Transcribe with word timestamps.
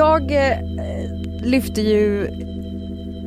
Jag 0.00 0.32
eh, 0.32 0.58
lyfte 1.42 1.80
ju 1.80 2.26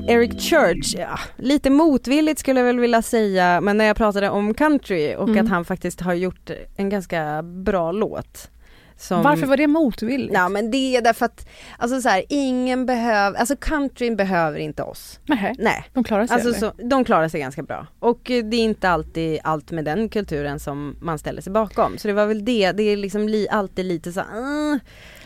Eric 0.07 0.41
Church, 0.41 0.95
ja, 0.97 1.19
lite 1.37 1.69
motvilligt 1.69 2.39
skulle 2.39 2.59
jag 2.59 2.65
väl 2.67 2.79
vilja 2.79 3.01
säga, 3.01 3.61
men 3.61 3.77
när 3.77 3.85
jag 3.85 3.97
pratade 3.97 4.29
om 4.29 4.53
country 4.53 5.15
och 5.15 5.29
Mm. 5.29 5.45
att 5.45 5.51
han 5.51 5.65
faktiskt 5.65 6.01
har 6.01 6.13
gjort 6.13 6.49
en 6.75 6.89
ganska 6.89 7.43
bra 7.43 7.91
låt. 7.91 8.49
Som, 8.97 9.23
Varför 9.23 9.47
var 9.47 9.57
det 9.57 9.67
motvilligt? 9.67 10.33
Ja 10.33 10.49
men 10.49 10.71
det 10.71 10.95
är 10.95 11.01
därför 11.01 11.25
att, 11.25 11.47
alltså 11.77 12.01
så 12.01 12.09
här, 12.09 12.23
ingen 12.29 12.85
behöver, 12.85 13.39
alltså 13.39 13.55
countryn 13.55 14.15
behöver 14.15 14.59
inte 14.59 14.83
oss. 14.83 15.19
Nej, 15.25 15.55
Nej. 15.59 15.85
de 15.93 16.03
klarar 16.03 16.27
sig 16.27 16.35
Alltså 16.35 16.53
så, 16.53 16.71
de 16.89 17.05
klarar 17.05 17.27
sig 17.27 17.39
ganska 17.41 17.63
bra. 17.63 17.87
Och 17.99 18.31
eh, 18.31 18.43
det 18.43 18.57
är 18.57 18.63
inte 18.63 18.89
alltid 18.89 19.39
allt 19.43 19.71
med 19.71 19.85
den 19.85 20.09
kulturen 20.09 20.59
som 20.59 20.95
man 21.01 21.19
ställer 21.19 21.41
sig 21.41 21.53
bakom. 21.53 21.97
Så 21.97 22.07
det 22.07 22.13
var 22.13 22.25
väl 22.25 22.45
det, 22.45 22.71
det 22.71 22.83
är 22.83 22.97
liksom 22.97 23.29
li, 23.29 23.47
alltid 23.51 23.85
lite 23.85 24.11
så 24.11 24.19
uh. 24.19 24.77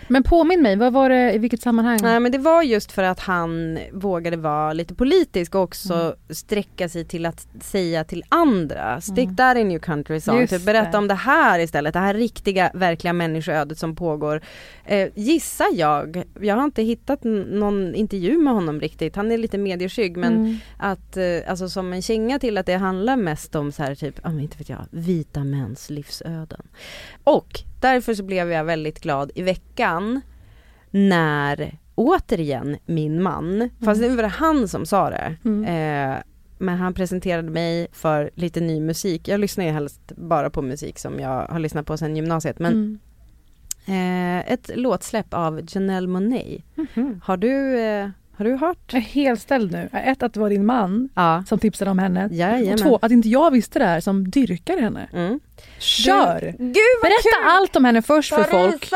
Men 0.07 0.23
påminn 0.23 0.61
mig, 0.61 0.75
vad 0.75 0.93
var 0.93 1.09
det, 1.09 1.33
i 1.33 1.37
vilket 1.37 1.61
sammanhang? 1.61 1.99
Nej 2.01 2.19
men 2.19 2.31
det 2.31 2.37
var 2.37 2.63
just 2.63 2.91
för 2.91 3.03
att 3.03 3.19
han 3.19 3.79
vågade 3.93 4.37
vara 4.37 4.73
lite 4.73 4.95
politisk 4.95 5.55
och 5.55 5.61
också 5.61 5.93
Mm. 5.93 6.13
sträcka 6.29 6.89
sig 6.89 7.05
till 7.05 7.25
att 7.25 7.47
säga 7.61 8.03
till 8.03 8.23
andra, 8.29 9.01
stick 9.01 9.29
that 9.37 9.57
in 9.57 9.71
your 9.71 9.79
country 9.79 10.19
song, 10.21 10.47
typ, 10.47 10.65
berätta 10.65 10.91
det. 10.91 10.97
om 10.97 11.07
det 11.07 11.13
här 11.13 11.59
istället, 11.59 11.93
det 11.93 11.99
här 11.99 12.13
riktiga 12.13 12.71
verkliga 12.73 13.13
människoödet 13.13 13.77
som 13.79 13.95
pågår. 13.95 14.41
Eh, 14.85 15.09
gissar 15.15 15.67
jag, 15.73 16.23
jag 16.41 16.55
har 16.55 16.63
inte 16.63 16.83
hittat 16.83 17.23
någon 17.23 17.95
intervju 17.95 18.37
med 18.37 18.53
honom 18.53 18.79
riktigt, 18.81 19.15
han 19.15 19.31
är 19.31 19.37
lite 19.37 19.57
medieskygg 19.57 20.17
men 20.17 20.33
Mm. 20.37 20.57
att, 20.77 21.17
eh, 21.17 21.23
alltså 21.47 21.69
som 21.69 21.93
en 21.93 22.01
känga 22.01 22.39
till 22.39 22.57
att 22.57 22.65
det 22.65 22.75
handlar 22.77 23.15
mest 23.17 23.55
om 23.55 23.71
så 23.71 23.83
här 23.83 23.95
typ, 23.95 24.15
ja 24.23 24.29
men 24.29 24.39
inte 24.39 24.57
vet 24.57 24.69
jag, 24.69 24.85
vita 24.91 25.43
mäns 25.43 25.89
livsöden. 25.89 26.61
Och 27.23 27.59
därför 27.79 28.13
så 28.13 28.23
blev 28.23 28.51
jag 28.51 28.63
väldigt 28.63 28.99
glad 29.01 29.31
i 29.35 29.41
veckan 29.41 30.21
när 30.91 31.77
återigen 31.95 32.77
min 32.85 33.21
man, 33.23 33.69
fast 33.85 34.01
nu 34.01 34.15
var 34.15 34.23
det 34.23 34.29
han 34.29 34.67
som 34.67 34.85
sa 34.85 35.09
det, 35.09 35.35
Mm. 35.45 35.63
eh, 35.63 36.17
men 36.59 36.77
han 36.77 36.93
presenterade 36.93 37.49
mig 37.49 37.87
för 37.91 38.29
lite 38.35 38.59
ny 38.61 38.81
musik. 38.81 39.27
Jag 39.27 39.39
lyssnar 39.39 39.65
ju 39.65 39.71
helst 39.71 40.01
bara 40.15 40.49
på 40.49 40.61
musik 40.61 40.99
som 40.99 41.19
jag 41.19 41.47
har 41.47 41.59
lyssnat 41.59 41.85
på 41.85 41.97
sedan 41.97 42.15
gymnasiet 42.15 42.59
men 42.59 42.73
Mm. 42.73 42.99
eh, 44.45 44.51
ett 44.53 44.71
låtsläpp 44.75 45.33
av 45.33 45.61
Janelle 45.67 46.07
Monáe. 46.07 46.61
Mhm. 46.75 47.21
Har 47.23 47.37
du, 47.37 47.79
eh, 47.79 48.09
har 48.37 48.45
du 48.45 48.55
hört? 48.55 48.77
Jag 48.91 48.97
är 49.01 49.05
helt 49.05 49.41
ställd 49.41 49.71
nu. 49.71 49.89
Ett, 49.93 50.23
att 50.23 50.33
det 50.33 50.39
var 50.39 50.49
din 50.49 50.65
man 50.65 51.09
Ja. 51.15 51.43
som 51.47 51.59
tipsade 51.59 51.91
om 51.91 51.99
henne. 51.99 52.29
Jajamän. 52.31 52.73
Och 52.73 52.79
två, 52.79 52.99
att 53.01 53.11
inte 53.11 53.29
jag 53.29 53.51
visste 53.51 53.79
det 53.79 53.85
här 53.85 53.99
som 53.99 54.29
dyrkar 54.31 54.77
henne. 54.77 55.09
Mm. 55.13 55.39
Kör! 55.79 56.41
Du, 56.41 56.63
gud 56.65 56.75
Berätta 57.01 57.21
kul! 57.41 57.47
allt 57.47 57.75
om 57.75 57.85
henne 57.85 58.01
först 58.01 58.33
för 58.33 58.43
folk. 58.43 58.89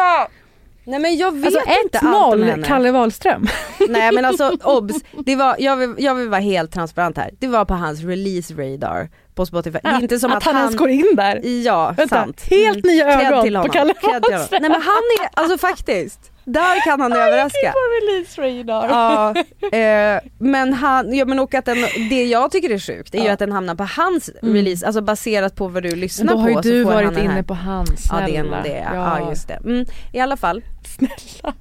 Nej 0.83 0.99
men 0.99 1.17
jag 1.17 1.31
vet 1.35 1.45
Alltså 1.45 1.61
inte 1.83 1.99
allt 1.99 2.33
om 2.33 2.39
1-0 2.43 2.45
henne. 2.45 2.63
Kalle 2.67 2.91
Wahlström. 2.91 3.47
Nej 3.89 4.11
men 4.13 4.25
alltså 4.25 4.51
obs, 4.63 4.95
det 5.25 5.35
var, 5.35 5.55
jag, 5.59 5.77
vill, 5.77 5.95
jag 5.97 6.15
vill 6.15 6.29
vara 6.29 6.41
helt 6.41 6.71
transparent 6.73 7.17
här. 7.17 7.29
Det 7.39 7.47
var 7.47 7.65
på 7.65 7.73
hans 7.73 8.03
release 8.03 8.53
radar 8.53 9.09
på 9.35 9.45
Spotify. 9.45 9.79
Det 9.83 9.89
är 9.89 10.01
inte 10.01 10.19
som 10.19 10.31
att, 10.31 10.37
att 10.37 10.43
han 10.43 10.57
ens 10.57 10.75
går 10.75 10.89
in 10.89 11.07
där. 11.15 11.45
Ja, 11.45 11.93
Vänta, 11.97 12.15
sant. 12.15 12.41
helt 12.49 12.85
nya 12.85 13.17
Cred 13.19 13.33
ögon 13.33 13.63
på. 13.63 13.69
Kalle. 13.71 13.93
Wahlström. 14.01 14.61
Nej 14.61 14.69
men 14.71 14.81
han 14.81 15.03
är, 15.21 15.29
alltså 15.41 15.57
faktiskt, 15.57 16.30
där 16.45 16.83
kan 16.83 17.01
han 17.01 17.13
överraska. 17.13 17.73
release 18.01 18.41
radar. 18.41 18.89
Ja, 18.89 19.33
eh, 19.77 20.19
men 20.39 20.73
han, 20.73 21.13
ja 21.17 21.25
men 21.25 21.39
och 21.39 21.53
att 21.53 21.65
den, 21.65 21.77
det 22.09 22.25
jag 22.25 22.51
tycker 22.51 22.69
är 22.69 22.79
sjukt 22.79 23.15
är 23.15 23.19
ju 23.19 23.25
Ja. 23.25 23.33
att 23.33 23.39
den 23.39 23.51
hamnar 23.51 23.75
på 23.75 23.83
hans 23.83 24.29
Mm. 24.41 24.53
release, 24.55 24.85
alltså 24.85 25.01
baserat 25.01 25.55
på 25.55 25.67
vad 25.67 25.83
du 25.83 25.89
Men 25.89 25.99
lyssnar 25.99 26.33
då 26.33 26.39
har 26.39 26.49
ju 26.49 26.55
på 26.55 26.61
du 26.61 26.83
varit 26.83 27.17
här. 27.17 27.23
inne 27.23 27.43
på 27.43 27.53
hans, 27.53 28.05
Ja 28.11 28.15
det 28.27 28.37
är 28.37 28.43
nog 28.43 28.51
snälla. 28.51 28.63
det, 28.63 28.77
ja, 28.95 29.19
ja 29.19 29.29
just 29.29 29.47
det. 29.47 29.53
Mm, 29.53 29.85
I 30.13 30.19
alla 30.19 30.37
fall, 30.37 30.63
Snälla. 30.97 31.53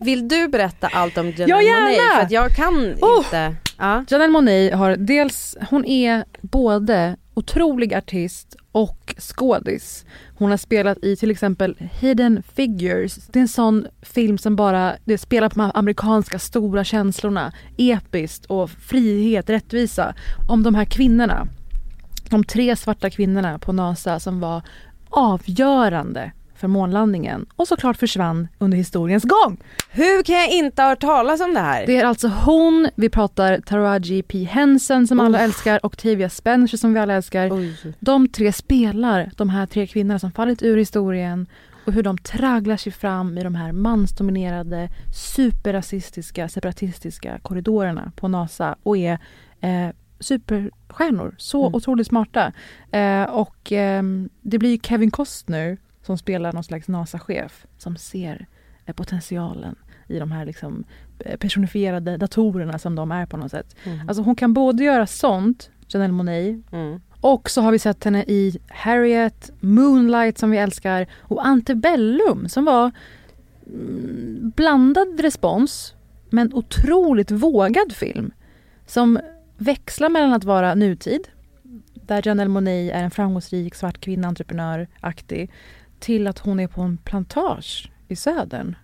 vill 0.00 0.28
du 0.28 0.48
berätta 0.48 0.88
allt 0.92 1.18
om 1.18 1.26
Janelle 1.30 1.62
Ja! 1.62 1.80
Monáe? 1.80 2.14
För 2.16 2.22
att 2.22 2.30
jag 2.30 2.50
kan 2.56 2.94
Oh! 3.00 3.16
inte, 3.18 3.54
ja. 3.78 4.04
Janelle 4.08 4.32
Monáe 4.32 4.74
har 4.74 4.96
dels, 4.96 5.56
hon 5.70 5.84
är 5.84 6.24
både 6.42 7.16
otrolig 7.34 7.94
artist 7.94 8.56
och 8.72 9.14
skådis. 9.18 10.04
Hon 10.38 10.50
har 10.50 10.56
spelat 10.56 10.98
i 11.02 11.16
till 11.16 11.30
exempel 11.30 11.76
Hidden 12.00 12.42
Figures. 12.42 13.14
Det 13.26 13.38
är 13.38 13.40
en 13.40 13.48
sån 13.48 13.86
film 14.02 14.38
som 14.38 14.56
bara 14.56 14.96
det 15.04 15.18
spelar 15.18 15.48
på 15.48 15.54
de 15.54 15.60
här 15.60 15.72
amerikanska 15.74 16.38
stora 16.38 16.84
känslorna. 16.84 17.52
Episkt 17.76 18.46
och 18.46 18.70
frihet, 18.70 19.50
rättvisa. 19.50 20.14
Om 20.48 20.62
de 20.62 20.74
här 20.74 20.84
kvinnorna. 20.84 21.46
De 22.30 22.44
tre 22.44 22.76
svarta 22.76 23.10
kvinnorna 23.10 23.58
på 23.58 23.72
NASA 23.72 24.20
som 24.20 24.40
var 24.40 24.62
avgörande 25.10 26.32
för 26.56 26.68
månlandningen 26.68 27.46
och 27.56 27.68
såklart 27.68 27.96
försvann 27.96 28.48
under 28.58 28.78
historiens 28.78 29.24
gång. 29.24 29.56
Hur 29.90 30.22
kan 30.22 30.34
jag 30.36 30.48
inte 30.50 30.82
ha 30.82 30.88
hört 30.88 31.00
talas 31.00 31.40
om 31.40 31.54
det 31.54 31.60
här? 31.60 31.86
Det 31.86 31.96
är 31.96 32.04
alltså 32.04 32.28
hon, 32.28 32.88
vi 32.94 33.08
pratar 33.08 33.60
Taraji 33.60 34.22
P 34.22 34.44
Henson 34.44 35.06
som 35.06 35.20
alla 35.20 35.40
älskar, 35.40 35.86
Octavia 35.86 36.28
Spencer 36.30 36.78
som 36.78 36.94
vi 36.94 37.00
alla 37.00 37.14
älskar. 37.14 37.52
Oj. 37.52 37.74
De 38.00 38.28
tre 38.28 38.52
spelar 38.52 39.30
de 39.36 39.48
här 39.48 39.66
tre 39.66 39.86
kvinnorna 39.86 40.18
som 40.18 40.32
fallit 40.32 40.62
ur 40.62 40.76
historien 40.76 41.46
och 41.86 41.92
hur 41.92 42.02
de 42.02 42.18
tragglar 42.18 42.76
sig 42.76 42.92
fram 42.92 43.38
i 43.38 43.42
de 43.42 43.54
här 43.54 43.72
mansdominerade, 43.72 44.88
superrasistiska, 45.60 46.48
separatistiska 46.48 47.38
korridorerna 47.42 48.12
på 48.16 48.28
NASA 48.28 48.76
och 48.82 48.96
är 48.96 49.18
eh, 49.60 49.88
superstjärnor. 50.20 51.34
Så 51.38 51.62
Mm. 51.66 51.74
otroligt 51.74 52.06
smarta. 52.06 52.52
Eh, 52.90 53.22
och 53.22 53.72
ehm, 53.72 54.28
det 54.42 54.58
blir 54.58 54.78
Kevin 54.78 55.10
Costner 55.10 55.78
som 56.06 56.18
spelar 56.18 56.52
någon 56.52 56.64
slags 56.64 56.88
NASA-chef 56.88 57.66
som 57.78 57.96
ser 57.96 58.46
eh, 58.86 58.94
potentialen 58.94 59.74
i 60.08 60.18
de 60.18 60.32
här 60.32 60.46
liksom 60.46 60.84
eh, 61.18 61.36
personifierade 61.36 62.16
datorerna 62.16 62.78
som 62.78 62.94
de 62.94 63.12
är 63.12 63.26
på 63.26 63.36
något 63.36 63.50
sätt. 63.50 63.76
Mm. 63.84 64.08
Alltså 64.08 64.22
hon 64.22 64.36
kan 64.36 64.52
både 64.52 64.84
göra 64.84 65.06
sånt, 65.06 65.70
Janelle 65.88 66.12
Monáe, 66.12 66.62
Mm. 66.72 67.00
och 67.20 67.50
så 67.50 67.60
har 67.60 67.72
vi 67.72 67.78
sett 67.78 68.04
henne 68.04 68.22
i 68.22 68.58
Harriet, 68.68 69.50
Moonlight 69.60 70.38
som 70.38 70.50
vi 70.50 70.58
älskar 70.58 71.06
och 71.18 71.46
Antebellum 71.46 72.48
som 72.48 72.64
var 72.64 72.90
mm, 73.66 74.52
blandad 74.56 75.20
respons 75.20 75.94
men 76.30 76.54
otroligt 76.54 77.30
vågad 77.30 77.92
film. 77.92 78.30
Som 78.86 79.18
växlar 79.56 80.08
mellan 80.08 80.32
att 80.32 80.44
vara 80.44 80.74
nutid, 80.74 81.28
där 81.94 82.22
Janelle 82.26 82.50
Monáe 82.50 82.90
är 82.92 83.02
en 83.02 83.10
framgångsrik 83.10 83.74
svart 83.74 83.98
kvinna, 84.00 84.28
entreprenör, 84.28 84.88
aktig, 85.00 85.50
till 85.98 86.26
att 86.26 86.38
hon 86.38 86.60
är 86.60 86.66
på 86.66 86.80
en 86.82 86.96
plantage 86.96 87.90
i 88.08 88.16
södern 88.16 88.76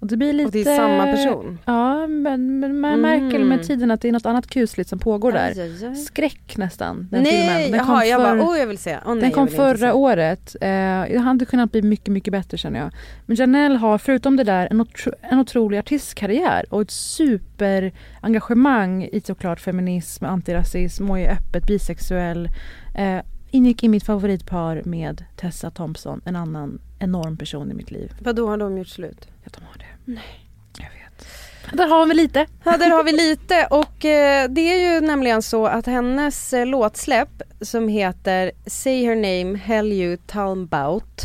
Och 0.00 0.06
det 0.06 0.16
blir 0.16 0.32
lite... 0.32 0.46
Och 0.46 0.52
det 0.52 0.60
är 0.70 0.76
samma 0.76 1.04
person? 1.06 1.58
Ja, 1.64 2.06
men, 2.06 2.60
men 2.60 2.80
man 2.80 2.92
Mm. 2.94 3.00
märker 3.00 3.38
med 3.44 3.62
tiden 3.62 3.90
att 3.90 4.00
det 4.00 4.08
är 4.08 4.12
något 4.12 4.26
annat 4.26 4.46
kusligt 4.46 4.90
som 4.90 4.98
pågår 4.98 5.32
där. 5.32 5.50
Aj, 5.50 5.60
aj, 5.60 5.86
aj. 5.86 5.94
Skräck 5.96 6.56
nästan, 6.56 7.08
den 7.10 7.22
Nej, 7.22 7.32
filmen. 7.32 7.70
Den 7.78 7.86
jaha, 7.88 8.04
jag 8.04 8.20
för- 8.20 8.36
bara, 8.38 8.50
oh 8.50 8.58
jag 8.58 8.66
vill 8.66 8.78
se. 8.78 8.96
Oh, 8.96 9.14
nej, 9.14 9.20
Den 9.22 9.30
kom 9.30 9.48
förra 9.48 9.94
året. 9.94 10.56
Eh, 10.60 10.68
det 11.10 11.18
hade 11.24 11.44
kunnat 11.44 11.72
bli 11.72 11.82
mycket, 11.82 12.08
mycket 12.12 12.32
bättre 12.32 12.58
känner 12.58 12.80
jag. 12.80 12.90
Men 13.26 13.36
Janelle 13.36 13.78
har 13.78 13.98
förutom 13.98 14.36
det 14.36 14.44
där 14.44 14.68
en, 14.70 14.80
otro, 14.80 15.12
en 15.22 15.38
otrolig 15.38 15.78
artistkarriär 15.78 16.64
och 16.70 16.82
ett 16.82 16.90
superengagemang 16.90 19.04
i 19.12 19.20
såklart 19.20 19.60
feminism, 19.60 20.24
antirasism 20.24 21.10
och 21.10 21.18
är 21.18 21.30
öppet 21.32 21.66
bisexuell. 21.66 22.48
Eh, 22.94 23.18
ingick 23.50 23.84
i 23.84 23.88
mitt 23.88 24.04
favoritpar 24.04 24.82
med 24.84 25.24
Tessa 25.36 25.70
Thompson, 25.70 26.20
en 26.24 26.36
annan 26.36 26.80
enorm 26.98 27.36
person 27.36 27.70
i 27.70 27.74
mitt 27.74 27.90
liv. 27.90 28.12
Vadå 28.20 28.48
har 28.48 28.56
de 28.56 28.78
gjort 28.78 28.88
slut? 28.88 29.28
Ja, 29.44 29.50
de 29.54 29.64
har 29.64 29.78
det. 29.78 30.12
Nej. 30.12 30.48
Jag 30.78 30.90
vet. 30.90 31.26
Där 31.72 31.88
har 31.88 32.06
vi 32.06 32.14
lite. 32.14 32.46
Ja 32.64 32.76
där 32.76 32.90
har 32.90 33.04
vi 33.04 33.12
lite 33.12 33.66
och 33.70 34.04
eh, 34.04 34.50
det 34.50 34.60
är 34.60 34.94
ju 34.94 35.06
nämligen 35.06 35.42
så 35.42 35.66
att 35.66 35.86
hennes 35.86 36.52
eh, 36.52 36.66
låtsläpp 36.66 37.42
som 37.60 37.88
heter 37.88 38.52
Say 38.66 39.04
Her 39.06 39.14
Name 39.14 39.58
Hell 39.58 39.92
You 39.92 40.16
Talmbout 40.26 41.24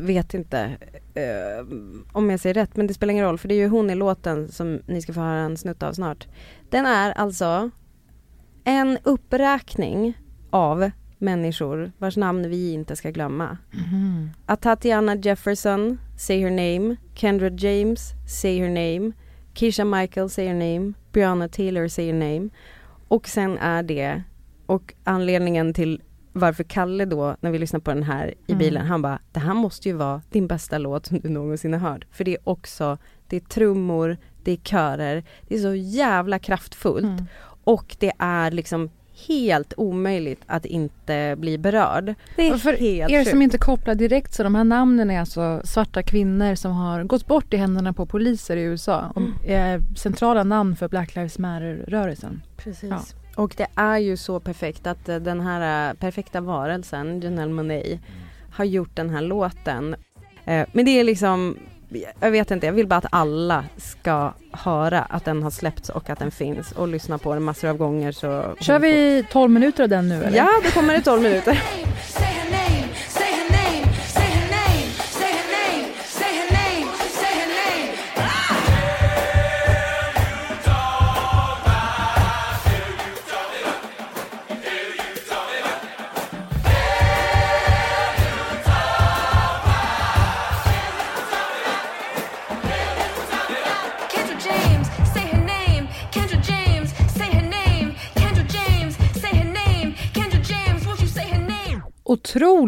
vet 0.00 0.34
inte 0.34 0.76
eh, 1.14 1.66
om 2.12 2.30
jag 2.30 2.40
säger 2.40 2.54
rätt 2.54 2.76
men 2.76 2.86
det 2.86 2.94
spelar 2.94 3.12
ingen 3.12 3.24
roll 3.24 3.38
för 3.38 3.48
det 3.48 3.54
är 3.54 3.58
ju 3.58 3.68
hon 3.68 3.90
i 3.90 3.94
låten 3.94 4.48
som 4.48 4.80
ni 4.86 5.02
ska 5.02 5.12
få 5.12 5.20
höra 5.20 5.40
en 5.40 5.56
snutt 5.56 5.82
av 5.82 5.92
snart. 5.92 6.26
Den 6.70 6.86
är 6.86 7.12
alltså 7.12 7.70
en 8.64 8.98
uppräkning 9.02 10.18
av 10.50 10.90
människor 11.22 11.92
vars 11.98 12.16
namn 12.16 12.50
vi 12.50 12.72
inte 12.72 12.96
ska 12.96 13.10
glömma. 13.10 13.58
Att 14.46 14.60
Tatiana 14.62 15.14
Jefferson, 15.16 15.98
Say 16.18 16.40
Her 16.40 16.50
Name, 16.50 16.96
Kendra 17.14 17.48
James, 17.50 18.10
Say 18.28 18.58
Her 18.58 18.68
Name, 18.68 19.12
Keisha 19.54 19.84
Michael, 19.84 20.30
Say 20.30 20.46
Her 20.46 20.54
Name, 20.54 20.92
Breonna 21.12 21.48
Taylor, 21.48 21.88
Say 21.88 22.06
Her 22.06 22.12
Name. 22.12 22.48
Och 23.08 23.28
sen 23.28 23.58
är 23.58 23.82
det, 23.82 24.22
och 24.66 24.94
anledningen 25.04 25.74
till 25.74 26.02
varför 26.32 26.64
Kalle 26.64 27.04
då, 27.04 27.36
när 27.40 27.50
vi 27.50 27.58
lyssnar 27.58 27.80
på 27.80 27.90
den 27.94 28.02
här 28.02 28.28
i 28.28 28.52
Mm. 28.52 28.58
bilen, 28.58 28.86
han 28.86 29.02
bara, 29.02 29.18
det 29.32 29.40
här 29.40 29.54
måste 29.54 29.88
ju 29.88 29.94
vara 29.94 30.22
din 30.30 30.46
bästa 30.46 30.78
låt 30.78 31.06
som 31.06 31.20
du 31.20 31.28
någonsin 31.28 31.72
har 31.72 31.80
hört. 31.90 32.04
För 32.10 32.24
det 32.24 32.30
är 32.34 32.48
också, 32.48 32.98
det 33.26 33.36
är 33.36 33.40
trummor, 33.40 34.16
det 34.44 34.52
är 34.52 34.56
körer, 34.56 35.24
det 35.48 35.54
är 35.54 35.58
så 35.58 35.74
jävla 35.74 36.38
kraftfullt. 36.38 37.04
Mm. 37.04 37.24
Och 37.64 37.96
det 37.98 38.12
är 38.18 38.50
liksom 38.50 38.90
helt 39.28 39.74
omöjligt 39.76 40.42
att 40.46 40.66
inte 40.66 41.36
bli 41.38 41.58
berörd. 41.58 42.14
Det 42.36 42.48
är 42.48 42.54
Och 42.54 42.60
för 42.60 42.72
helt 42.76 43.12
er 43.12 43.24
som 43.24 43.42
inte 43.42 43.58
kopplar 43.58 43.94
direkt 43.94 44.34
så 44.34 44.42
de 44.42 44.54
här 44.54 44.64
namnen 44.64 45.10
är 45.10 45.20
alltså 45.20 45.60
svarta 45.64 46.02
kvinnor 46.02 46.54
som 46.54 46.72
har 46.72 47.04
gått 47.04 47.26
bort 47.26 47.54
i 47.54 47.56
händerna 47.56 47.92
på 47.92 48.06
poliser 48.06 48.56
i 48.56 48.62
USA 48.62 49.12
och 49.14 49.22
är 49.46 49.82
centrala 49.96 50.44
namn 50.44 50.76
för 50.76 50.88
Black 50.88 51.14
Lives 51.14 51.38
Matter-rörelsen. 51.38 52.42
Precis. 52.56 52.90
Ja. 52.90 53.00
Och 53.36 53.54
det 53.56 53.66
är 53.74 53.98
ju 53.98 54.16
så 54.16 54.40
perfekt 54.40 54.86
att 54.86 55.08
eh, 55.08 55.16
den 55.16 55.40
här 55.40 55.90
eh, 55.90 55.94
perfekta 55.94 56.40
varelsen, 56.40 57.20
Janelle 57.20 57.52
Monáe, 57.52 57.98
har 58.52 58.64
gjort 58.64 58.96
den 58.96 59.10
här 59.10 59.22
låten. 59.22 59.96
Eh, 60.44 60.66
Men 60.72 60.84
det 60.84 61.00
är 61.00 61.04
liksom, 61.04 61.56
jag 62.20 62.30
vet 62.30 62.50
inte, 62.50 62.66
jag 62.66 62.72
vill 62.72 62.86
bara 62.86 62.96
att 62.96 63.06
alla 63.10 63.64
ska 63.76 64.32
höra 64.50 65.00
att 65.02 65.24
den 65.24 65.42
har 65.42 65.50
släppts 65.50 65.88
och 65.88 66.10
att 66.10 66.18
den 66.18 66.30
finns 66.30 66.72
och 66.72 66.88
lyssna 66.88 67.18
på 67.18 67.34
den 67.34 67.42
massor 67.42 67.68
av 67.68 67.76
gånger 67.76 68.12
så 68.12 68.54
Kör 68.60 68.78
vi 68.78 69.24
12 69.30 69.50
minuter 69.50 69.82
av 69.82 69.88
den 69.88 70.08
nu 70.08 70.24
eller? 70.24 70.36
Ja, 70.36 70.48
då 70.64 70.70
kommer 70.70 70.94
det 70.94 71.00
12 71.00 71.22
minuter. 71.22 71.62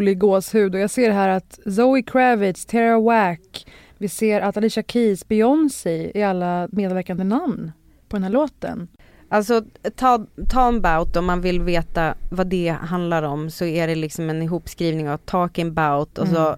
Otrolig 0.05 0.19
gåshud 0.19 0.75
och 0.75 0.81
jag 0.81 0.89
ser 0.89 1.11
här 1.11 1.29
att 1.29 1.59
Zoe 1.65 2.01
Kravitz, 2.01 2.65
Tara 2.65 2.99
Wack, 2.99 3.65
vi 3.97 4.09
ser 4.09 4.41
att 4.41 4.57
Alicia 4.57 4.83
Keys, 4.83 5.27
Beyoncé 5.27 6.11
är 6.15 6.27
alla 6.27 6.67
medverkande 6.71 7.23
namn 7.23 7.71
på 8.09 8.15
den 8.15 8.23
här 8.23 8.29
låten. 8.29 8.87
Alltså 9.29 9.61
ta, 9.95 10.25
Talmbout 10.49 11.15
om 11.15 11.25
man 11.25 11.41
vill 11.41 11.61
veta 11.61 12.15
vad 12.31 12.47
det 12.47 12.69
handlar 12.69 13.23
om 13.23 13.49
så 13.49 13.65
är 13.65 13.87
det 13.87 13.95
liksom 13.95 14.29
en 14.29 14.41
ihopskrivning 14.41 15.09
av 15.09 15.17
talking 15.17 15.67
about 15.67 16.17
och 16.17 16.27
så 16.27 16.57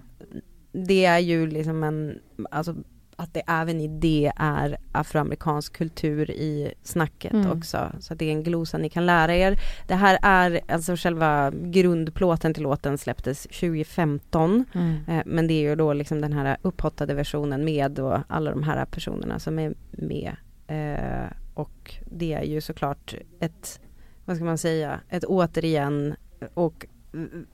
det 0.72 1.04
är 1.04 1.18
ju 1.18 1.46
liksom 1.46 1.84
en, 1.84 2.18
alltså 2.50 2.74
att 3.20 3.34
det 3.34 3.42
även 3.46 3.80
i 3.80 3.88
det 3.88 4.32
är 4.36 4.76
afroamerikansk 4.92 5.72
kultur 5.76 6.30
i 6.30 6.74
snacket 6.82 7.32
Mm. 7.32 7.50
också. 7.50 7.92
Så 8.00 8.14
det 8.14 8.24
är 8.24 8.32
en 8.32 8.42
glosa 8.42 8.78
ni 8.78 8.88
kan 8.90 9.06
lära 9.06 9.34
er. 9.36 9.58
Det 9.88 9.94
här 9.94 10.18
är 10.22 10.60
alltså 10.68 10.96
själva 10.96 11.50
grundplåten 11.50 12.54
till 12.54 12.62
låten 12.62 12.98
släpptes 12.98 13.42
2015. 13.42 14.64
Eh, 15.08 15.22
Men 15.26 15.46
det 15.46 15.54
är 15.54 15.62
ju 15.70 15.74
då 15.76 15.92
liksom 15.92 16.20
den 16.20 16.32
här 16.32 16.56
upphottade 16.62 17.14
versionen 17.14 17.64
med 17.64 17.98
och 17.98 18.18
alla 18.28 18.50
de 18.50 18.62
här 18.62 18.84
personerna 18.84 19.38
som 19.38 19.58
är 19.58 19.74
med. 19.90 20.36
Eh, 20.66 21.32
och 21.54 21.94
det 22.10 22.32
är 22.32 22.42
ju 22.44 22.60
såklart 22.60 23.14
ett, 23.40 23.80
vad 24.24 24.36
ska 24.36 24.44
man 24.44 24.58
säga, 24.58 25.00
ett 25.08 25.24
återigen 25.24 26.14
och 26.54 26.86
mm, 26.86 26.97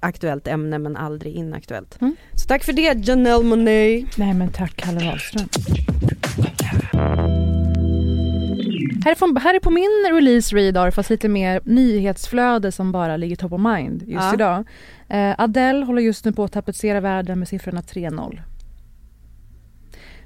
aktuellt 0.00 0.48
ämne 0.48 0.78
men 0.78 0.96
aldrig 0.96 1.34
inaktuellt. 1.34 2.00
Mm. 2.00 2.16
Så 2.34 2.48
tack 2.48 2.64
för 2.64 2.72
det 2.72 3.08
Janelle 3.08 3.44
Monáe. 3.44 4.06
Nej 4.16 4.34
men 4.34 4.52
tack 4.52 4.76
Kalle 4.76 5.06
Wahlström. 5.06 5.48
Här 9.04 9.10
är, 9.10 9.14
från, 9.14 9.36
här 9.36 9.54
är 9.54 9.60
på 9.60 9.70
min 9.70 10.14
release 10.14 10.56
radar 10.56 10.90
fast 10.90 11.10
lite 11.10 11.28
mer 11.28 11.60
nyhetsflöde 11.64 12.72
som 12.72 12.92
bara 12.92 13.16
ligger 13.16 13.36
top 13.36 13.52
of 13.52 13.60
mind 13.60 14.02
just 14.02 14.12
Ja. 14.24 14.34
idag. 14.34 14.64
Eh, 15.08 15.34
Adele 15.38 15.84
håller 15.84 16.02
just 16.02 16.24
nu 16.24 16.32
på 16.32 16.44
att 16.44 16.52
tapetsera 16.52 17.00
världen 17.00 17.38
med 17.38 17.48
siffrorna 17.48 17.80
3-0. 17.80 18.40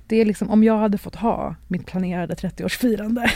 Det 0.06 0.16
är 0.20 0.24
liksom 0.24 0.50
om 0.50 0.64
jag 0.64 0.78
hade 0.78 0.98
fått 0.98 1.14
ha 1.16 1.54
mitt 1.68 1.86
planerade 1.86 2.34
30-årsfirande. 2.34 3.30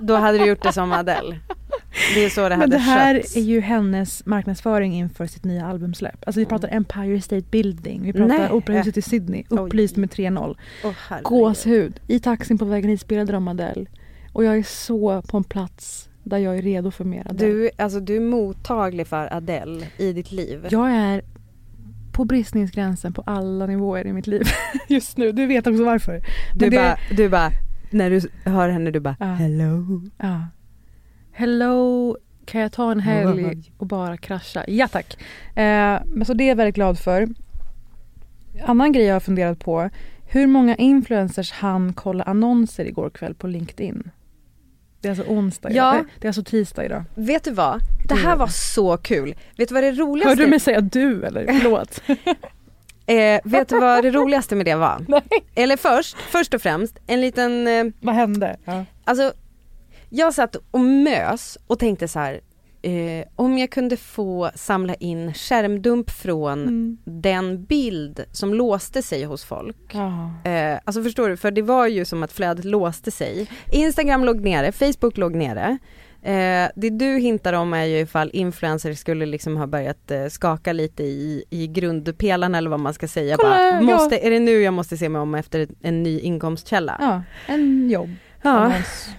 Då 0.00 0.16
hade 0.16 0.38
du 0.38 0.44
gjort 0.46 0.62
det 0.62 0.72
som 0.72 0.92
Adele. 0.92 1.38
Det 2.14 2.24
är 2.24 2.30
så 2.30 2.40
det 2.42 2.48
Men 2.48 2.60
hade 2.60 2.72
det 2.76 2.78
här 2.78 3.14
skötts. 3.14 3.36
är 3.36 3.40
ju 3.40 3.60
hennes 3.60 4.26
marknadsföring 4.26 4.94
inför 4.94 5.26
sitt 5.26 5.44
nya 5.44 5.66
albumsläpp. 5.66 6.16
Alltså 6.26 6.40
vi 6.40 6.46
pratar 6.46 6.68
Empire 6.72 7.20
State 7.20 7.46
Building, 7.50 8.02
vi 8.02 8.12
pratar 8.12 8.38
Nej. 8.38 8.50
Operahuset 8.50 8.96
i 8.96 9.02
Sydney, 9.02 9.44
upplyst 9.48 9.96
med 9.96 10.10
3-0. 10.10 10.56
Åh, 10.84 10.92
herregud. 11.08 11.24
Gåshud. 11.24 12.00
I 12.06 12.20
taxin 12.20 12.58
på 12.58 12.64
vägen 12.64 12.90
hit 12.90 13.00
spelade 13.00 13.32
de 13.32 13.48
Adele. 13.48 13.86
Och 14.32 14.44
jag 14.44 14.58
är 14.58 14.62
så 14.62 15.22
på 15.22 15.36
en 15.36 15.44
plats 15.44 16.08
där 16.24 16.38
jag 16.38 16.58
är 16.58 16.62
redo 16.62 16.90
för 16.90 17.04
mer 17.04 17.26
Adele. 17.30 17.52
Du, 17.52 17.70
alltså, 17.78 18.00
du 18.00 18.16
är 18.16 18.20
mottaglig 18.20 19.06
för 19.06 19.34
Adele 19.34 19.86
i 19.98 20.12
ditt 20.12 20.32
liv. 20.32 20.66
Jag 20.70 20.90
är 20.90 21.22
på 22.12 22.24
bristningsgränsen 22.24 23.12
på 23.12 23.22
alla 23.26 23.66
nivåer 23.66 24.06
i 24.06 24.12
mitt 24.12 24.26
liv 24.26 24.42
just 24.88 25.16
nu. 25.16 25.32
Du 25.32 25.46
vet 25.46 25.66
också 25.66 25.84
varför. 25.84 26.12
Du 26.54 26.60
Men 26.60 26.70
det- 26.70 26.76
bara, 26.76 26.96
du 27.16 27.28
bara, 27.28 27.50
när 27.90 28.10
du 28.10 28.20
hör 28.50 28.68
henne 28.68 28.90
du 28.90 29.00
bara 29.00 29.16
Ja. 29.20 29.26
hello. 29.26 30.02
Ja. 30.18 30.40
Hello, 31.36 32.16
kan 32.44 32.60
jag 32.60 32.72
ta 32.72 32.92
en 32.92 33.00
helg 33.00 33.72
och 33.78 33.86
bara 33.86 34.16
krascha? 34.16 34.64
Ja 34.68 34.88
tack. 34.88 35.16
Eh, 35.56 36.02
men 36.06 36.24
så 36.24 36.34
det 36.34 36.44
är 36.44 36.48
jag 36.48 36.56
väldigt 36.56 36.74
glad 36.74 36.98
för. 36.98 37.28
Annan 38.64 38.92
grej 38.92 39.04
jag 39.04 39.14
har 39.14 39.20
funderat 39.20 39.58
på. 39.58 39.90
Hur 40.26 40.46
många 40.46 40.76
influencers 40.76 41.52
han 41.52 41.92
kolla 41.92 42.24
annonser 42.24 42.84
igår 42.84 43.10
kväll 43.10 43.34
på 43.34 43.46
LinkedIn? 43.46 44.10
Det 45.00 45.08
är 45.08 45.10
alltså 45.10 45.24
onsdag. 45.28 45.72
Ja. 45.72 45.92
Nej, 45.92 46.02
Det 46.18 46.26
är 46.26 46.28
alltså 46.28 46.44
tisdag 46.44 46.84
idag. 46.84 47.04
Vet 47.14 47.44
du 47.44 47.50
vad? 47.50 47.80
Det 48.08 48.14
här 48.14 48.36
var 48.36 48.46
så 48.46 48.96
kul. 48.96 49.34
Vet 49.56 49.68
du 49.68 49.74
vad 49.74 49.82
det 49.84 49.92
roligaste 49.92 50.28
Hörde 50.28 50.44
du 50.44 50.50
mig 50.50 50.60
säga 50.60 50.80
du 50.80 51.24
eller? 51.24 51.46
Förlåt. 51.46 52.02
Eh, 53.06 53.40
vet 53.44 53.68
du 53.68 53.80
vad 53.80 54.04
det 54.04 54.10
roligaste 54.10 54.56
med 54.56 54.66
det 54.66 54.74
var? 54.74 55.04
Nej. 55.08 55.22
Eller 55.54 55.76
först, 55.76 56.16
först 56.16 56.54
och 56.54 56.62
främst, 56.62 56.98
en 57.06 57.20
liten, 57.20 57.66
eh, 57.66 57.84
Vad 58.00 58.14
hände? 58.14 58.56
Ja. 58.64 58.84
alltså 59.04 59.32
jag 60.14 60.34
satt 60.34 60.56
och 60.70 60.80
mös 60.80 61.58
och 61.66 61.78
tänkte 61.78 62.08
så 62.08 62.18
här, 62.18 62.40
eh, 62.82 63.26
om 63.36 63.58
jag 63.58 63.70
kunde 63.70 63.96
få 63.96 64.50
samla 64.54 64.94
in 64.94 65.34
skärmdump 65.34 66.10
från 66.10 66.62
Mm. 66.62 66.98
den 67.04 67.64
bild 67.64 68.24
som 68.32 68.54
låste 68.54 69.02
sig 69.02 69.24
hos 69.24 69.44
folk. 69.44 69.76
Ja. 69.92 70.30
Eh, 70.50 70.78
alltså 70.84 71.02
förstår 71.02 71.28
du, 71.28 71.36
för 71.36 71.50
det 71.50 71.62
var 71.62 71.86
ju 71.86 72.04
som 72.04 72.22
att 72.22 72.32
flödet 72.32 72.64
låste 72.64 73.10
sig. 73.10 73.50
Instagram 73.72 74.24
låg 74.24 74.40
nere, 74.40 74.72
Facebook 74.72 75.16
låg 75.16 75.34
nere. 75.34 75.78
Eh, 76.22 76.70
det 76.76 76.90
du 76.90 77.18
hintar 77.18 77.52
om 77.52 77.74
är 77.74 77.84
ju 77.84 77.98
ifall 77.98 78.30
influencers 78.32 78.98
skulle 78.98 79.26
liksom 79.26 79.56
ha 79.56 79.66
börjat 79.66 80.10
eh, 80.10 80.26
skaka 80.26 80.72
lite 80.72 81.02
i, 81.02 81.44
i 81.50 81.66
grundpelarna 81.66 82.58
eller 82.58 82.70
vad 82.70 82.80
man 82.80 82.94
ska 82.94 83.08
säga. 83.08 83.36
Kolla, 83.36 83.48
Bara, 83.50 83.68
ja. 83.70 83.80
måste, 83.80 84.18
Är 84.26 84.30
det 84.30 84.38
nu 84.40 84.62
jag 84.62 84.74
måste 84.74 84.96
se 84.96 85.08
mig 85.08 85.20
om 85.20 85.34
efter 85.34 85.68
en 85.82 86.02
ny 86.02 86.20
inkomstkälla? 86.20 86.96
Ja, 87.00 87.22
en 87.54 87.90
jobb. 87.90 88.10
Ja. 88.44 88.72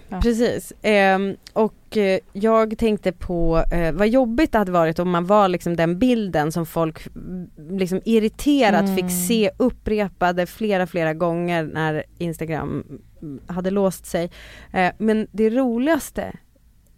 Ja. 0.10 0.22
Precis. 0.22 0.74
Ehm, 0.82 1.36
och 1.54 1.98
eh, 1.98 2.20
jag 2.34 2.78
tänkte 2.78 3.12
på 3.12 3.64
eh, 3.72 3.92
vad 3.92 4.08
jobbigt 4.08 4.52
det 4.52 4.58
hade 4.58 4.72
varit 4.72 5.00
om 5.00 5.10
man 5.10 5.26
var 5.26 5.48
liksom 5.48 5.76
den 5.76 6.00
bilden 6.00 6.52
som 6.52 6.66
folk 6.66 7.08
mm, 7.16 7.50
liksom 7.78 8.02
irriterat 8.06 8.84
Mm. 8.84 8.96
fick 8.96 9.12
se 9.28 9.52
upprepade 9.58 10.46
flera, 10.46 10.88
flera 10.88 11.14
gånger 11.14 11.64
när 11.64 12.04
Instagram 12.18 12.84
mm, 13.22 13.40
hade 13.48 13.72
låst 13.72 14.06
sig. 14.06 14.32
Eh, 14.74 14.92
men 14.98 15.28
det 15.32 15.50
roligaste 15.50 16.34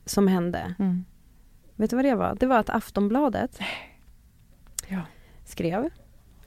som 0.05 0.27
hände, 0.27 0.75
Mm. 0.79 1.05
vet 1.75 1.89
du 1.89 1.95
vad 1.95 2.05
det 2.05 2.15
var? 2.15 2.37
Det 2.39 2.45
var 2.45 2.57
att 2.59 2.69
Aftonbladet 2.69 3.59
Ja. 4.87 4.99
skrev 5.45 5.89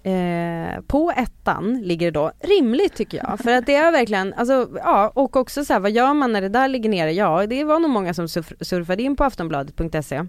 Eh, 0.03 0.81
på 0.87 1.13
ettan 1.17 1.81
ligger 1.83 2.07
det 2.07 2.11
då 2.19 2.33
rimligt 2.41 2.95
tycker 2.95 3.19
jag 3.19 3.39
för 3.39 3.53
att 3.53 3.67
det 3.67 3.75
är 3.75 3.93
verkligen, 3.93 4.35
alltså 4.35 4.69
ja 4.75 5.13
och 5.15 5.37
också 5.37 5.65
så 5.65 5.73
här, 5.73 5.81
vad 5.81 5.91
gör 5.91 6.15
man 6.15 6.33
när 6.33 6.41
det 6.41 6.49
där 6.49 6.69
ligger 6.69 6.91
nere? 6.91 7.13
Ja 7.13 7.47
det 7.47 7.65
var 7.65 7.79
nog 7.81 7.91
många 7.91 8.15
som 8.15 8.27
surf- 8.27 8.65
surfade 8.65 9.03
in 9.03 9.17
på 9.17 9.25
aftonbladet.se 9.25 10.25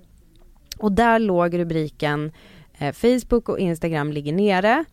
och 0.78 0.92
där 0.92 1.20
låg 1.20 1.60
rubriken 1.60 2.32
eh, 2.78 2.92
Facebook 2.94 3.50
och 3.50 3.60
Instagram 3.60 4.12
ligger 4.12 4.34
nere 4.34 4.86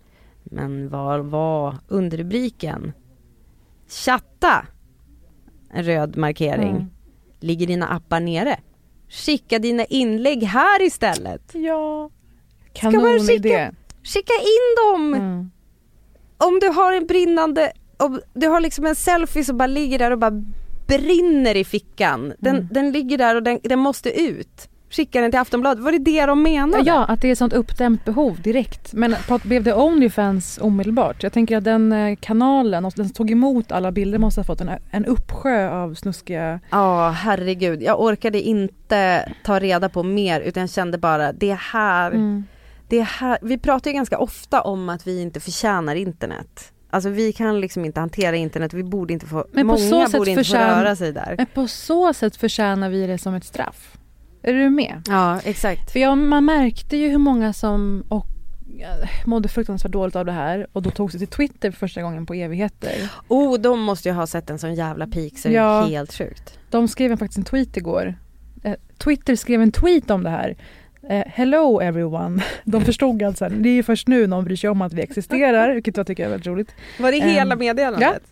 men 0.44 0.88
vad 0.88 1.25
var 1.25 1.76
underrubriken? 1.88 2.92
Chatta! 3.88 4.66
En 5.70 5.85
röd 5.85 6.16
markering. 6.16 6.70
Mm. 6.70 6.90
Ligger 7.40 7.66
dina 7.66 7.88
appar 7.88 8.20
nere? 8.20 8.56
Skicka 9.08 9.58
dina 9.58 9.85
inlägg 9.85 10.42
här 10.42 10.82
istället. 10.82 11.54
Ja. 11.54 12.11
Kanonidé. 12.73 13.70
Skicka 14.02 14.33
in 14.33 14.93
dem! 14.93 15.14
Mm. 15.14 15.50
Om 16.38 16.59
du 16.61 16.69
har 16.69 16.93
en 16.93 17.07
brinnande, 17.07 17.73
om 17.97 18.21
du 18.35 18.49
har 18.49 18.61
liksom 18.61 18.87
en 18.87 18.95
selfie 18.95 19.45
som 19.45 19.59
bara 19.59 19.67
ligger 19.67 19.99
där 19.99 20.11
och 20.11 20.19
bara 20.19 20.43
brinner 20.87 21.55
i 21.57 21.64
fickan. 21.64 22.33
Den, 22.38 22.55
Mm. 22.57 22.69
den 22.71 22.93
ligger 22.93 23.19
där 23.19 23.35
och 23.37 23.43
den, 23.43 23.59
den 23.62 23.78
måste 23.78 24.21
ut. 24.21 24.69
Skicka 24.90 25.21
den 25.21 25.31
till 25.31 25.40
Aftonbladet, 25.40 25.85
var 25.85 25.93
det 25.93 25.99
det 25.99 26.26
de 26.26 26.43
menade? 26.43 26.83
Ja, 26.87 27.05
att 27.05 27.21
det 27.23 27.31
är 27.31 27.35
sånt 27.35 27.52
uppdämt 27.52 28.05
behov 28.05 28.40
direkt. 28.43 28.93
Men 28.93 29.14
blev 29.43 29.62
det 29.62 29.75
Onlyfans 29.75 30.59
omedelbart? 30.62 31.23
Jag 31.23 31.33
tänker 31.33 31.57
att 31.57 31.64
den 31.64 31.93
eh, 31.93 32.17
kanalen, 32.21 32.85
och 32.85 32.93
den 32.97 33.05
som 33.05 33.14
tog 33.14 33.31
emot 33.31 33.73
alla 33.73 33.93
bilder 33.93 34.19
måste 34.19 34.40
ha 34.40 34.45
fått 34.45 34.61
en, 34.61 34.71
en 34.90 35.05
uppsjö 35.05 35.71
av 35.71 35.95
snuskiga... 35.95 36.61
Ja 36.71 37.09
herregud, 37.11 37.83
jag 37.83 38.00
orkade 38.00 38.40
inte 38.40 39.33
ta 39.45 39.59
reda 39.59 39.88
på 39.88 40.02
mer 40.02 40.40
utan 40.40 40.61
jag 40.61 40.71
kände 40.71 40.99
bara 40.99 41.33
det 41.33 41.59
här, 41.73 42.11
Mm. 42.11 42.45
Det 42.88 43.02
här, 43.02 43.38
vi 43.42 43.59
pratar 43.59 43.90
ju 43.90 43.95
ganska 43.95 44.18
ofta 44.18 44.61
om 44.61 44.88
att 44.88 45.07
vi 45.07 45.23
inte 45.23 45.40
förtjänar 45.40 45.95
internet. 45.95 46.73
Alltså 46.90 47.11
vi 47.11 47.33
kan 47.33 47.61
liksom 47.61 47.85
inte 47.85 48.00
hantera 48.00 48.37
internet, 48.37 48.73
vi 48.75 48.83
borde 48.83 49.12
inte 49.12 49.26
få, 49.26 49.47
Men 49.52 49.66
många 49.66 50.09
borde 50.12 50.30
inte 50.30 50.45
förtjän- 50.45 50.75
få 50.75 50.80
röra 50.80 50.97
sig 50.97 51.12
där. 51.12 51.35
Men 51.37 51.47
på 51.54 51.66
så 51.68 52.14
sätt 52.14 52.37
förtjänar 52.37 52.90
vi 52.90 53.07
det 53.07 53.18
som 53.18 53.35
ett 53.35 53.45
straff. 53.45 53.99
Är 54.42 54.52
du 54.52 54.71
med? 54.71 55.02
Ja 55.09 55.40
exakt. 55.45 55.90
För 55.90 56.00
jag, 56.00 56.18
man 56.18 56.45
märkte 56.45 56.97
ju 56.97 57.09
hur 57.09 57.18
många 57.18 57.52
som 57.52 58.04
och, 58.09 58.26
ja, 58.78 58.88
mådde 59.26 59.49
fruktansvärt 59.49 59.92
dåligt 59.92 60.16
av 60.16 60.25
det 60.25 60.33
här 60.33 60.66
och 60.73 60.83
då 60.83 60.90
tog 60.90 61.11
sig 61.11 61.18
till 61.21 61.28
Twitter 61.28 61.71
för 61.71 61.78
första 61.78 62.02
gången 62.02 62.26
på 62.26 62.35
evigheter. 62.35 63.11
Oh 63.28 63.59
de 63.59 63.80
måste 63.80 64.09
ju 64.09 64.14
ha 64.14 64.26
sett 64.26 64.50
en 64.50 64.59
sån 64.59 64.75
jävla 64.75 65.07
peak 65.07 65.38
så 65.38 65.49
det 65.49 65.54
Ja. 65.54 65.83
är 65.85 65.88
helt 65.88 66.12
sjukt. 66.14 66.59
De 66.71 66.88
skrev 66.88 67.16
faktiskt 67.16 67.38
en 67.38 67.45
tweet 67.45 67.76
igår. 67.76 68.14
Eh, 68.64 68.75
Twitter 68.99 69.37
skrev 69.37 69.62
en 69.62 69.73
tweet 69.73 70.11
om 70.11 70.23
det 70.23 70.30
här. 70.30 70.57
Eh, 71.08 71.24
Hello 71.26 71.80
everyone. 71.80 72.42
De 72.64 72.84
förstod 72.84 73.22
alltså, 73.22 73.48
det 73.48 73.68
är 73.68 73.72
ju 73.72 73.82
först 73.82 74.08
nu 74.08 74.26
någon 74.26 74.44
bryr 74.44 74.56
sig 74.56 74.70
om 74.70 74.82
att 74.82 74.92
vi 74.92 75.02
existerar, 75.02 75.74
vilket 75.74 75.96
jag 75.96 76.06
tycker 76.06 76.24
är 76.24 76.28
väldigt 76.30 76.46
roligt. 76.46 76.74
Var 76.98 77.12
det 77.12 77.20
Ehm, 77.20 77.28
hela 77.28 77.56
meddelandet? 77.56 78.22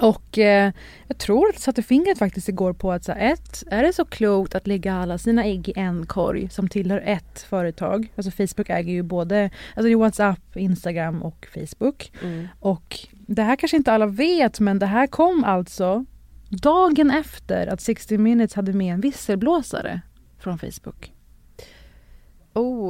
Och 0.00 0.38
eh, 0.38 0.72
jag 1.06 1.18
tror 1.18 1.48
att 1.48 1.54
jag 1.54 1.62
satte 1.62 1.82
fingret 1.82 2.18
faktiskt 2.18 2.48
igår 2.48 2.72
på 2.72 2.92
att 2.92 3.04
så 3.04 3.12
här, 3.12 3.32
ett, 3.32 3.64
är 3.70 3.82
det 3.82 3.92
så 3.92 4.04
klokt 4.04 4.54
att 4.54 4.66
lägga 4.66 4.94
alla 4.94 5.18
sina 5.18 5.44
ägg 5.44 5.68
i 5.68 5.72
en 5.76 6.06
korg 6.06 6.48
som 6.48 6.68
tillhör 6.68 7.02
ett 7.06 7.42
företag? 7.42 8.12
Alltså 8.16 8.30
Facebook 8.30 8.70
äger 8.70 8.92
ju 8.92 9.02
både 9.02 9.50
alltså 9.76 9.98
WhatsApp, 9.98 10.56
Instagram 10.56 11.22
och 11.22 11.46
Facebook. 11.54 12.12
Mm. 12.22 12.48
Och 12.60 12.98
det 13.10 13.42
här 13.42 13.56
kanske 13.56 13.76
inte 13.76 13.92
alla 13.92 14.06
vet 14.06 14.60
men 14.60 14.78
det 14.78 14.86
här 14.86 15.06
kom 15.06 15.44
alltså 15.44 16.04
dagen 16.48 17.10
efter 17.10 17.66
att 17.66 17.80
60 17.80 18.18
minutes 18.18 18.54
hade 18.54 18.72
med 18.72 18.94
en 18.94 19.00
visselblåsare 19.00 20.00
från 20.38 20.58
Facebook. 20.58 21.12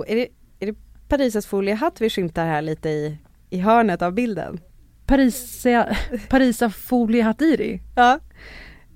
Oh, 0.00 0.04
är 0.12 0.16
det, 0.16 0.28
är 0.58 0.66
det 0.66 0.78
Parisas 1.08 1.46
foliehatt 1.46 2.00
vi 2.00 2.10
skymtar 2.10 2.46
här 2.46 2.62
lite 2.62 2.88
i, 2.88 3.18
i 3.50 3.58
hörnet 3.58 4.02
av 4.02 4.12
bilden? 4.12 4.60
Parisa, 5.06 5.96
Parisa 6.28 6.70
Foliehatiri. 6.70 7.80
Ja. 7.96 8.18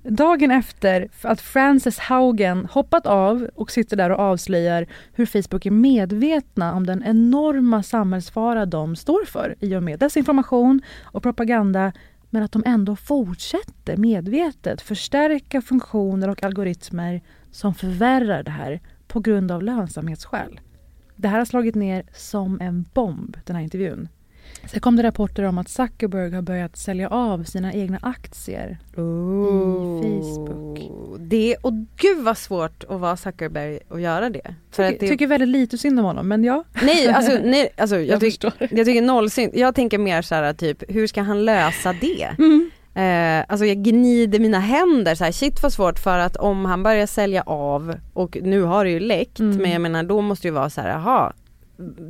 Dagen 0.03 0.51
efter 0.51 1.09
att 1.21 1.41
Frances 1.41 1.99
Haugen 1.99 2.65
hoppat 2.71 3.05
av 3.05 3.49
och 3.55 3.71
sitter 3.71 3.97
där 3.97 4.09
och 4.09 4.19
avslöjar 4.19 4.87
hur 5.13 5.25
Facebook 5.25 5.65
är 5.65 5.71
medvetna 5.71 6.73
om 6.73 6.85
den 6.85 7.03
enorma 7.03 7.83
samhällsfara 7.83 8.65
de 8.65 8.95
står 8.95 9.25
för 9.25 9.55
i 9.59 9.75
och 9.75 9.83
med 9.83 9.99
desinformation 9.99 10.81
och 11.03 11.23
propaganda 11.23 11.91
men 12.29 12.43
att 12.43 12.51
de 12.51 12.63
ändå 12.65 12.95
fortsätter 12.95 13.97
medvetet 13.97 14.81
förstärka 14.81 15.61
funktioner 15.61 16.29
och 16.29 16.43
algoritmer 16.43 17.21
som 17.51 17.75
förvärrar 17.75 18.43
det 18.43 18.51
här 18.51 18.81
på 19.07 19.19
grund 19.19 19.51
av 19.51 19.63
lönsamhetsskäl. 19.63 20.59
Det 21.15 21.27
här 21.27 21.37
har 21.37 21.45
slagit 21.45 21.75
ner 21.75 22.03
som 22.13 22.61
en 22.61 22.85
bomb, 22.93 23.37
den 23.45 23.55
här 23.55 23.63
intervjun. 23.63 24.09
Sen 24.65 24.79
kom 24.79 24.95
det 24.95 25.03
rapporter 25.03 25.43
om 25.43 25.57
att 25.57 25.69
Zuckerberg 25.69 26.31
har 26.31 26.41
börjat 26.41 26.77
sälja 26.77 27.09
av 27.09 27.43
sina 27.43 27.73
egna 27.73 27.99
aktier 28.01 28.77
Oh. 28.97 30.01
Facebook. 30.01 30.91
Det, 31.19 31.55
och 31.55 31.73
gud 31.73 32.23
vad 32.23 32.37
svårt 32.37 32.83
att 32.83 32.99
vara 32.99 33.17
Zuckerberg 33.17 33.79
och 33.87 34.01
göra 34.01 34.29
det. 34.29 34.55
För 34.71 34.83
Tycker, 34.83 34.95
att 34.95 34.99
det 34.99 35.07
tycker 35.07 35.27
väldigt 35.27 35.49
lite 35.49 35.77
synd 35.77 35.99
om 35.99 36.05
honom 36.05 36.27
men 36.27 36.43
ja. 36.43 36.63
nej, 36.83 37.07
alltså, 37.07 37.39
nej, 37.43 37.69
alltså 37.77 37.95
jag, 37.99 38.05
Jag 38.05 38.19
tyck, 38.19 38.43
jag 38.59 38.85
tycker 38.85 39.01
nollsynd. 39.01 39.51
Jag 39.55 39.75
tänker 39.75 39.97
mer 39.97 40.21
så 40.21 40.35
här 40.35 40.53
typ, 40.53 40.83
hur 40.87 41.07
ska 41.07 41.21
han 41.21 41.45
lösa 41.45 41.93
det? 41.93 42.35
Mm. 42.37 42.71
Eh, 42.95 43.43
alltså 43.47 43.65
jag 43.65 43.77
gnider 43.77 44.39
mina 44.39 44.59
händer 44.59 45.15
så 45.15 45.23
här, 45.23 45.31
shit 45.31 45.63
vad 45.63 45.73
svårt 45.73 45.99
för 45.99 46.19
att 46.19 46.35
om 46.37 46.65
han 46.65 46.83
börjar 46.83 47.05
sälja 47.05 47.41
av 47.45 47.95
och 48.13 48.37
nu 48.41 48.61
har 48.61 48.85
det 48.85 48.91
ju 48.91 48.99
läckt 48.99 49.39
Mm. 49.39 49.57
men 49.57 49.71
jag 49.71 49.81
menar 49.81 50.03
då 50.03 50.21
måste 50.21 50.47
ju 50.47 50.51
vara 50.51 50.69
så 50.69 50.81
här, 50.81 50.89
jaha 50.89 51.33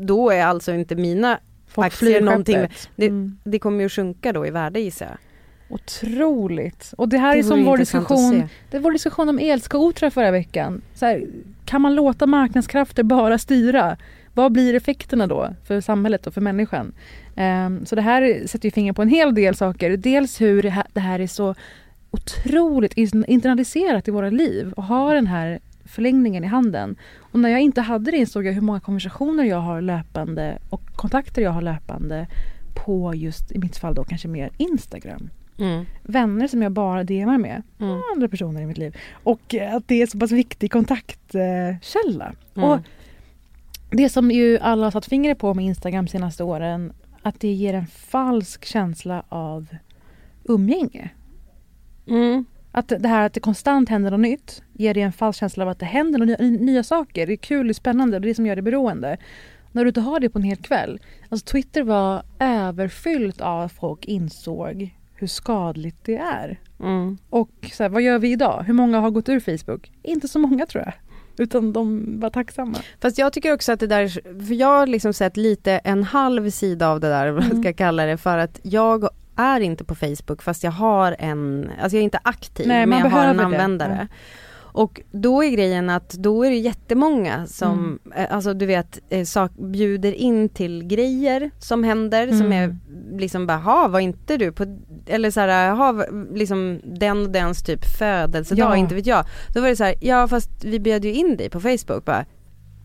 då 0.02 0.30
är 0.30 0.46
alltså 0.46 0.74
inte 0.74 0.96
mina, 0.96 1.40
Folk 1.68 1.88
Aktier, 1.88 2.22
någonting 2.22 2.68
det- 2.96 3.06
Mm. 3.08 3.38
det 3.44 3.60
kommer 3.60 3.84
ju 3.84 3.90
sjunka 3.90 4.34
då 4.34 4.46
i 4.48 4.50
värde 4.50 4.80
gissar 4.80 5.06
jag. 5.06 5.18
Otroligt. 5.70 6.94
Och 6.98 7.10
det 7.10 7.18
här 7.18 7.30
är 7.38 7.44
vore 7.44 7.48
som 7.48 7.64
vår 7.66 7.78
diskussion, 7.78 8.44
det 8.72 8.80
vår 8.80 8.92
diskussion 8.92 9.30
om 9.30 9.40
elskotrar 9.40 10.10
förra 10.10 10.32
veckan. 10.32 10.82
Så 10.94 11.06
här, 11.06 11.24
kan 11.66 11.82
man 11.82 11.96
låta 11.96 12.26
marknadskrafter 12.26 13.04
bara 13.04 13.38
styra? 13.38 13.98
Vad 14.36 14.52
blir 14.52 14.74
effekterna 14.74 15.28
då 15.28 15.50
för 15.64 15.82
samhället 15.82 16.28
och 16.28 16.34
för 16.34 16.42
människan? 16.42 16.94
Ehm, 17.36 17.86
så 17.86 17.96
det 17.96 18.02
här 18.02 18.48
sätter 18.48 18.68
ju 18.68 18.72
fingret 18.72 18.96
på 18.96 19.02
en 19.02 19.10
hel 19.10 19.36
del 19.36 19.56
saker. 19.56 19.98
Dels 19.98 20.42
hur 20.42 20.62
det 20.94 21.00
här, 21.00 21.20
är 21.20 21.28
så 21.28 21.56
otroligt 22.12 22.94
in- 22.94 23.26
internaliserat 23.28 24.08
i 24.08 24.12
våra 24.12 24.30
liv 24.30 24.74
och 24.74 24.84
har 24.84 25.16
den 25.16 25.28
här 25.28 25.60
förlängningen 25.86 26.44
i 26.44 26.48
handen. 26.48 26.96
Och 27.20 27.40
när 27.40 27.50
jag 27.50 27.62
inte 27.62 27.82
hade 27.82 28.12
det 28.12 28.18
insåg 28.18 28.46
jag 28.46 28.54
hur 28.54 28.62
många 28.62 28.80
konversationer 28.80 29.44
jag 29.44 29.58
har 29.62 29.82
löpande 29.82 30.58
och 30.70 30.82
kontakter 30.96 31.42
jag 31.42 31.52
har 31.52 31.62
löpande 31.62 32.28
på 32.86 33.16
just, 33.16 33.52
i 33.52 33.60
mitt 33.60 33.78
fall 33.78 33.96
då 33.96 34.04
kanske 34.04 34.28
mer 34.28 34.50
Instagram 34.58 35.30
Mm. 35.60 35.86
vänner 36.04 36.48
som 36.48 36.62
jag 36.62 36.72
bara 36.72 37.04
DMar 37.04 37.38
med. 37.38 37.62
Mm. 37.80 38.02
Andra 38.16 38.28
personer 38.28 38.62
i 38.62 38.66
mitt 38.66 38.78
liv. 38.78 38.96
Och 39.24 39.56
att 39.72 39.88
det 39.88 40.02
är 40.02 40.08
så 40.08 40.20
pass 40.20 40.32
viktig 40.32 40.72
kontaktkälla. 40.72 42.34
Mm. 42.56 42.70
Och 42.70 42.80
det 43.90 44.10
som 44.10 44.32
ju 44.32 44.58
alla 44.60 44.86
har 44.86 44.92
satt 44.92 45.06
fingret 45.06 45.38
på 45.38 45.54
med 45.54 45.66
Instagram 45.66 46.08
senaste 46.08 46.44
åren, 46.44 46.94
att 47.22 47.40
det 47.40 47.52
ger 47.52 47.74
en 47.74 47.88
falsk 47.88 48.66
känsla 48.66 49.24
av 49.30 49.68
umgänge. 50.44 51.10
Mm. 52.08 52.46
Att 52.72 52.88
det 52.88 53.08
här 53.08 53.26
att 53.26 53.34
det 53.34 53.40
konstant 53.40 53.90
händer 53.90 54.12
något 54.12 54.20
nytt 54.20 54.64
ger 54.74 54.94
dig 54.94 55.04
en 55.04 55.14
falsk 55.14 55.40
känsla 55.40 55.64
av 55.64 55.70
att 55.70 55.80
det 55.80 55.86
händer 55.86 56.20
nya, 56.20 56.38
nya 56.38 56.84
saker. 56.84 57.28
Det 57.28 57.34
är 57.34 57.38
kul, 57.38 57.68
det 57.68 57.72
är 57.72 57.74
spännande 57.74 58.18
och 58.18 58.22
det 58.22 58.26
är 58.26 58.30
det 58.30 58.36
som 58.36 58.46
gör 58.46 58.56
det 58.56 58.62
beroende. 58.62 59.18
När 59.72 59.84
du 59.84 59.88
inte 59.88 60.02
har 60.02 60.20
det 60.20 60.30
på 60.30 60.40
en 60.40 60.44
hel 60.44 60.58
kväll. 60.58 61.00
Alltså 61.30 61.46
Twitter 61.46 61.84
var 61.84 62.24
överfyllt 62.40 63.42
av 63.42 63.62
att 63.62 63.72
folk 63.72 64.06
insåg 64.06 64.96
hur 65.16 65.28
skadligt 65.28 66.04
det 66.04 66.18
är. 66.18 66.60
Mm. 66.80 67.18
Och 67.30 67.72
så 67.74 67.84
här, 67.84 67.90
vad 67.90 68.02
gör 68.02 68.20
vi 68.20 68.32
idag? 68.32 68.64
Hur 68.64 68.74
många 68.74 69.00
har 69.00 69.12
gått 69.12 69.30
ur 69.30 69.40
Facebook? 69.40 69.92
Inte 70.04 70.28
så 70.28 70.40
många 70.40 70.66
tror 70.66 70.84
jag. 70.84 70.94
Utan 71.38 71.74
de 71.74 72.04
var 72.20 72.30
tacksamma. 72.30 72.78
Fast 73.02 73.18
jag 73.18 73.34
tycker 73.34 73.54
också 73.54 73.72
att 73.72 73.80
det 73.80 73.88
där, 73.88 74.08
för 74.48 74.54
jag 74.54 74.68
har 74.68 74.88
liksom 74.88 75.14
sett 75.14 75.38
lite 75.38 75.72
en 75.72 76.04
halv 76.04 76.50
sida 76.50 76.90
av 76.90 77.00
det 77.00 77.08
där, 77.10 77.30
vad 77.32 77.44
jag 77.44 77.50
ska 77.52 77.58
Mm. 77.58 77.74
kalla 77.74 78.06
det, 78.06 78.18
för 78.18 78.38
att 78.38 78.60
jag 78.64 79.10
är 79.36 79.60
inte 79.60 79.84
på 79.84 79.96
Facebook 79.96 80.42
fast 80.44 80.64
jag 80.64 80.72
har 80.72 81.16
en, 81.20 81.70
alltså 81.82 81.96
jag 81.96 82.00
är 82.00 82.04
inte 82.04 82.20
aktiv 82.24 82.68
Nej, 82.68 82.86
men 82.86 83.00
jag 83.00 83.10
har 83.10 83.26
en 83.26 83.38
behöver 83.38 83.58
det. 83.90 84.08
Och 84.78 85.02
då 85.12 85.44
är 85.44 85.50
grejen 85.50 85.90
att 85.90 86.10
då 86.10 86.44
är 86.46 86.50
det 86.50 86.56
jättemånga 86.58 87.48
som, 87.48 88.00
Mm. 88.06 88.26
eh, 88.26 88.36
alltså 88.36 88.54
du 88.54 88.66
vet, 88.66 89.00
eh, 89.10 89.24
sak, 89.26 89.52
bjuder 89.58 90.12
in 90.12 90.50
till 90.50 90.84
grejer 90.84 91.52
som 91.60 91.84
händer 91.84 92.28
som 92.28 92.46
Mm. 92.46 92.52
är 92.52 92.78
liksom 93.20 93.48
bara, 93.48 93.58
ha 93.58 93.88
var 93.88 94.00
inte 94.00 94.38
du 94.38 94.52
på, 94.52 94.78
eller 95.08 95.32
så 95.32 95.40
här, 95.40 95.72
ha 95.76 96.06
liksom 96.34 96.82
den 96.84 97.22
och 97.26 97.30
dens 97.30 97.64
typ 97.64 97.86
födelsedag, 98.00 98.72
Ja. 98.72 98.76
inte 98.78 98.96
vet 98.96 99.06
jag. 99.06 99.26
Då 99.54 99.62
var 99.62 99.68
det 99.68 99.76
så 99.76 99.84
här, 99.84 99.96
ja 100.02 100.28
fast 100.28 100.50
vi 100.64 100.80
bjöd 100.80 101.06
ju 101.06 101.14
in 101.14 101.38
dig 101.38 101.50
på 101.50 101.60
Facebook 101.60 102.06
bara. 102.06 102.26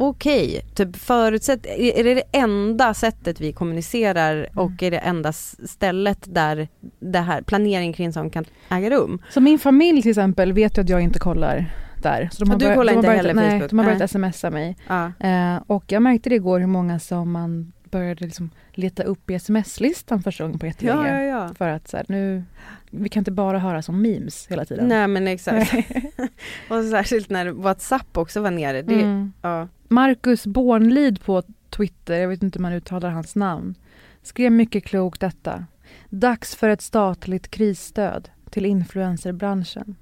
Okej, 0.03 0.61
typ 0.75 0.97
förutsätt, 0.97 1.67
är 1.67 2.05
det 2.05 2.15
det 2.15 2.23
enda 2.33 2.95
sättet 2.95 3.41
vi 3.41 3.53
kommunicerar 3.53 4.35
Mm. 4.37 4.49
och 4.55 4.83
är 4.83 4.91
det 4.91 4.99
enda 4.99 5.33
stället 5.33 6.19
där 6.35 6.69
det 7.01 7.19
här 7.19 7.43
planering 7.43 7.93
kring 7.93 8.13
sånt 8.13 8.33
kan 8.33 8.45
äga 8.69 8.91
rum? 8.91 9.23
Så 9.31 9.41
min 9.41 9.59
familj 9.59 10.03
till 10.03 10.11
exempel 10.11 10.53
vet 10.53 10.79
ju 10.79 10.83
att 10.83 10.89
jag 10.89 11.01
inte 11.01 11.19
kollar 11.19 11.73
där. 12.03 12.29
Så 12.33 12.45
de 12.45 12.51
har 12.51 12.59
du 12.59 12.65
börjat, 12.65 12.77
kollar 12.79 12.93
de 12.93 12.97
har 12.97 13.01
inte 13.03 13.09
börjat, 13.09 13.27
heller 13.27 13.35
nej, 13.35 13.51
Facebook? 13.51 13.71
De 13.71 13.79
har 13.79 13.85
börjat 13.85 14.15
Nej. 14.15 14.33
smsa 14.33 14.51
mig. 14.51 14.77
Ja. 14.89 15.13
Eh, 15.21 15.63
och 15.67 15.85
jag 15.93 16.03
märkte 16.03 16.29
det 16.29 16.35
igår 16.35 16.61
hur 16.61 16.67
många 16.67 16.99
som 16.99 17.33
man 17.33 17.73
började 17.91 18.25
liksom 18.25 18.51
leta 18.73 19.03
upp 19.03 19.31
i 19.31 19.35
sms-listan 19.35 20.23
första 20.23 20.45
gången 20.45 20.59
på 20.59 20.67
jättelänge. 20.67 21.09
Ja, 21.09 21.23
ja, 21.23 21.47
ja. 21.49 21.55
För 21.55 21.69
att 21.69 21.89
så 21.89 21.97
här, 21.97 22.07
nu, 22.09 22.45
vi 22.91 23.09
kan 23.09 23.21
inte 23.21 23.31
bara 23.31 23.59
höra 23.59 23.83
som 23.83 24.03
memes 24.03 24.47
hela 24.47 24.65
tiden. 24.65 24.89
Nej 24.89 25.09
men 25.09 25.29
exakt. 25.29 25.73
och 26.71 26.85
särskilt 26.85 27.31
när 27.31 27.51
WhatsApp 27.51 28.17
också 28.17 28.41
var 28.41 28.51
nere. 28.51 28.83
Det, 28.83 28.95
Mm. 28.95 29.33
ja. 29.43 29.69
Marcus 29.89 30.47
Bornlid 30.47 31.25
på 31.25 31.43
Twitter, 31.71 32.21
jag 32.21 32.29
vet 32.29 32.43
inte 32.43 32.59
hur 32.59 32.63
man 32.63 32.73
uttalar 32.73 33.11
hans 33.11 33.37
namn, 33.37 33.75
skrev 34.23 34.53
mycket 34.53 34.85
klokt 34.85 35.21
detta. 35.21 35.67
Dags 36.09 36.57
för 36.57 36.69
ett 36.69 36.83
statligt 36.83 37.49
krisstöd 37.51 38.29
till 38.51 38.67
influencerbranschen. 38.67 39.97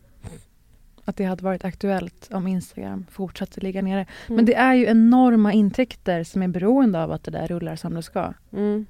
Att 1.08 1.16
det 1.16 1.24
hade 1.24 1.44
varit 1.44 1.64
aktuellt 1.64 2.28
om 2.32 2.46
Instagram 2.46 3.06
fortsatte 3.10 3.60
ligga 3.60 3.82
nere. 3.82 4.06
Men 4.26 4.44
det 4.44 4.54
är 4.54 4.74
ju 4.74 4.86
enorma 4.86 5.52
intäkter 5.52 6.24
som 6.24 6.42
är 6.42 6.48
beroende 6.48 7.02
av 7.02 7.12
att 7.12 7.24
det 7.24 7.30
där 7.30 7.46
rullar 7.46 7.76
som 7.76 7.94
det 7.94 8.02
ska. 8.02 8.32
Mm. 8.52 8.86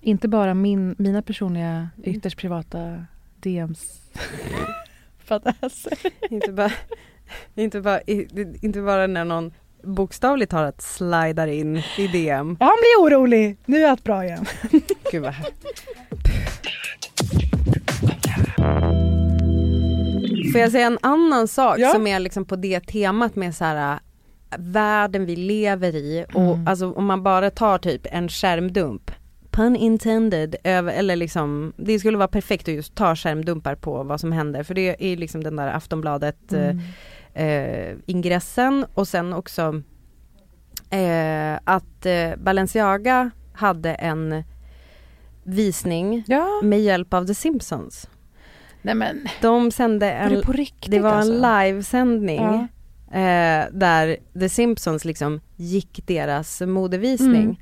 Inte 0.00 0.28
bara 0.28 0.54
min, 0.54 0.94
mina 0.98 1.22
personliga 1.22 1.88
ytterst 2.02 2.38
privata 2.38 3.04
DMs. 3.40 4.00
Inte, 6.30 6.52
bara, 6.52 6.72
inte, 7.54 7.80
bara, 7.80 8.00
inte 8.62 8.82
bara 8.82 9.06
när 9.06 9.24
någon 9.24 9.52
bokstavligt 9.82 10.50
talat 10.50 10.82
slidar 10.82 11.46
in 11.46 11.76
i 11.98 12.06
DM. 12.12 12.56
Han 12.60 12.76
blir 12.80 13.04
orolig! 13.04 13.56
Nu 13.66 13.84
är 13.84 13.90
allt 13.90 14.04
bra 14.04 14.24
igen. 14.24 14.46
Gud 15.12 15.22
vad 15.22 15.34
Får 20.54 20.60
jag 20.60 20.72
säga 20.72 20.86
en 20.86 20.98
annan 21.02 21.48
sak 21.48 21.78
Ja. 21.78 21.92
som 21.92 22.06
är 22.06 22.18
liksom 22.20 22.44
på 22.44 22.56
det 22.56 22.80
temat 22.80 23.36
med 23.36 23.54
så 23.54 23.64
här 23.64 23.92
äh, 23.92 23.98
världen 24.58 25.26
vi 25.26 25.36
lever 25.36 25.94
i 25.96 26.24
och 26.34 26.40
Mm. 26.54 26.68
alltså 26.68 26.92
om 26.92 27.06
man 27.06 27.22
bara 27.22 27.50
tar 27.50 27.78
typ 27.78 28.06
en 28.10 28.28
skärmdump 28.28 29.10
pun 29.50 29.76
intended, 29.76 30.56
över, 30.64 30.92
eller 30.92 31.16
liksom 31.16 31.72
det 31.76 31.98
skulle 31.98 32.18
vara 32.18 32.28
perfekt 32.28 32.68
att 32.68 32.74
just 32.74 32.94
ta 32.94 33.16
skärmdumpar 33.16 33.74
på 33.74 34.02
vad 34.02 34.20
som 34.20 34.32
händer 34.32 34.62
för 34.62 34.74
det 34.74 34.96
är 35.12 35.16
liksom 35.16 35.44
den 35.44 35.56
där 35.56 35.68
Aftonbladet 35.68 36.52
Mm. 36.52 36.78
eh, 37.34 37.96
ingressen 38.06 38.86
och 38.94 39.08
sen 39.08 39.32
också 39.32 39.82
eh, 40.90 41.58
att 41.64 42.06
eh, 42.06 42.36
Balenciaga 42.38 43.30
hade 43.54 43.94
en 43.94 44.44
visning 45.44 46.24
Ja. 46.26 46.60
med 46.62 46.80
hjälp 46.80 47.14
av 47.14 47.26
The 47.26 47.34
Simpsons. 47.34 48.08
Nej 48.84 48.94
men, 48.94 49.28
De 49.40 49.70
sände 49.70 50.06
var 50.06 50.12
en, 50.12 50.32
det 50.34 50.42
på 50.42 50.52
riktigt 50.52 50.90
det 50.90 51.00
var 51.00 51.10
alltså? 51.10 51.32
en 51.32 51.40
livesändning 51.66 52.68
Ja. 53.10 53.18
eh, 53.18 53.64
där 53.72 54.16
The 54.40 54.48
Simpsons 54.48 55.04
liksom 55.04 55.40
gick 55.56 56.00
deras 56.06 56.60
modevisning. 56.60 57.42
Mm. 57.42 57.56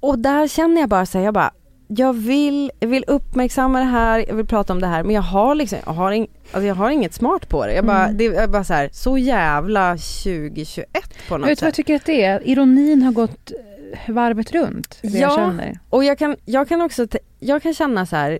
Och 0.00 0.18
där 0.18 0.48
känner 0.48 0.80
jag 0.80 0.88
bara 0.90 1.06
så 1.06 1.18
här, 1.18 1.24
jag 1.24 1.34
bara 1.34 1.50
jag 1.92 2.12
vill, 2.12 2.70
jag 2.80 2.88
vill 2.88 3.04
uppmärksamma 3.06 3.78
det 3.78 3.84
här, 3.84 4.24
jag 4.28 4.34
vill 4.34 4.46
prata 4.46 4.72
om 4.72 4.80
det 4.80 4.86
här 4.86 5.02
men 5.02 5.14
jag 5.14 5.22
har 5.22 5.54
liksom, 5.54 5.78
jag 5.86 5.92
har, 5.92 6.12
ing, 6.12 6.26
alltså 6.52 6.62
jag 6.66 6.74
har 6.74 6.90
inget 6.90 7.14
smart 7.14 7.48
på 7.48 7.66
det. 7.66 7.74
Jag 7.74 7.84
bara, 7.86 8.04
Mm. 8.04 8.16
det 8.16 8.26
är 8.26 8.48
bara 8.48 8.64
så 8.64 8.74
här, 8.74 8.88
så 8.92 9.18
jävla 9.18 9.96
2021 9.96 10.86
på 11.28 11.38
något 11.38 11.48
Vet 11.48 11.58
du 11.58 11.62
vad 11.62 11.66
jag 11.68 11.72
sätt. 11.72 11.74
tycker 11.74 11.96
att 11.96 12.04
det 12.06 12.24
är? 12.24 12.48
Ironin 12.48 13.02
har 13.02 13.12
gått 13.12 13.52
eh, 14.06 14.14
varvet 14.14 14.52
runt. 14.52 14.98
Jag 15.02 15.14
Ja. 15.14 15.36
känner. 15.36 15.78
Och 15.90 16.04
jag 16.04 16.18
kan, 16.18 16.36
jag 16.44 16.68
kan 16.68 16.80
också, 16.80 17.06
jag 17.38 17.62
kan 17.62 17.74
känna 17.74 18.06
så 18.06 18.16
här. 18.16 18.38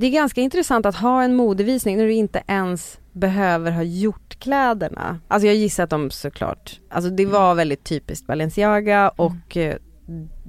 Det 0.00 0.06
är 0.06 0.10
ganska 0.10 0.40
intressant 0.40 0.86
att 0.86 0.96
ha 0.96 1.22
en 1.22 1.34
modevisning 1.34 1.96
när 1.96 2.04
du 2.04 2.12
inte 2.12 2.42
ens 2.46 2.98
behöver 3.12 3.70
ha 3.70 3.82
gjort 3.82 4.38
kläderna. 4.38 5.20
Alltså 5.28 5.46
jag 5.46 5.56
gissar 5.56 5.84
att 5.84 5.90
de 5.90 6.10
såklart, 6.10 6.80
alltså 6.88 7.10
det 7.10 7.26
var 7.26 7.54
väldigt 7.54 7.84
typiskt 7.84 8.26
Balenciaga 8.26 9.08
och 9.08 9.56
eh, 9.56 9.76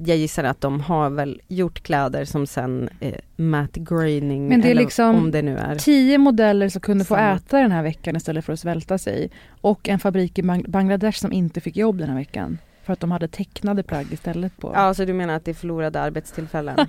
jag 0.06 0.18
gissar 0.18 0.44
att 0.44 0.62
de 0.62 0.82
har 0.82 1.10
väl 1.10 1.42
gjort 1.48 1.84
kläder 1.84 2.26
som 2.26 2.48
sen 2.48 2.90
eh, 3.00 3.16
matte 3.36 3.80
graining 3.80 4.48
Men 4.48 4.62
det 4.62 4.72
är 4.72 4.76
liksom 4.76 5.16
om 5.16 5.32
det 5.32 5.42
nu 5.42 5.58
är. 5.58 5.76
Tio 5.76 6.18
modeller 6.18 6.70
som 6.70 6.82
kunde 6.82 7.06
få 7.06 7.16
äta 7.16 7.58
den 7.60 7.72
här 7.72 7.84
veckan 7.84 8.16
istället 8.16 8.46
för 8.46 8.54
att 8.54 8.60
svälta 8.60 8.98
sig. 8.98 9.32
Och 9.62 9.90
en 9.90 10.00
fabrik 10.00 10.40
i 10.40 10.42
Bang- 10.42 10.70
Bangladesh 10.70 11.20
som 11.20 11.32
inte 11.32 11.62
fick 11.62 11.78
jobb 11.78 11.98
den 11.98 12.10
här 12.10 12.18
veckan. 12.18 12.58
För 12.84 12.94
att 12.94 13.00
de 13.00 13.12
hade 13.12 13.28
tecknade 13.28 13.84
plagg 13.84 14.14
istället 14.14 14.58
på. 14.58 14.72
Ja 14.76 14.94
så 14.94 15.06
du 15.06 15.14
menar 15.14 15.34
att 15.36 15.46
det 15.46 15.52
är 15.52 15.56
förlorade 15.56 16.02
arbetstillfällen? 16.02 16.78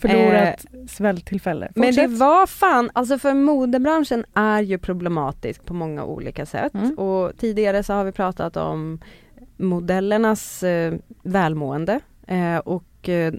Förlorat 0.00 0.66
svälttillfälle. 0.88 1.72
Men 1.74 1.82
det 1.94 2.02
Fortsätt. 2.02 2.18
var 2.20 2.46
fan, 2.46 2.90
alltså 2.92 3.18
för 3.18 3.34
modebranschen 3.34 4.24
är 4.34 4.62
ju 4.62 4.78
problematisk 4.78 5.64
på 5.64 5.74
många 5.74 6.04
olika 6.04 6.46
sätt 6.46 6.74
Mm. 6.74 6.98
och 6.98 7.32
tidigare 7.38 7.82
så 7.82 7.92
har 7.92 8.04
vi 8.04 8.12
pratat 8.12 8.56
om 8.56 9.00
modellernas 9.56 10.62
eh, 10.62 10.94
välmående 11.22 12.00
eh, 12.26 12.56
och 12.56 13.08
eh, 13.08 13.32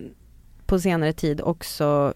på 0.66 0.80
senare 0.80 1.14
tid 1.14 1.42
också 1.42 2.14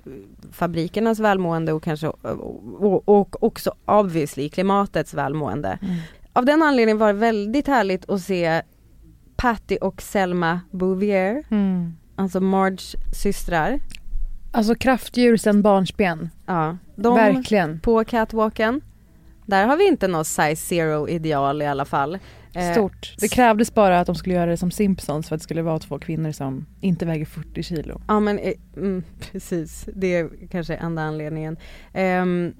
fabrikernas 0.51 1.19
välmående 1.19 1.73
och 1.73 1.83
kanske 1.83 2.07
och, 2.07 2.83
och, 3.07 3.09
och 3.19 3.43
också 3.43 3.71
obviously 3.85 4.49
klimatets 4.49 5.13
välmående. 5.13 5.79
Mm. 5.81 5.95
Av 6.33 6.45
den 6.45 6.61
anledningen 6.61 6.97
var 6.97 7.07
det 7.07 7.19
väldigt 7.19 7.67
härligt 7.67 8.09
att 8.09 8.21
se 8.21 8.61
Patty 9.35 9.77
och 9.77 10.01
Selma 10.01 10.59
Bouvier, 10.71 11.43
Mm. 11.51 11.93
alltså 12.15 12.39
Marges 12.41 12.95
systrar. 13.21 13.79
Alltså 14.55 14.75
kraftdjur 14.75 15.37
sen 15.37 15.61
barnsben. 15.61 16.29
Ja, 16.45 16.77
de 16.95 17.15
Verkligen. 17.15 17.79
på 17.79 18.03
catwalken. 18.03 18.81
Där 19.45 19.67
har 19.67 19.77
vi 19.77 19.87
inte 19.87 20.07
något 20.07 20.27
size 20.27 20.55
zero 20.55 21.09
ideal 21.09 21.61
i 21.61 21.65
alla 21.65 21.85
fall. 21.85 22.17
Eh, 22.53 22.71
Stort. 22.71 23.15
Det 23.19 23.27
krävdes 23.27 23.73
bara 23.73 23.99
att 23.99 24.07
de 24.07 24.15
skulle 24.15 24.35
göra 24.35 24.51
det 24.51 24.57
som 24.57 24.71
Simpsons 24.71 25.27
för 25.27 25.35
att 25.35 25.41
det 25.41 25.43
skulle 25.43 25.61
vara 25.61 25.79
två 25.79 25.99
kvinnor 25.99 26.31
som 26.31 26.65
inte 26.81 27.05
väger 27.05 27.25
40 27.25 27.63
kilo. 27.63 28.01
Ja 28.07 28.19
men 28.19 28.39
eh, 28.39 28.53
mm, 28.77 29.03
precis, 29.31 29.89
det 29.93 30.15
är 30.15 30.29
kanske 30.51 30.75
enda 30.75 31.01
anledningen. 31.01 31.57
Ehm, 31.93 32.53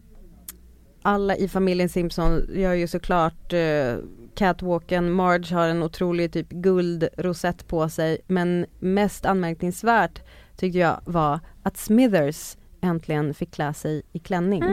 alla 1.02 1.36
i 1.36 1.48
familjen 1.48 1.90
Simpson 1.90 2.42
gör 2.56 2.74
ju 2.74 2.88
såklart 2.88 3.54
eh, 3.54 3.96
catwalken, 4.36 5.12
Marge 5.12 5.56
har 5.56 5.68
en 5.68 5.84
otrolig 5.84 6.34
typ 6.34 6.50
guldrosett 6.50 7.68
på 7.68 7.90
sig 7.90 8.18
men 8.28 8.66
mest 8.80 9.26
anmärkningsvärt 9.26 10.22
tyckte 10.58 10.80
jag 10.80 11.00
var 11.06 11.40
att 11.64 11.78
Smithers 11.78 12.58
äntligen 12.82 13.34
fick 13.34 13.52
klä 13.52 13.74
sig 13.74 14.02
i 14.14 14.20
klänning. 14.20 14.64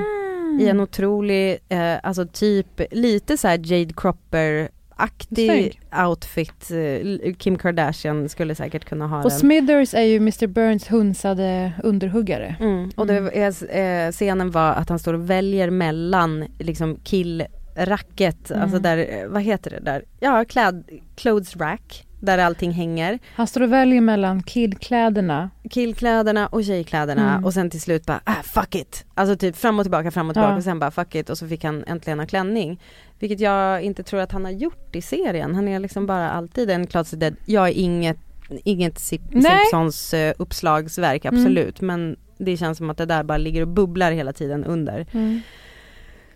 I 0.61 0.68
en 0.68 0.81
otrolig, 0.81 1.59
eh, 1.68 1.95
alltså 2.03 2.27
typ 2.27 2.81
lite 2.90 3.37
så 3.37 3.49
här 3.49 3.61
Jade 3.73 3.92
Cropper 3.97 4.68
aktig 4.97 5.81
outfit. 6.09 6.71
Eh, 6.71 7.35
Kim 7.35 7.59
Kardashian 7.59 8.29
skulle 8.29 8.55
säkert 8.55 8.85
kunna 8.85 9.07
ha 9.07 9.16
Och 9.16 9.31
den. 9.31 9.38
Smithers 9.38 9.95
är 9.95 10.03
ju 10.03 10.16
Mr 10.16 10.47
Burns 10.47 10.90
hunsade 10.92 11.73
underhuggare. 11.83 12.57
Mm. 12.61 12.90
Och 12.97 13.07
det 13.07 13.14
är, 13.14 13.77
eh, 14.07 14.11
scenen 14.12 14.51
var 14.51 14.73
att 14.73 14.88
han 14.88 14.99
står 14.99 15.14
och 15.14 15.31
väljer 15.31 15.71
mellan 15.71 16.45
liksom 16.59 16.97
killracket, 17.05 18.51
Mm. 18.51 18.62
alltså 18.62 18.79
där, 18.79 18.99
eh, 18.99 19.29
vad 19.29 19.42
heter 19.42 19.71
det 19.71 19.81
där, 19.81 20.05
ja 20.21 20.45
kläd, 20.45 20.85
clothes 21.16 21.57
rack, 21.57 22.07
där 22.22 22.38
allting 22.38 22.70
hänger. 22.72 23.18
Han 23.35 23.46
står 23.46 23.61
och 23.61 23.72
väljer 23.72 24.00
mellan 24.00 24.42
kidkläderna. 24.42 25.50
Killkläderna 25.70 26.46
och 26.46 26.64
tjejkläderna 26.64 27.30
Mm. 27.32 27.44
och 27.44 27.54
sen 27.54 27.70
till 27.70 27.80
slut 27.80 28.06
bara, 28.06 28.20
ah 28.24 28.42
fuck 28.42 28.74
it! 28.74 29.04
Alltså 29.14 29.37
typ 29.37 29.56
fram 29.56 29.78
och 29.78 29.85
tillbaka, 29.85 30.11
fram 30.11 30.28
och 30.28 30.35
tillbaka 30.35 30.52
Ja. 30.52 30.56
och 30.56 30.64
sen 30.64 30.78
bara 30.78 30.90
fuck 30.90 31.14
it 31.14 31.30
och 31.30 31.38
så 31.38 31.48
fick 31.48 31.64
han 31.64 31.85
äntligen 31.87 32.18
ha 32.18 32.26
klänning. 32.26 32.80
Vilket 33.18 33.40
jag 33.40 33.82
inte 33.82 34.02
tror 34.02 34.20
att 34.20 34.32
han 34.32 34.44
har 34.44 34.52
gjort 34.52 34.96
i 34.96 35.02
serien, 35.02 35.54
han 35.54 35.68
är 35.68 35.78
liksom 35.80 36.06
bara 36.06 36.30
alltid 36.30 36.70
en 36.70 36.87
closet 36.87 37.20
dead. 37.20 37.37
Jag 37.46 37.68
är 37.68 37.72
inget, 37.72 38.18
inget 38.64 38.94
Sip- 38.98 39.28
Nej. 39.30 39.42
Simpsons 39.70 40.14
eh, 40.14 40.35
uppslagsverk, 40.38 41.24
Mm. 41.24 41.40
absolut, 41.40 41.80
men 41.80 42.16
det 42.38 42.56
känns 42.56 42.78
som 42.78 42.90
att 42.90 42.96
det 42.98 43.06
där 43.06 43.22
bara 43.22 43.38
ligger 43.38 43.62
och 43.62 43.68
bubblar 43.68 44.12
hela 44.12 44.32
tiden 44.32 44.64
under. 44.64 45.06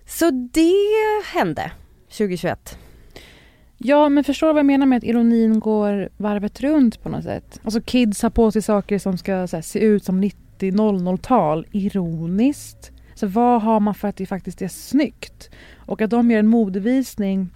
Så 0.07 0.31
det 0.31 0.72
hände 1.35 1.70
2021. 2.11 2.79
Ja 3.87 4.09
men 4.09 4.25
förstår 4.25 4.46
du 4.46 4.53
vad 4.53 4.59
jag 4.59 4.66
menar 4.66 4.87
med 4.87 4.96
att 4.96 5.05
ironin 5.05 5.61
går 5.61 6.09
varvet 6.16 6.61
runt 6.61 7.03
på 7.03 7.09
något 7.09 7.25
sätt? 7.25 7.61
Alltså 7.64 7.81
kids 7.81 8.22
har 8.22 8.31
på 8.31 8.51
sig 8.51 8.62
saker 8.62 8.99
som 8.99 9.18
ska 9.18 9.46
så 9.46 9.57
här, 9.57 9.62
se 9.62 9.79
ut 9.79 10.05
som 10.05 10.25
90-00-tal. 10.25 11.66
Ironiskt. 11.72 12.92
Så 13.14 13.27
vad 13.27 13.62
har 13.62 13.81
man 13.81 13.94
för 13.94 14.09
att 14.09 14.16
det 14.16 14.27
faktiskt 14.27 14.62
är 14.62 14.68
snyggt? 14.68 15.51
Och 15.77 16.01
att 16.01 16.11
de 16.11 16.31
gör 16.31 16.38
en 16.38 16.46
modevisning 16.46 17.49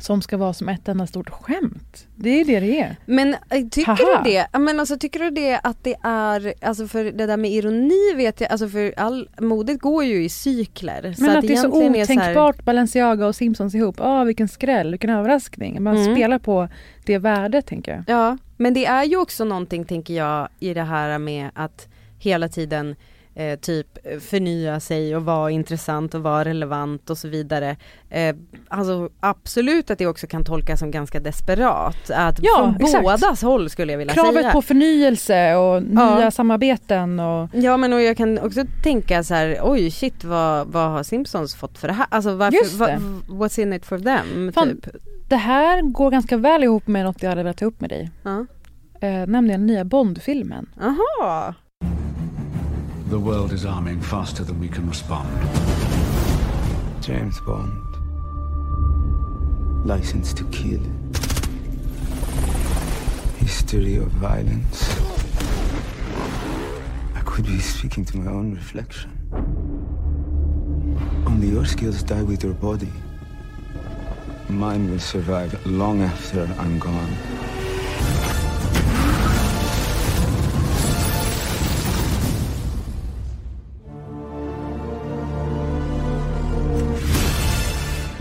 som 0.00 0.22
ska 0.22 0.36
vara 0.36 0.52
som 0.52 0.68
ett 0.68 0.88
enda 0.88 1.06
stort 1.06 1.30
skämt. 1.30 2.06
Det 2.16 2.40
är 2.40 2.44
det 2.44 2.60
det 2.60 2.80
är. 2.80 2.96
Men 3.06 3.34
eh, 3.50 3.68
tycker 3.70 3.86
Haha. 3.92 4.22
du 4.24 4.30
det? 4.30 4.58
Men 4.58 4.80
alltså 4.80 4.98
tycker 4.98 5.20
du 5.20 5.30
det 5.30 5.60
att 5.62 5.84
det 5.84 5.94
är, 6.02 6.54
alltså 6.60 6.86
för 6.88 7.04
det 7.04 7.26
där 7.26 7.36
med 7.36 7.50
ironi 7.50 8.14
vet 8.16 8.40
jag, 8.40 8.50
alltså 8.52 8.68
för 8.68 8.94
all, 8.96 9.28
modet 9.40 9.80
går 9.80 10.04
ju 10.04 10.24
i 10.24 10.28
cykler. 10.28 11.14
Men 11.18 11.36
att, 11.36 11.46
det 11.46 11.52
är 11.52 11.56
så 11.56 11.80
egentligen 11.82 11.94
är 11.94 12.04
så 12.06 12.12
här- 12.12 12.20
otänkbart 12.22 12.64
Balenciaga 12.64 13.26
och 13.26 13.34
Simpsons 13.36 13.74
ihop. 13.74 13.96
Ah, 14.00 14.24
vilken 14.24 14.48
skräll, 14.48 14.90
vilken 14.90 15.10
överraskning. 15.10 15.82
Man 15.82 15.96
Mm. 15.96 16.14
spelar 16.14 16.38
på 16.38 16.68
det 17.06 17.18
värdet 17.18 17.66
tänker 17.66 17.92
jag. 17.92 18.04
Ja, 18.06 18.38
men 18.56 18.74
det 18.74 18.86
är 18.86 19.04
ju 19.04 19.16
också 19.16 19.44
någonting 19.44 19.84
tänker 19.84 20.14
jag 20.14 20.48
i 20.60 20.74
det 20.74 20.82
här 20.82 21.18
med 21.18 21.50
att 21.54 21.88
hela 22.18 22.48
tiden 22.48 22.96
eh, 23.34 23.58
typ 23.58 23.86
förnya 24.20 24.80
sig 24.80 25.16
och 25.16 25.24
vara 25.24 25.50
intressant 25.50 26.14
och 26.14 26.22
vara 26.22 26.44
relevant 26.44 27.10
och 27.10 27.18
så 27.18 27.28
vidare. 27.28 27.76
Eh, 28.10 28.36
alltså 28.68 29.08
absolut 29.20 29.90
att 29.90 29.98
det 29.98 30.06
också 30.06 30.26
kan 30.26 30.44
tolkas 30.44 30.80
som 30.80 30.90
ganska 30.90 31.20
desperat. 31.20 32.10
Att 32.10 32.38
Ja, 32.42 32.74
från 32.78 32.86
exakt. 32.86 33.04
bådas 33.04 33.42
håll 33.42 33.70
skulle 33.70 33.92
jag 33.92 33.98
vilja 33.98 34.14
Kravet 34.14 34.34
säga. 34.34 34.52
på 34.52 34.62
förnyelse 34.62 35.54
och 35.54 35.82
nya 35.82 36.20
Ja. 36.20 36.30
samarbeten 36.30 37.20
och 37.20 37.48
Ja 37.52 37.76
men 37.76 37.92
och 37.92 38.02
jag 38.02 38.16
kan 38.16 38.38
också 38.38 38.64
tänka 38.82 39.22
så 39.24 39.34
här, 39.34 39.58
oj 39.62 39.90
shit 39.90 40.24
vad, 40.24 40.66
vad 40.66 40.90
har 40.90 41.02
Simpsons 41.02 41.54
fått 41.54 41.78
för 41.78 41.88
det 41.88 41.94
här? 41.94 42.06
Alltså 42.10 42.34
varför, 42.34 42.78
va, 42.78 42.88
what's 43.28 43.60
in 43.60 43.72
it 43.72 43.86
for 43.86 43.98
them? 43.98 44.52
Fan. 44.52 44.68
Typ. 44.68 44.86
det 45.28 45.36
här 45.36 45.82
går 45.82 46.10
ganska 46.10 46.36
väl 46.36 46.64
ihop 46.64 46.86
med 46.86 47.04
något 47.04 47.22
jag 47.22 47.30
hade 47.30 47.42
velat 47.42 47.56
ta 47.58 47.64
upp 47.64 47.80
med 47.80 47.90
dig. 47.90 48.10
Ja. 48.22 48.46
Eh, 49.00 49.26
nämligen 49.26 49.66
nya 49.66 49.84
Bond-filmen. 49.84 50.66
Jaha. 50.80 51.54
The 53.08 53.20
world 53.20 53.52
is 53.52 53.66
arming 53.66 54.00
faster 54.00 54.44
than 54.44 54.58
we 54.58 54.66
can 54.66 54.88
respond. 54.88 55.28
James 57.02 57.38
Bond. 57.40 57.84
License 59.86 60.32
to 60.32 60.44
kill. 60.44 60.80
History 63.36 63.96
of 63.96 64.08
violence. 64.12 64.98
I 67.14 67.20
could 67.26 67.44
be 67.44 67.58
speaking 67.58 68.06
to 68.06 68.16
my 68.16 68.32
own 68.32 68.54
reflection. 68.54 69.10
Only 71.26 71.48
your 71.48 71.66
skills 71.66 72.02
die 72.02 72.22
with 72.22 72.42
your 72.42 72.54
body. 72.54 72.92
Mine 74.48 74.90
will 74.90 74.98
survive 74.98 75.54
long 75.66 76.00
after 76.00 76.48
I'm 76.58 76.78
gone. 76.78 77.43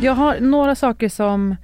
Jag 0.03 0.13
har 0.13 0.39
några 0.39 0.75
saker 0.75 1.09
som 1.09 1.55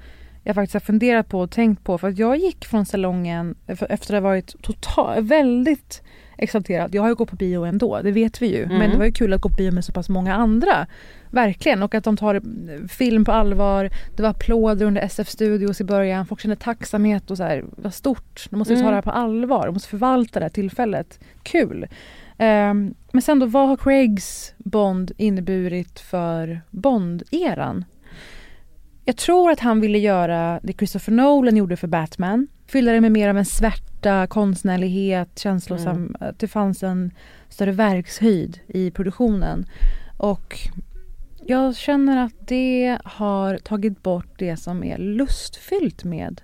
jag 0.44 0.56
faktiskt 0.56 0.74
har 0.74 0.80
funderat 0.80 1.28
på 1.30 1.40
och 1.40 1.52
tänkt 1.52 1.84
på. 1.84 1.98
För 1.98 2.08
att 2.08 2.18
jag 2.18 2.38
gick 2.38 2.66
från 2.66 2.86
salongen 2.86 3.56
efter 3.68 4.16
att 4.16 4.24
ha 4.24 4.30
varit 4.30 4.62
total, 4.62 5.22
väldigt 5.24 6.02
exalterad. 6.38 6.96
Jag 6.96 7.02
har 7.02 7.10
ju 7.10 7.16
gått 7.16 7.30
på 7.30 7.36
bio 7.36 7.64
ändå, 7.66 8.02
det 8.02 8.12
vet 8.12 8.42
vi 8.42 8.48
ju. 8.58 8.66
Men 8.66 8.76
Mm. 8.76 8.92
det 8.92 8.98
var 8.98 9.06
ju 9.06 9.12
kul 9.12 9.34
att 9.34 9.42
gå 9.42 9.50
på 9.50 9.56
bio 9.56 9.72
med 9.72 9.86
så 9.86 9.92
pass 9.92 10.10
många 10.10 10.36
andra. 10.36 10.88
Verkligen. 11.32 11.84
Och 11.84 11.96
att 11.96 12.04
de 12.04 12.18
tar 12.18 12.36
eh, 12.36 12.42
film 12.90 13.26
på 13.26 13.32
allvar. 13.32 13.90
Det 14.16 14.24
var 14.24 14.30
applåder 14.30 14.86
under 14.86 15.02
SF 15.02 15.30
Studios 15.30 15.82
i 15.82 15.84
början. 15.84 16.26
Folk 16.26 16.42
kände 16.42 16.56
tacksamhet 16.56 17.32
och 17.32 17.38
så 17.38 17.44
här, 17.44 17.64
vad 17.78 17.94
stort. 17.94 18.48
De 18.50 18.56
måste 18.60 18.74
ju 18.74 18.78
ta 18.80 18.82
Mm. 18.82 18.92
det 18.92 18.96
här 18.96 19.02
på 19.02 19.12
allvar. 19.12 19.66
De 19.66 19.74
måste 19.74 19.90
förvalta 19.90 20.40
det 20.40 20.46
här 20.46 20.50
tillfället. 20.50 21.20
Kul. 21.44 21.88
Ehm, 22.38 22.94
men 23.12 23.22
sen 23.22 23.40
då, 23.40 23.46
vad 23.46 23.68
har 23.68 23.78
Craigs 23.78 24.54
Bond 24.58 25.12
inneburit 25.18 26.00
för 26.00 26.62
Bond-eran? 26.72 27.84
Jag 29.10 29.18
tror 29.18 29.52
att 29.52 29.60
han 29.60 29.82
ville 29.82 29.98
göra 29.98 30.60
det 30.64 30.74
Christopher 30.74 31.12
Nolan 31.14 31.58
gjorde 31.58 31.78
för 31.78 31.88
Batman. 31.88 32.48
Fylla 32.68 32.92
det 32.92 33.02
med 33.02 33.12
mer 33.12 33.30
av 33.30 33.38
en 33.38 33.46
svärta, 33.46 34.28
konstnärlighet, 34.28 35.40
känslosam... 35.40 35.96
Mm. 35.98 36.16
Att 36.20 36.40
det 36.40 36.48
fanns 36.48 36.84
en 36.84 37.12
större 37.50 37.72
verkshöjd 37.72 38.60
i 38.68 38.92
produktionen. 38.92 39.66
Och 40.18 40.60
jag 41.46 41.76
känner 41.76 42.26
att 42.26 42.48
det 42.48 42.98
har 43.04 43.58
tagit 43.58 44.04
bort 44.04 44.34
det 44.40 44.58
som 44.58 44.84
är 44.84 44.98
lustfyllt 44.98 46.04
med 46.04 46.42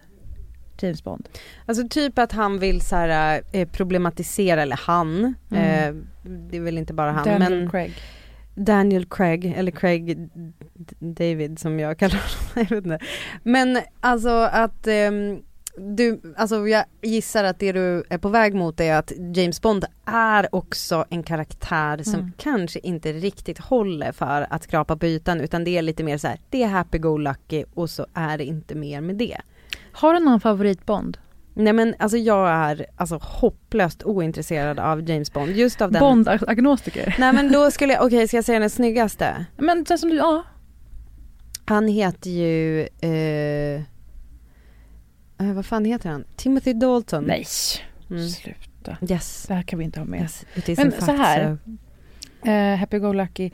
James 0.82 1.04
Bond. 1.04 1.30
Alltså 1.66 1.88
typ 1.88 2.20
att 2.20 2.32
han 2.32 2.60
vill 2.60 2.82
så 2.82 2.96
här, 2.96 3.42
eh, 3.52 3.68
problematisera, 3.68 4.62
eller 4.62 4.80
han, 4.84 5.34
Mm. 5.52 5.64
eh, 5.90 6.04
det 6.50 6.58
är 6.58 6.62
väl 6.62 6.78
inte 6.78 6.94
bara 6.94 7.12
han, 7.12 7.24
Daniel 7.28 7.60
men 7.60 7.70
Craig. 7.70 7.94
Daniel 8.56 9.06
Craig, 9.06 9.54
eller 9.58 9.72
Craig 9.72 10.30
David 11.00 11.60
som 11.60 11.80
jag 11.80 11.98
kallar 12.00 12.14
honom, 12.56 12.68
jag 12.70 12.76
vet 12.76 12.86
inte. 12.86 13.00
Men 13.44 13.78
alltså 14.00 14.30
att 14.52 14.88
ehm, 14.88 15.42
du, 15.78 16.22
alltså 16.38 16.68
jag 16.68 16.86
gissar 17.02 17.44
att 17.44 17.60
det 17.60 17.72
du 17.72 18.04
är 18.10 18.18
på 18.18 18.30
väg 18.30 18.54
mot 18.54 18.80
är 18.80 18.96
att 18.96 19.12
James 19.36 19.62
Bond 19.62 19.86
är 20.06 20.56
också 20.56 21.06
en 21.10 21.24
karaktär 21.24 22.04
som 22.04 22.20
Mm. 22.20 22.32
kanske 22.38 22.80
inte 22.80 23.14
riktigt 23.14 23.58
håller 23.60 24.12
för 24.12 24.48
att 24.50 24.64
skrapa 24.64 24.98
på 24.98 25.06
ytan 25.06 25.42
utan 25.42 25.64
det 25.64 25.78
är 25.78 25.82
lite 25.82 26.04
mer 26.04 26.18
så 26.18 26.28
här, 26.28 26.40
det 26.50 26.64
är 26.64 26.68
happy-go-lucky 26.68 27.64
och 27.74 27.90
så 27.90 28.06
är 28.14 28.38
det 28.38 28.46
inte 28.46 28.76
mer 28.76 29.02
med 29.02 29.16
det. 29.16 29.38
Har 29.92 30.14
du 30.14 30.20
någon 30.20 30.40
favoritbond? 30.40 31.18
Nej 31.58 31.74
men 31.74 31.96
alltså 32.00 32.18
jag 32.18 32.50
är 32.50 32.86
alltså 32.96 33.20
hopplöst 33.22 34.04
ointresserad 34.04 34.80
av 34.80 35.10
James 35.10 35.34
Bond, 35.34 35.52
just 35.52 35.82
av 35.82 35.92
den 35.92 36.00
Bond-agnostiker? 36.00 37.16
Nej 37.20 37.34
men 37.34 37.52
då 37.52 37.72
skulle 37.72 37.94
jag, 37.94 38.06
okej 38.06 38.28
ska 38.28 38.38
jag 38.38 38.46
säga 38.46 38.60
den 38.60 38.70
snyggaste? 38.70 39.46
Men 39.58 39.84
den 39.84 39.98
som 39.98 40.10
du, 40.10 40.16
ja. 40.16 40.44
Han 41.66 41.88
heter 41.88 42.30
ju, 42.30 42.82
eh, 43.02 43.82
eh, 45.48 45.54
vad 45.54 45.66
fan 45.66 45.86
heter 45.86 46.10
han? 46.10 46.24
Timothy 46.36 46.74
Dalton. 46.74 47.24
Nej, 47.24 47.46
Mm. 48.10 48.30
sluta. 48.30 48.98
Yes. 49.10 49.46
Det 49.48 49.54
här 49.54 49.62
kan 49.62 49.80
vi 49.80 49.86
inte 49.86 50.00
ha 50.00 50.06
med. 50.06 50.22
yes. 50.22 50.46
Men 50.78 50.92
så 50.92 50.98
fact 51.06 51.18
här. 51.20 51.58
so. 52.44 52.50
Eh, 52.50 52.76
Happy 52.78 53.00
Go 53.00 53.14
Lucky. 53.14 53.52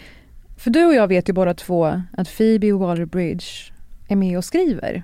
För 0.57 0.71
du 0.71 0.85
och 0.85 0.93
jag 0.93 1.07
vet 1.07 1.29
ju 1.29 1.33
båda 1.33 1.53
två 1.53 2.01
att 2.17 2.37
Phoebe 2.37 2.67
Waller-Bridge 2.71 3.71
är 4.07 4.15
med 4.15 4.37
och 4.37 4.45
skriver 4.45 5.03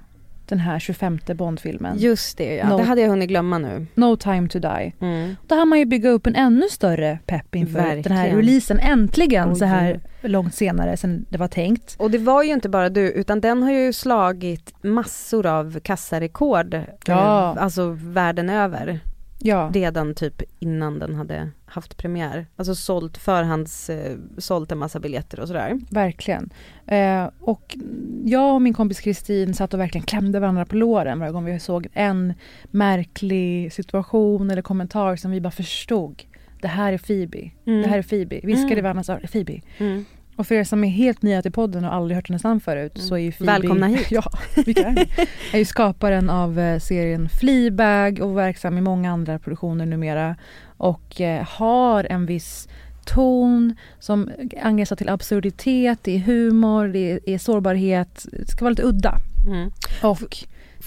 den 0.49 0.60
här 0.60 0.79
25 0.79 1.19
Bondfilmen. 1.36 1.97
Just 1.99 2.38
det 2.38 2.55
ja, 2.55 2.69
No. 2.69 2.77
det 2.77 2.83
hade 2.83 3.01
jag 3.01 3.10
hunnit 3.10 3.29
glömma 3.29 3.57
nu. 3.57 3.86
No 3.95 4.15
time 4.15 4.47
to 4.49 4.60
die. 4.60 4.93
Mm. 5.01 5.36
Då 5.47 5.55
har 5.55 5.65
man 5.65 5.79
ju 5.79 5.86
bygga 5.86 6.10
upp 6.10 6.27
en 6.27 6.36
ännu 6.36 6.67
större 6.69 7.19
pepp 7.25 7.55
inför 7.55 7.73
den 7.79 7.88
här 7.88 7.95
Verkligen. 7.95 8.36
releasen 8.38 8.79
äntligen 8.79 9.49
Oj. 9.49 9.55
så 9.55 9.65
här 9.65 9.99
långt 10.21 10.55
senare 10.55 10.97
sen 10.97 11.25
det 11.29 11.38
var 11.38 11.47
tänkt. 11.47 11.95
Och 11.99 12.12
det 12.12 12.17
var 12.17 12.43
ju 12.43 12.53
inte 12.53 12.69
bara 12.69 12.89
du, 12.89 13.12
utan 13.12 13.41
den 13.41 13.63
har 13.63 13.71
ju 13.71 13.93
slagit 13.93 14.73
massor 14.83 15.45
av 15.45 15.79
kassarekord, 15.79 16.73
Ja. 17.05 17.53
eh, 17.57 17.63
alltså 17.63 17.97
världen 18.01 18.49
över. 18.49 18.99
Ja, 19.39 19.71
Redan 19.73 20.13
typ 20.15 20.41
innan 20.60 20.99
den 20.99 21.15
hade 21.15 21.49
haft 21.69 21.97
premiär. 21.97 22.45
Alltså 22.56 22.75
sålt 22.75 23.17
förhands, 23.17 23.89
eh, 23.89 24.17
sålt 24.38 24.71
en 24.71 24.77
massa 24.77 24.99
biljetter 24.99 25.39
och 25.39 25.47
sådär. 25.47 25.80
verkligen. 25.89 26.49
Eh, 26.88 27.30
och 27.39 27.77
jag 28.25 28.53
och 28.53 28.62
min 28.62 28.73
kompis 28.73 28.99
Kristin 28.99 29.53
satt 29.53 29.73
och 29.73 29.80
verkligen 29.80 30.06
klämde 30.06 30.39
varandra 30.39 30.65
på 30.65 30.75
låren 30.75 31.19
varje 31.19 31.32
gång 31.32 31.45
vi 31.45 31.60
såg 31.60 31.88
en 31.93 32.34
märklig 32.71 33.73
situation 33.73 34.51
eller 34.51 34.62
kommentar 34.62 35.15
som 35.15 35.32
vi 35.32 35.41
bara 35.41 35.51
förstod. 35.51 36.23
Det 36.62 36.67
här 36.67 36.93
är 36.93 36.97
Phoebe. 36.97 37.51
Det 37.63 37.88
här 37.88 37.97
är 37.97 38.03
Phoebe. 38.03 38.39
Viskade 38.43 38.73
Mm. 38.73 38.84
varandras 38.84 39.10
öron. 39.10 39.27
Phoebe. 39.32 39.62
Mm. 39.77 40.06
Och 40.36 40.47
för 40.47 40.56
er 40.56 40.63
som 40.63 40.84
är 40.84 40.88
helt 40.89 41.21
nya 41.21 41.41
till 41.41 41.51
podden 41.51 41.86
och 41.86 41.93
aldrig 41.93 42.15
hört 42.15 42.30
hennes 42.30 42.43
namn 42.43 42.60
förut 42.60 42.97
så 42.97 43.15
är 43.15 43.19
ju 43.19 43.32
Phoebe... 43.32 43.51
Välkomna 43.51 43.88
hit. 43.88 44.08
Ja, 44.12 44.23
vilka 44.65 44.88
är 44.88 44.91
ni? 44.91 45.08
är 45.53 45.58
ju 45.58 45.65
skaparen 45.65 46.30
av 46.30 46.60
eh, 46.60 46.80
serien 46.80 47.30
Fleabag 47.30 48.19
och 48.19 48.38
verksam 48.38 48.77
i 48.77 48.82
många 48.82 49.12
andra 49.12 49.39
produktioner 49.39 49.86
numera. 49.86 50.36
Och 50.77 51.21
eh, 51.21 51.47
har 51.49 52.03
en 52.03 52.25
viss 52.25 52.67
ton 53.05 53.75
som 53.99 54.31
angränsar 54.61 54.95
till 54.95 55.09
absurditet, 55.09 55.99
det 56.01 56.15
är 56.15 56.19
humor, 56.19 56.87
det 56.87 57.19
är, 57.25 57.37
sårbarhet. 57.37 58.25
Det 58.31 58.47
ska 58.51 58.65
vara 58.65 58.69
lite 58.69 58.83
udda. 58.83 59.15
Mm. 59.47 59.71
Och 60.03 60.37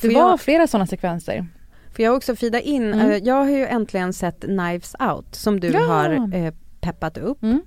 det 0.03 0.09
var 0.09 0.15
jag- 0.31 0.41
flera 0.41 0.67
sådana 0.67 0.87
sekvenser. 0.87 1.47
Får 1.97 2.05
jag 2.05 2.17
också 2.17 2.37
fida 2.37 2.61
in, 2.61 2.93
Mm. 2.95 3.11
eh, 3.11 3.17
jag 3.17 3.35
har 3.35 3.51
ju 3.51 3.67
äntligen 3.67 4.13
sett 4.13 4.41
Knives 4.41 4.95
Out 5.13 5.35
som 5.35 5.61
du 5.61 5.69
Ja. 5.69 5.81
har 5.81 6.35
eh, 6.35 6.53
peppat 6.81 7.19
upp. 7.19 7.43
Mm. 7.43 7.63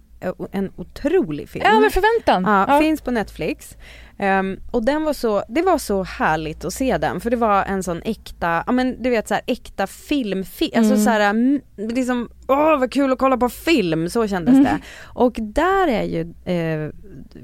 En 0.51 0.71
otrolig 0.75 1.49
film. 1.49 1.65
Över 1.65 1.89
förväntan! 1.89 2.43
Ja, 2.53 2.65
Ja. 2.67 2.79
finns 2.79 3.01
på 3.01 3.11
Netflix. 3.11 3.77
Ehm, 4.17 4.57
och 4.71 4.85
den 4.85 5.03
var 5.03 5.13
så, 5.13 5.43
det 5.49 5.61
var 5.61 5.77
så 5.77 6.03
härligt 6.03 6.65
att 6.65 6.73
se 6.73 6.97
den 6.97 7.19
för 7.19 7.29
det 7.29 7.35
var 7.37 7.63
en 7.63 7.83
sån 7.83 8.01
äkta, 8.05 8.63
ja 8.65 8.71
men 8.71 9.03
du 9.03 9.09
vet 9.09 9.27
så 9.27 9.33
här 9.33 9.43
äkta 9.47 9.87
film, 9.87 10.39
alltså 10.39 10.93
Mm. 10.93 10.97
så 10.97 11.09
här, 11.09 11.29
mm, 11.29 11.61
liksom, 11.77 12.29
åh 12.47 12.79
vad 12.79 12.91
kul 12.91 13.11
att 13.13 13.19
kolla 13.19 13.37
på 13.37 13.49
film, 13.49 14.09
så 14.09 14.27
kändes 14.27 14.51
Mm. 14.53 14.63
det. 14.63 14.79
Och 15.05 15.33
där 15.39 15.87
är 15.87 16.03
ju 16.03 16.21
eh, 16.45 16.89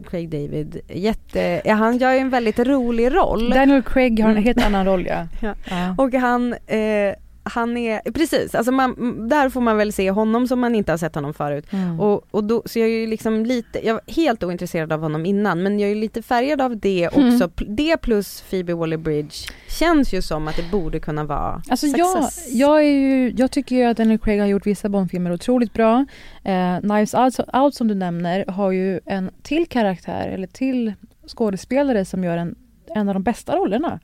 Craig 0.10 0.30
David 0.30 0.80
jätte, 0.88 1.62
ja, 1.66 1.74
han 1.74 1.98
gör 1.98 2.12
ju 2.14 2.20
en 2.20 2.30
väldigt 2.30 2.60
rolig 2.60 3.16
roll. 3.16 3.50
Daniel 3.50 3.84
Craig 3.84 4.20
har 4.20 4.30
en 4.30 4.36
Mm. 4.38 4.44
helt 4.44 4.66
annan 4.66 4.86
roll 4.86 5.06
ja. 5.06 5.28
Ja. 5.42 5.54
ja. 5.70 5.96
Och 5.98 6.14
han, 6.14 6.54
eh, 6.54 7.14
han 7.44 7.78
är, 7.78 8.12
precis, 8.12 8.56
alltså 8.56 8.72
man, 8.72 8.96
där 9.30 9.50
får 9.50 9.62
man 9.62 9.78
väl 9.78 9.94
se 9.94 10.12
honom 10.12 10.48
som 10.48 10.60
man 10.60 10.76
inte 10.76 10.92
har 10.92 10.98
sett 10.98 11.16
honom 11.16 11.34
förut. 11.34 11.74
Mm. 11.74 12.00
Och, 12.00 12.26
och 12.32 12.44
då, 12.44 12.64
så 12.66 12.80
jag 12.80 12.88
är 12.88 12.92
ju 12.92 13.08
liksom 13.08 13.46
lite, 13.46 13.88
jag 13.88 13.94
var 13.94 14.02
helt 14.08 14.44
ointresserad 14.44 14.92
av 14.92 15.02
honom 15.02 15.26
innan 15.26 15.64
men 15.64 15.80
jag 15.80 15.92
är 15.92 15.96
lite 15.96 16.22
färgad 16.22 16.62
av 16.62 16.78
det 16.78 17.08
också. 17.08 17.20
Mm. 17.20 17.76
Det 17.76 17.98
plus 17.98 18.42
Phoebe 18.50 18.74
Waller-Bridge 18.74 19.52
känns 19.68 20.14
ju 20.14 20.22
som 20.22 20.48
att 20.48 20.56
det 20.56 20.72
borde 20.72 21.00
kunna 21.00 21.24
vara 21.24 21.62
Alltså 21.70 21.88
jag, 21.88 22.24
success. 22.24 22.54
jag, 22.54 22.80
är 22.80 22.92
ju, 22.92 23.34
jag 23.38 23.52
tycker 23.52 23.76
ju 23.76 23.84
att 23.84 23.98
Daniel 23.98 24.20
Craig 24.20 24.40
har 24.40 24.48
gjort 24.48 24.68
vissa 24.68 24.90
Bondfilmer 24.90 25.34
otroligt 25.34 25.74
bra. 25.74 26.06
Eh, 26.44 26.80
Knives 26.80 27.14
Out, 27.14 27.40
Out 27.54 27.76
som 27.76 27.88
du 27.88 27.96
nämner 27.96 28.46
har 28.46 28.72
ju 28.72 29.00
en 29.06 29.32
till 29.42 29.68
karaktär 29.68 30.28
eller 30.28 30.48
till 30.48 30.94
skådespelare 31.28 32.06
som 32.06 32.24
gör 32.24 32.38
en, 32.38 32.56
en 32.96 33.08
av 33.08 33.14
de 33.14 33.24
bästa 33.24 33.56
rollerna 33.56 34.00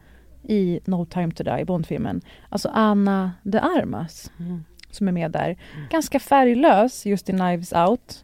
i 0.48 0.80
No 0.86 1.06
time 1.06 1.32
to 1.32 1.44
die, 1.44 1.66
Bondfilmen. 1.66 2.22
Alltså 2.50 2.70
Anna 2.74 3.32
de 3.44 3.58
Armas 3.60 4.32
Mm. 4.40 4.64
som 4.92 5.08
är 5.08 5.12
med 5.12 5.32
där. 5.32 5.58
Ganska 5.90 6.20
färglös 6.20 7.06
just 7.06 7.30
i 7.30 7.32
Knives 7.32 7.74
Out. 7.74 8.22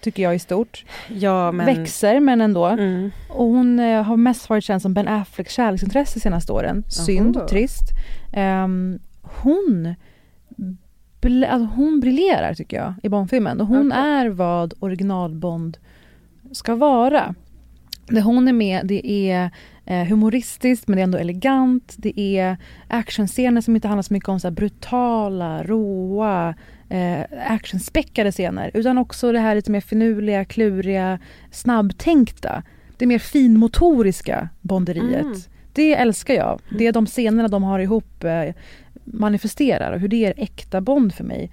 Tycker 0.00 0.22
jag 0.22 0.34
i 0.34 0.38
stort. 0.38 0.84
Ja 1.08 1.52
men... 1.52 1.66
Växer 1.66 2.20
men 2.20 2.40
ändå. 2.40 2.66
Mm. 2.66 3.10
Och 3.28 3.44
hon 3.46 3.78
eh, 3.80 4.02
har 4.02 4.16
mest 4.16 4.48
varit 4.50 4.64
känd 4.64 4.82
som 4.82 4.94
Ben 4.94 5.08
Afflecks 5.08 5.54
kärleksintresse 5.54 6.18
de 6.18 6.20
senaste 6.20 6.52
åren. 6.52 6.84
Synd, 6.88 7.36
Jaha. 7.36 7.48
trist. 7.48 7.84
Ehm, 8.32 8.98
hon, 9.22 9.94
alltså 11.48 11.74
hon 11.76 12.00
briljerar 12.00 12.54
tycker 12.54 12.76
jag 12.76 12.94
i 13.02 13.08
Bondfilmen. 13.08 13.60
Och 13.60 13.66
hon 13.66 13.92
Okej. 13.92 14.02
är 14.02 14.28
vad 14.28 14.74
original-Bond 14.80 15.78
ska 16.52 16.74
vara. 16.74 17.34
Det 18.06 18.20
hon 18.20 18.48
är 18.48 18.52
med 18.52 18.86
det 18.86 19.06
är 19.30 19.50
eh, 19.86 20.04
humoristiskt 20.04 20.88
men 20.88 20.96
det 20.96 21.00
är 21.00 21.04
ändå 21.04 21.18
elegant. 21.18 21.94
Det 21.98 22.20
är 22.20 22.56
actionscener 22.88 23.60
som 23.60 23.74
inte 23.74 23.88
handlar 23.88 24.02
så 24.02 24.12
mycket 24.12 24.28
om 24.28 24.40
så 24.40 24.50
brutala, 24.50 25.62
råa, 25.62 26.54
eh, 26.88 27.20
actionspäckade 27.46 28.32
scener. 28.32 28.70
Utan 28.74 28.98
också 28.98 29.32
det 29.32 29.38
här 29.38 29.54
lite 29.54 29.70
mer 29.70 29.80
finurliga, 29.80 30.44
kluriga, 30.44 31.18
snabbtänkta. 31.50 32.62
Det 32.96 33.06
mer 33.06 33.18
finmotoriska 33.18 34.48
bonderiet. 34.60 35.22
Mm. 35.22 35.38
Det 35.72 35.94
älskar 35.94 36.34
jag. 36.34 36.60
Det 36.78 36.86
är 36.86 36.92
de 36.92 37.06
scenerna 37.06 37.48
de 37.48 37.62
har 37.62 37.78
ihop 37.78 38.24
eh, 38.24 38.54
manifesterar 39.04 39.92
och 39.92 40.00
hur 40.00 40.08
det 40.08 40.24
är 40.24 40.34
äkta 40.36 40.80
Bond 40.80 41.14
för 41.14 41.24
mig. 41.24 41.50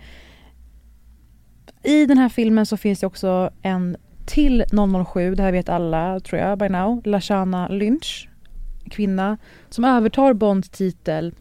I 1.83 2.05
den 2.05 2.17
här 2.17 2.29
filmen 2.29 2.65
så 2.65 2.77
finns 2.77 2.99
det 2.99 3.07
också 3.07 3.49
en 3.61 3.97
till 4.29 4.65
007, 5.05 5.35
det 5.35 5.43
här 5.43 5.51
vet 5.51 5.69
alla 5.69 6.19
tror 6.19 6.41
jag 6.41 6.57
by 6.57 6.69
now, 6.69 7.01
Lashana 7.05 7.67
Lynch, 7.67 8.29
kvinna 8.89 9.37
som 9.69 9.85
övertar 9.85 10.33
Bonds 10.33 10.69
titel 10.69 11.33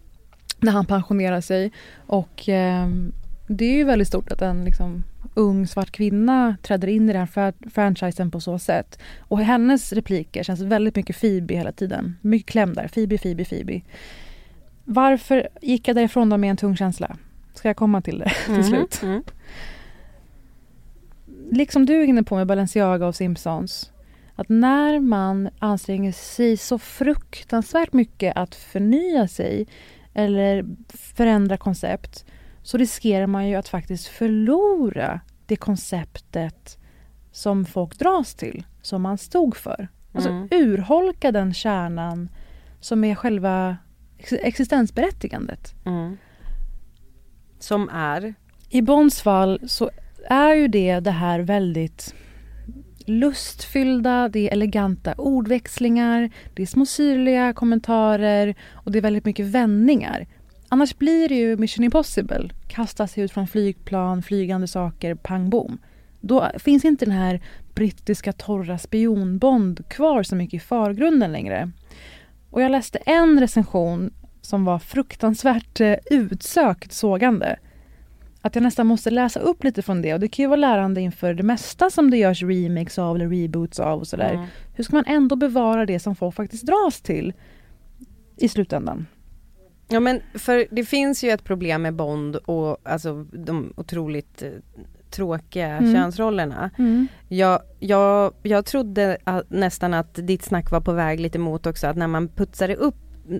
när 0.60 0.72
han 0.72 0.86
pensionerar 0.86 1.40
sig 1.40 1.72
och 2.06 2.44
ehm, 2.48 3.12
det 3.46 3.64
är 3.64 3.76
ju 3.76 3.84
väldigt 3.84 4.08
stort 4.08 4.32
att 4.32 4.42
en 4.42 4.64
liksom, 4.64 5.04
ung 5.34 5.66
svart 5.66 5.90
kvinna 5.90 6.56
träder 6.62 6.88
in 6.88 7.10
i 7.10 7.12
den 7.12 7.20
här 7.20 7.26
fra- 7.26 7.70
franchisen 7.70 8.30
på 8.30 8.40
så 8.40 8.58
sätt. 8.58 8.98
Och 9.18 9.38
hennes 9.40 9.92
repliker 9.92 10.42
känns 10.42 10.60
väldigt 10.60 10.96
mycket 10.96 11.20
Phoebe 11.20 11.54
hela 11.54 11.72
tiden. 11.72 12.16
Mycket 12.20 12.50
kläm 12.50 12.74
där. 12.74 12.88
Phoebe, 12.88 13.18
Phoebe, 13.18 13.44
Phoebe. 13.44 13.80
Varför 14.84 15.48
gick 15.62 15.88
jag 15.88 15.96
därifrån 15.96 16.28
då 16.28 16.36
med 16.36 16.50
en 16.50 16.56
tung 16.56 16.76
känsla? 16.76 17.16
Ska 17.54 17.68
jag 17.68 17.76
komma 17.76 18.02
till 18.02 18.18
det 18.18 18.32
till 18.54 18.64
slut? 18.64 19.00
Mm. 19.02 19.22
Liksom 21.50 21.86
du 21.86 22.00
är 22.02 22.04
inne 22.06 22.22
på 22.22 22.36
med 22.36 22.46
Balenciaga 22.46 23.06
och 23.06 23.14
Simpsons. 23.14 23.92
Att 24.34 24.48
när 24.48 25.00
man 25.00 25.48
anstränger 25.58 26.12
sig 26.12 26.56
så 26.56 26.78
fruktansvärt 26.78 27.92
mycket 27.92 28.36
att 28.36 28.54
förnya 28.54 29.28
sig 29.28 29.66
eller 30.14 30.64
förändra 30.88 31.56
koncept 31.56 32.24
så 32.62 32.78
riskerar 32.78 33.26
man 33.26 33.48
ju 33.48 33.54
att 33.56 33.68
faktiskt 33.68 34.06
förlora 34.06 35.20
det 35.46 35.56
konceptet 35.56 36.78
som 37.32 37.64
folk 37.64 37.98
dras 37.98 38.34
till, 38.34 38.66
som 38.82 39.02
man 39.02 39.18
stod 39.18 39.56
för. 39.56 39.88
Alltså 40.12 40.30
Mm. 40.30 40.48
urholka 40.50 41.32
den 41.32 41.54
kärnan 41.54 42.28
som 42.80 43.04
är 43.04 43.14
själva 43.14 43.76
ex- 44.18 44.32
existensberättigandet. 44.32 45.74
Mm. 45.86 46.16
Som 47.58 47.88
är? 47.88 48.34
I 48.68 48.82
Bonds 48.82 49.22
fall 49.22 49.60
så 49.66 49.90
är 50.28 50.54
ju 50.54 50.68
det 50.68 51.00
det 51.00 51.10
här 51.10 51.40
väldigt 51.40 52.14
lustfyllda, 53.06 54.28
det 54.28 54.48
är 54.48 54.52
eleganta 54.52 55.14
ordväxlingar, 55.14 56.30
det 56.54 56.62
är 56.62 56.66
små 56.66 56.86
syrliga 56.86 57.52
kommentarer 57.52 58.54
och 58.72 58.92
det 58.92 58.98
är 58.98 59.02
väldigt 59.02 59.24
mycket 59.24 59.46
vändningar. 59.46 60.26
Annars 60.68 60.98
blir 60.98 61.28
det 61.28 61.34
ju 61.34 61.56
Mission 61.56 61.84
Impossible, 61.84 62.50
kasta 62.66 63.06
sig 63.06 63.24
ut 63.24 63.32
från 63.32 63.46
flygplan, 63.46 64.22
flygande 64.22 64.66
saker, 64.66 65.14
pang 65.14 65.50
bom. 65.50 65.78
Då 66.20 66.50
finns 66.58 66.84
inte 66.84 67.04
den 67.04 67.14
här 67.14 67.40
brittiska 67.74 68.32
torra 68.32 68.78
spionbond 68.78 69.88
kvar 69.88 70.22
så 70.22 70.36
mycket 70.36 70.54
i 70.54 70.60
förgrunden 70.66 71.32
längre. 71.32 71.70
Och 72.50 72.62
jag 72.62 72.70
läste 72.70 72.98
en 72.98 73.40
recension 73.40 74.10
som 74.40 74.64
var 74.64 74.78
fruktansvärt 74.78 75.80
eh, 75.80 75.94
utsökt 76.10 76.92
sågande 76.92 77.58
att 78.48 78.54
jag 78.54 78.62
nästan 78.62 78.86
måste 78.86 79.10
läsa 79.10 79.40
upp 79.40 79.64
lite 79.64 79.82
från 79.82 80.02
det 80.02 80.14
och 80.14 80.20
det 80.20 80.28
kan 80.28 80.42
ju 80.42 80.46
vara 80.48 80.60
lärande 80.60 81.00
inför 81.00 81.34
det 81.34 81.42
mesta 81.42 81.90
som 81.90 82.10
det 82.10 82.16
görs 82.16 82.42
remakes 82.42 82.98
av 82.98 83.16
eller 83.16 83.28
reboots 83.28 83.80
av 83.80 84.00
och 84.00 84.06
sådär. 84.06 84.34
Mm. 84.34 84.46
Hur 84.74 84.84
ska 84.84 84.96
man 84.96 85.04
ändå 85.06 85.36
bevara 85.36 85.86
det 85.86 85.98
som 85.98 86.16
folk 86.16 86.34
faktiskt 86.34 86.66
dras 86.66 87.00
till 87.00 87.32
i 88.36 88.48
slutändan? 88.48 89.06
Ja 89.88 90.00
men 90.00 90.20
för 90.34 90.66
det 90.70 90.84
finns 90.84 91.24
ju 91.24 91.30
ett 91.30 91.44
problem 91.44 91.82
med 91.82 91.94
Bond 91.94 92.36
och 92.36 92.78
alltså 92.82 93.24
de 93.32 93.72
otroligt 93.76 94.42
eh, 94.42 94.50
tråkiga 95.10 95.68
Mm. 95.68 95.94
könsrollerna. 95.94 96.70
Jag, 97.28 97.60
jag, 97.78 98.32
jag 98.42 98.64
trodde 98.66 99.18
att, 99.24 99.50
nästan 99.50 99.94
att 99.94 100.14
ditt 100.14 100.42
snack 100.42 100.70
var 100.70 100.80
på 100.80 100.92
väg 100.92 101.20
lite 101.20 101.38
mot 101.38 101.66
också 101.66 101.86
att 101.86 101.96
när 101.96 102.06
man 102.06 102.28
putsar 102.28 102.68
det 102.68 102.76
upp 102.76 102.94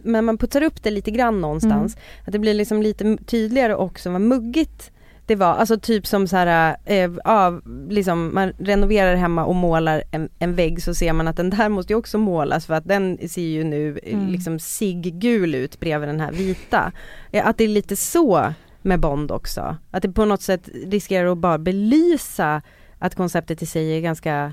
men 0.05 0.25
man 0.25 0.39
putsar 0.39 0.63
upp 0.63 0.83
det 0.83 0.91
lite 0.91 1.11
grann 1.11 1.41
någonstans, 1.41 1.97
att 2.27 2.33
det 2.33 2.39
blir 2.39 2.55
liksom 2.55 2.83
lite 2.83 3.17
tydligare 3.17 3.75
också 3.75 4.11
vad 4.11 4.21
muggigt 4.21 4.93
det 5.29 5.35
var, 5.37 5.55
alltså 5.55 5.79
typ 5.81 6.07
som 6.07 6.29
så 6.29 6.37
här, 6.37 6.77
eh, 6.85 7.11
ja, 7.25 7.61
liksom 7.89 8.35
man 8.35 8.53
renoverar 8.59 9.15
hemma 9.15 9.45
och 9.45 9.55
målar 9.55 10.03
en, 10.11 10.29
en 10.39 10.55
vägg 10.55 10.83
så 10.83 10.95
ser 10.95 11.13
man 11.13 11.29
att 11.29 11.37
den 11.37 11.51
där 11.51 11.69
måste 11.69 11.93
ju 11.93 11.97
också 11.97 12.19
målas 12.19 12.67
för 12.67 12.75
att 12.75 12.89
den 12.89 13.19
ser 13.29 13.43
ju 13.43 13.65
nu 13.65 13.99
eh, 14.03 14.15
Mm. 14.15 14.29
liksom 14.29 14.59
siggul 14.59 15.55
ut 15.55 15.81
bredvid 15.81 16.09
den 16.09 16.21
här 16.21 16.33
vita. 16.33 16.93
Eh, 17.33 17.47
Att 17.47 17.59
det 17.59 17.65
är 17.65 17.69
lite 17.69 17.97
så 17.97 18.53
med 18.83 19.01
Bond 19.01 19.31
också, 19.31 19.77
att 19.91 20.03
det 20.03 20.09
på 20.13 20.25
något 20.25 20.43
sätt 20.43 20.69
riskerar 20.87 21.33
att 21.33 21.39
bara 21.39 21.59
belysa 21.59 22.63
att 22.99 23.15
konceptet 23.15 23.63
i 23.63 23.67
sig 23.67 23.97
är 23.97 24.01
ganska 24.01 24.53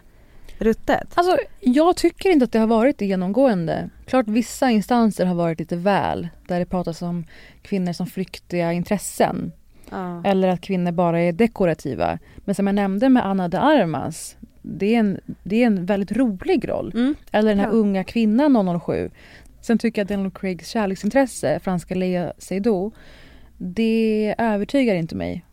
ruttet. 0.58 1.08
Alltså, 1.14 1.38
jag 1.60 1.96
tycker 1.98 2.30
inte 2.30 2.46
att 2.46 2.52
det 2.52 2.60
har 2.60 2.68
varit 2.68 3.02
genomgående. 3.02 3.90
Klart 4.06 4.28
vissa 4.28 4.70
instanser 4.70 5.26
har 5.26 5.36
varit 5.36 5.60
lite 5.60 5.76
väl, 5.76 6.28
där 6.48 6.60
det 6.60 6.66
pratas 6.66 7.02
om 7.02 7.26
kvinnor 7.62 7.94
som 7.94 8.08
flyktiga 8.08 8.74
intressen. 8.74 9.52
Ja. 9.90 10.22
Eller 10.24 10.48
att 10.48 10.62
kvinnor 10.62 10.92
bara 10.92 11.22
är 11.22 11.32
dekorativa. 11.32 12.20
Men 12.38 12.56
som 12.56 12.68
jag 12.68 12.76
nämnde 12.76 13.10
med 13.10 13.26
Anna 13.26 13.48
de 13.48 13.58
Armas, 13.58 14.38
det 14.62 14.96
är 14.96 15.00
en, 15.00 15.20
det 15.44 15.64
är 15.64 15.68
en 15.68 15.86
väldigt 15.86 16.12
rolig 16.12 16.70
roll. 16.70 16.92
Mm. 16.96 17.16
Eller 17.32 17.50
den 17.50 17.60
här 17.60 17.68
Ja. 17.68 17.72
unga 17.72 18.04
kvinnan 18.04 18.80
007. 18.82 19.10
Sen 19.62 19.78
tycker 19.78 20.02
jag 20.02 20.06
att 20.06 20.10
Daniel 20.10 20.32
Craigs 20.32 20.68
kärleksintresse, 20.70 21.60
franska 21.60 21.96
Lea 21.96 22.34
Seydoux, 22.38 22.98
det 23.58 24.36
övertygar 24.38 24.96
inte 24.96 25.16
mig. 25.16 25.46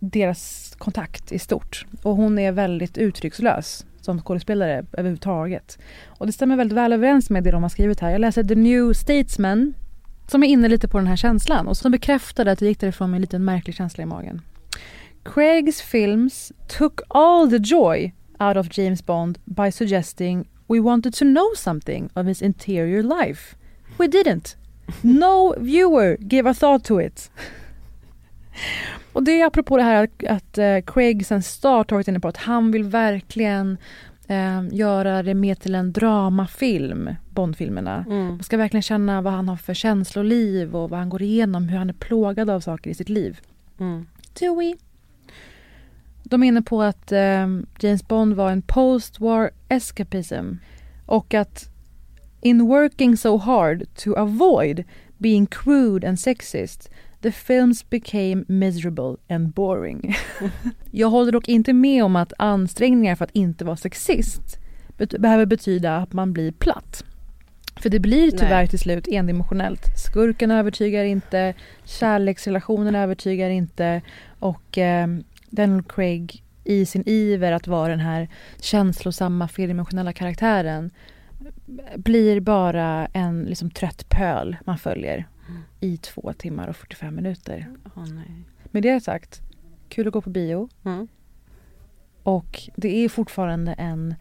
Deras 0.00 0.74
kontakt 0.78 1.32
i 1.32 1.38
stort. 1.38 1.86
Och 2.02 2.16
hon 2.16 2.38
är 2.38 2.52
väldigt 2.52 2.98
uttryckslös 2.98 3.86
som 4.00 4.20
skådespelare 4.20 4.84
överhuvudtaget. 4.92 5.78
Och 6.06 6.26
det 6.26 6.32
stämmer 6.32 6.56
väldigt 6.56 6.76
väl 6.78 6.92
överens 6.92 7.30
med 7.30 7.44
det 7.44 7.50
de 7.50 7.62
har 7.62 7.70
skrivit 7.70 8.00
här. 8.00 8.10
Jag 8.10 8.20
läser 8.20 8.44
The 8.44 8.54
New 8.54 8.92
Statesman 8.92 9.74
som 10.30 10.42
är 10.42 10.46
inne 10.46 10.68
lite 10.68 10.88
på 10.88 10.98
den 10.98 11.06
här 11.06 11.16
känslan 11.16 11.68
och 11.68 11.76
som 11.76 11.92
bekräftade 11.92 12.52
att 12.52 12.60
jag 12.60 12.68
gick 12.68 12.80
därifrån 12.80 13.10
med 13.10 13.18
en 13.18 13.20
liten 13.20 13.44
märklig 13.44 13.76
känsla 13.76 14.02
i 14.02 14.06
magen. 14.06 14.42
Craigs 15.24 15.82
films 15.82 16.52
took 16.78 17.00
all 17.08 17.50
the 17.50 17.56
joy 17.56 18.12
out 18.38 18.56
of 18.56 18.78
James 18.78 19.06
Bond 19.06 19.38
by 19.44 19.72
suggesting 19.72 20.48
we 20.68 20.80
wanted 20.80 21.14
to 21.14 21.24
know 21.24 21.54
something 21.56 22.10
of 22.14 22.26
his 22.26 22.42
interior 22.42 23.02
life. 23.02 23.56
We 23.98 24.06
didn't. 24.06 24.56
No 25.02 25.54
viewer 25.58 26.16
gave 26.20 26.50
a 26.50 26.54
thought 26.54 26.84
to 26.84 27.00
it. 27.00 27.30
Och 29.12 29.22
det 29.22 29.40
är 29.40 29.46
apropå 29.46 29.76
det 29.76 29.82
här 29.82 30.04
att, 30.04 30.24
att 30.24 30.58
eh, 30.58 30.80
Craig 30.86 31.26
sen 31.26 31.42
start 31.42 31.90
har 31.90 31.96
varit 31.96 32.08
inne 32.08 32.20
på 32.20 32.28
att 32.28 32.36
han 32.36 32.72
vill 32.72 32.84
verkligen 32.84 33.76
eh, 34.30 34.62
göra 34.70 35.22
det 35.22 35.34
mer 35.34 35.54
till 35.54 35.74
en 35.74 35.92
dramafilm, 35.92 37.14
Bondfilmerna. 37.30 38.04
Mm. 38.08 38.26
Man 38.26 38.42
ska 38.42 38.56
verkligen 38.56 38.82
känna 38.82 39.22
vad 39.22 39.32
han 39.32 39.48
har 39.48 39.56
för 39.56 39.74
känsloliv 39.74 40.76
och 40.76 40.90
vad 40.90 40.98
han 40.98 41.08
går 41.08 41.22
igenom, 41.22 41.68
hur 41.68 41.78
han 41.78 41.88
är 41.88 41.94
plågad 41.94 42.50
av 42.50 42.60
saker 42.60 42.90
i 42.90 42.94
sitt 42.94 43.08
liv. 43.08 43.40
Mm. 43.78 44.06
Do 44.40 44.60
we? 44.60 44.74
De 46.22 46.42
är 46.42 46.46
inne 46.46 46.62
på 46.62 46.82
att 46.82 47.12
eh, 47.12 47.46
James 47.80 48.08
Bond 48.08 48.34
var 48.34 48.50
en 48.50 48.62
post-war 48.62 49.50
escapism 49.68 50.54
och 51.06 51.34
att 51.34 51.68
in 52.40 52.66
working 52.66 53.16
so 53.16 53.36
hard 53.36 53.84
to 53.94 54.14
avoid 54.14 54.84
being 55.18 55.46
crude 55.46 56.08
and 56.08 56.20
sexist 56.20 56.90
The 57.22 57.32
films 57.32 57.90
became 57.90 58.44
miserable 58.48 59.16
and 59.28 59.52
boring. 59.52 60.16
Jag 60.90 61.08
håller 61.08 61.32
dock 61.32 61.48
inte 61.48 61.72
med 61.72 62.04
om 62.04 62.16
att 62.16 62.32
ansträngningar 62.38 63.14
för 63.14 63.24
att 63.24 63.30
inte 63.34 63.64
vara 63.64 63.76
sexist 63.76 64.58
behöver 65.18 65.46
betyda 65.46 65.96
att 65.96 66.12
man 66.12 66.32
blir 66.32 66.52
platt. 66.52 67.04
För 67.80 67.90
det 67.90 68.00
blir 68.00 68.30
tyvärr 68.30 68.50
Nej. 68.50 68.68
till 68.68 68.78
slut 68.78 69.08
endimensionellt. 69.08 69.98
Skurken 69.98 70.50
övertygar 70.50 71.04
inte, 71.04 71.54
kärleksrelationen 71.84 72.94
övertygar 72.94 73.50
inte 73.50 74.02
och 74.38 74.78
eh, 74.78 75.08
Daniel 75.50 75.82
Craig 75.82 76.42
i 76.64 76.86
sin 76.86 77.02
iver 77.06 77.52
att 77.52 77.66
vara 77.66 77.88
den 77.88 78.00
här 78.00 78.28
känslosamma 78.60 79.48
flerdimensionella 79.48 80.12
karaktären 80.12 80.90
blir 81.96 82.40
bara 82.40 83.06
en 83.06 83.44
liksom, 83.44 83.70
trött 83.70 84.08
pöl 84.08 84.56
man 84.64 84.78
följer 84.78 85.26
i 85.80 85.96
två 85.96 86.32
timmar 86.38 86.68
och 86.68 86.76
45 86.76 87.14
minuter. 87.16 87.66
Åh, 87.96 88.04
nej. 88.14 88.30
Med 88.64 88.82
det 88.82 89.00
sagt, 89.00 89.40
kul 89.88 90.06
att 90.06 90.12
gå 90.12 90.20
på 90.20 90.30
bio 90.30 90.68
Mm. 90.84 91.08
och 92.22 92.60
det 92.76 93.04
är 93.04 93.08
fortfarande 93.08 93.72
en 93.72 94.14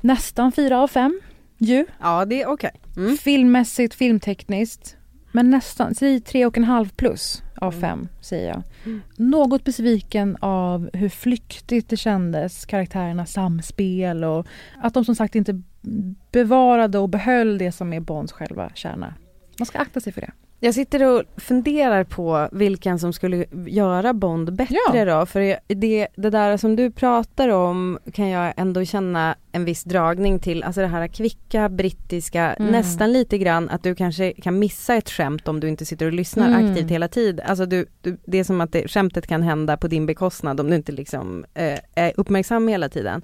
nästan 0.00 0.52
fyra 0.52 0.78
av 0.80 0.88
fem 0.88 1.20
ju. 1.58 1.86
Ja, 2.00 2.24
det 2.24 2.42
är 2.42 2.46
okej. 2.48 2.70
Mm. 2.96 3.16
Filmmässigt, 3.16 3.94
filmtekniskt. 3.94 4.96
Men 5.32 5.50
nästan, 5.50 5.94
säg 5.94 6.20
tre 6.20 6.46
och 6.46 6.56
en 6.58 6.64
halv 6.64 6.88
plus 6.88 7.42
av 7.56 7.72
Mm. 7.74 7.80
fem 7.80 8.08
säger 8.20 8.48
jag. 8.48 8.62
Mm. 8.84 9.00
Något 9.16 9.64
besviken 9.64 10.36
av 10.40 10.90
hur 10.92 11.08
flyktigt 11.08 11.88
det 11.88 11.96
kändes, 11.96 12.66
karaktärernas 12.66 13.32
samspel 13.32 14.24
och 14.24 14.46
att 14.76 14.94
de 14.94 15.04
som 15.04 15.14
sagt 15.14 15.34
inte 15.34 15.62
bevarade 16.32 16.98
och 16.98 17.08
behöll 17.08 17.58
det 17.58 17.72
som 17.72 17.92
är 17.92 18.00
Bonds 18.00 18.32
själva 18.32 18.70
kärna. 18.74 19.14
Man 19.58 19.66
ska 19.66 19.78
akta 19.78 20.00
sig 20.00 20.12
för 20.12 20.20
det. 20.20 20.30
Jag 20.60 20.74
sitter 20.74 21.02
och 21.04 21.22
funderar 21.36 22.04
på 22.04 22.48
vilken 22.52 22.98
som 22.98 23.12
skulle 23.12 23.44
göra 23.66 24.12
Bond 24.14 24.52
bättre 24.52 25.04
då, 25.04 25.26
för 25.26 25.40
det, 25.74 26.08
det 26.16 26.30
där 26.30 26.56
som 26.56 26.76
du 26.76 26.90
pratar 26.90 27.48
om 27.48 27.98
kan 28.12 28.28
jag 28.28 28.52
ändå 28.56 28.84
känna 28.84 29.36
en 29.52 29.64
viss 29.64 29.84
dragning 29.84 30.38
till, 30.38 30.62
alltså 30.62 30.80
det 30.80 30.86
här 30.86 31.08
kvicka 31.08 31.68
brittiska, 31.68 32.52
Mm. 32.54 32.72
nästan 32.72 33.12
lite 33.12 33.38
grann 33.38 33.68
att 33.70 33.82
du 33.82 33.94
kanske 33.94 34.32
kan 34.32 34.58
missa 34.58 34.94
ett 34.94 35.10
skämt 35.10 35.48
om 35.48 35.60
du 35.60 35.68
inte 35.68 35.84
sitter 35.86 36.06
och 36.06 36.12
lyssnar 36.12 36.48
Mm. 36.48 36.70
aktivt 36.70 36.90
hela 36.90 37.08
tiden. 37.08 37.46
Alltså 37.48 37.66
du, 37.66 37.86
du, 38.02 38.16
det 38.26 38.38
är 38.38 38.44
som 38.44 38.60
att 38.60 38.72
det, 38.72 38.88
skämtet 38.88 39.26
kan 39.26 39.42
hända 39.42 39.76
på 39.76 39.88
din 39.88 40.06
bekostnad 40.06 40.60
om 40.60 40.70
du 40.70 40.76
inte 40.76 40.92
liksom 40.92 41.44
eh, 41.54 41.78
är 41.94 42.12
uppmärksam 42.16 42.68
hela 42.68 42.88
tiden. 42.88 43.22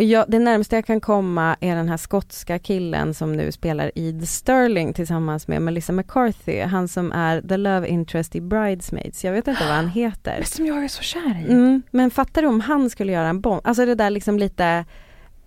Ja, 0.00 0.24
det 0.28 0.38
närmaste 0.38 0.76
jag 0.76 0.86
kan 0.86 1.00
komma 1.00 1.56
är 1.60 1.76
den 1.76 1.88
här 1.88 1.96
skotska 1.96 2.58
killen 2.58 3.14
som 3.14 3.32
nu 3.32 3.52
spelar 3.52 3.90
i 3.94 4.20
The 4.20 4.26
Sterling 4.26 4.92
tillsammans 4.92 5.48
med 5.48 5.62
Melissa 5.62 5.92
McCarthy, 5.92 6.60
han 6.60 6.88
som 6.88 7.12
är 7.12 7.40
the 7.40 7.56
love 7.56 7.88
interest 7.88 8.36
i 8.36 8.40
Bridesmaids. 8.40 9.24
Jag 9.24 9.32
vet 9.32 9.48
inte 9.48 9.64
vad 9.64 9.74
han 9.74 9.88
heter. 9.94 10.42
Som 10.42 10.66
jag 10.66 10.84
är 10.84 10.88
så 10.88 11.02
kär 11.02 11.40
i. 11.40 11.52
Mm, 11.52 11.82
men 11.90 12.10
fattar 12.10 12.42
du 12.42 12.48
om 12.48 12.60
han 12.60 12.90
skulle 12.90 13.12
göra 13.12 13.28
en 13.28 13.40
bomb? 13.40 13.60
Alltså 13.64 13.86
det 13.86 13.94
där 13.94 14.10
liksom 14.10 14.38
lite 14.38 14.84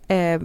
eh, 0.08 0.42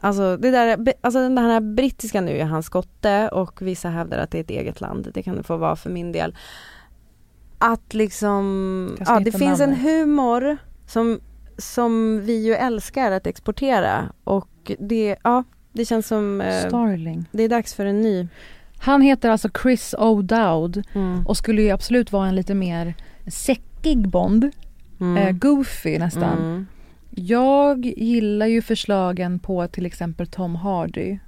Alltså 0.00 0.36
det 0.36 0.50
där, 0.50 0.94
alltså 1.00 1.20
den 1.20 1.38
här 1.38 1.60
brittiska 1.60 2.20
nu 2.20 2.38
är 2.38 2.44
han 2.44 2.62
skotte 2.62 3.28
och 3.28 3.62
vissa 3.62 3.88
hävdar 3.88 4.18
att 4.18 4.30
det 4.30 4.38
är 4.38 4.42
ett 4.42 4.50
eget 4.50 4.80
land, 4.80 5.10
det 5.14 5.22
kan 5.22 5.36
det 5.36 5.42
få 5.42 5.56
vara 5.56 5.76
för 5.76 5.90
min 5.90 6.12
del. 6.12 6.36
Att 7.58 7.94
liksom, 7.94 8.96
ja 9.06 9.20
det 9.20 9.32
finns 9.32 9.60
en 9.60 9.70
namnet. 9.70 9.84
humor 9.84 10.56
som, 10.86 11.20
som 11.60 12.20
vi 12.24 12.44
ju 12.46 12.54
älskar 12.54 13.10
att 13.12 13.26
exportera 13.26 14.12
och 14.24 14.72
det, 14.78 15.16
ja 15.24 15.44
det 15.72 15.84
känns 15.84 16.06
som 16.06 16.40
eh, 16.40 16.66
Starling. 16.68 17.24
det 17.32 17.42
är 17.42 17.48
dags 17.48 17.74
för 17.74 17.86
en 17.86 18.00
ny. 18.02 18.28
Han 18.78 19.02
heter 19.02 19.30
alltså 19.30 19.48
Chris 19.62 19.94
O'Dowd 19.98 20.82
Mm. 20.94 21.26
och 21.26 21.36
skulle 21.36 21.62
ju 21.62 21.70
absolut 21.70 22.12
vara 22.12 22.28
en 22.28 22.34
lite 22.36 22.54
mer 22.54 22.94
säckig 23.26 24.08
Bond. 24.08 24.50
Mm. 25.00 25.16
Eh, 25.16 25.32
goofy 25.32 25.98
nästan. 25.98 26.38
Mm. 26.38 26.66
Jag 27.10 27.86
gillar 27.86 28.46
ju 28.46 28.62
förslagen 28.62 29.38
på 29.38 29.66
till 29.68 29.86
exempel 29.86 30.26
Tom 30.26 30.54
Hardy 30.54 31.18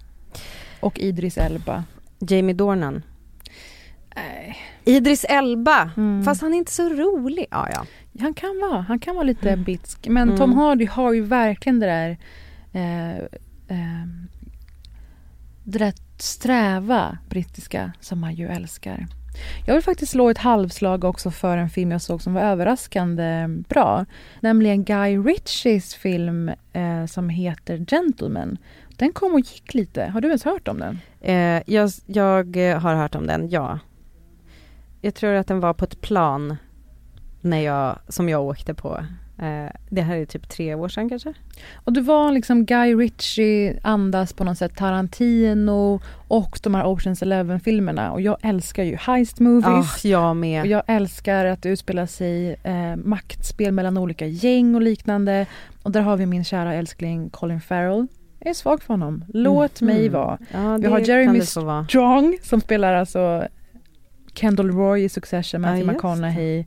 och 0.80 0.98
Idris 0.98 1.38
Elba. 1.38 1.84
Jamie 2.18 2.54
Dornan. 2.54 3.02
Nej. 4.16 4.56
Idris 4.84 5.24
Elba, 5.28 5.90
Mm. 5.96 6.24
fast 6.24 6.40
han 6.42 6.54
är 6.54 6.58
inte 6.58 6.72
så 6.72 6.88
rolig. 6.88 7.46
Ja, 7.50 7.68
ja. 7.72 7.84
Han 8.20 8.35
kan 8.35 8.61
vara, 8.70 8.81
han 8.81 8.98
kan 8.98 9.14
vara 9.14 9.25
lite 9.25 9.57
bitsk. 9.57 10.09
Men 10.09 10.22
Mm. 10.29 10.37
Tom 10.38 10.53
Hardy 10.53 10.87
har 10.87 11.12
ju 11.12 11.20
verkligen 11.20 11.81
det 11.81 11.87
där 11.87 12.18
eh, 12.72 13.16
eh, 13.68 14.07
det 15.64 15.79
där 15.79 15.92
sträva 16.18 17.18
brittiska 17.29 17.92
som 18.01 18.20
man 18.20 18.35
ju 18.35 18.48
älskar. 18.48 19.07
Jag 19.66 19.75
vill 19.75 19.83
faktiskt 19.83 20.12
slå 20.12 20.31
ett 20.31 20.38
halvslag 20.38 21.05
också 21.05 21.31
för 21.31 21.57
en 21.57 21.70
film 21.70 21.90
jag 21.90 22.03
såg 22.03 22.22
som 22.22 22.35
var 22.35 22.42
överraskande 22.42 23.48
bra. 23.68 24.07
Nämligen 24.40 24.85
Guy 24.85 25.18
Ritchies 25.18 25.94
film 25.94 26.51
eh, 26.72 27.07
som 27.07 27.29
heter 27.29 27.87
Gentleman. 27.90 28.59
Den 28.96 29.12
kom 29.12 29.33
och 29.35 29.40
gick 29.40 29.75
lite. 29.75 30.05
Har 30.05 30.20
du 30.20 30.29
ens 30.29 30.44
hört 30.44 30.68
om 30.68 30.79
den? 30.79 30.98
Eh, 31.20 31.62
jag, 31.66 31.90
jag 32.07 32.57
har 32.57 32.94
hört 32.94 33.14
om 33.14 33.27
den, 33.27 33.51
ja. 33.51 33.79
Jag 35.01 35.14
tror 35.14 35.35
att 35.35 35.46
den 35.46 35.61
var 35.61 35.75
på 35.75 35.85
ett 35.85 36.01
plan 36.01 36.57
när 37.42 37.61
jag, 37.61 37.98
som 38.09 38.28
jag 38.28 38.42
åkte 38.42 38.74
på. 38.74 39.05
Eh, 39.38 39.70
det 39.90 40.02
här 40.02 40.16
är 40.16 40.24
typ 40.24 40.48
tre 40.48 40.74
år 40.74 40.88
sedan 40.88 41.09
kanske? 41.09 41.35
Och 41.74 41.92
det 41.92 42.00
var 42.00 42.33
liksom 42.33 42.64
Guy 42.64 42.94
Ritchie 42.94 43.78
andas 43.83 44.33
på 44.33 44.44
något 44.44 44.59
sätt 44.59 44.76
Tarantino 44.76 46.00
och 46.28 46.59
de 46.62 46.74
här 46.74 46.87
Oceans 46.87 47.22
Eleven-filmerna. 47.22 48.12
Och 48.12 48.20
jag 48.20 48.37
älskar 48.42 48.83
ju 48.83 48.96
heist 48.96 49.40
movies. 49.40 50.05
Ja, 50.05 50.11
jag 50.11 50.37
med. 50.37 50.61
Och 50.61 50.66
jag 50.66 50.83
älskar 50.87 51.44
att 51.44 51.62
det 51.62 51.68
utspelar 51.68 52.07
sig 52.07 52.57
eh, 52.62 52.96
maktspel 52.96 53.72
mellan 53.72 53.98
olika 53.98 54.26
gäng 54.26 54.74
och 54.74 54.83
liknande. 54.83 55.46
Och 55.83 55.90
där 55.90 56.00
har 56.00 56.16
vi 56.16 56.26
min 56.26 56.44
kära 56.44 56.74
älskling 56.74 57.31
Colin 57.31 57.61
Farrell. 57.61 58.07
Jag 58.38 58.50
är 58.50 58.55
svag 58.55 58.83
för 58.83 58.94
honom. 58.94 59.24
Låt 59.28 59.81
mig 59.81 60.00
Mm. 60.07 60.12
vara. 60.12 60.38
Ja, 60.52 60.76
Vi 60.76 60.87
har 60.87 60.98
Jeremy. 60.98 61.40
Strong 61.40 62.38
som 62.42 62.61
spelar 62.61 62.94
alltså 62.94 63.44
Kendall 64.34 64.70
Roy 64.70 65.04
i 65.04 65.08
Succession, 65.08 65.60
Matthew 65.60 65.86
det. 65.86 65.92
McConaughey. 65.92 66.64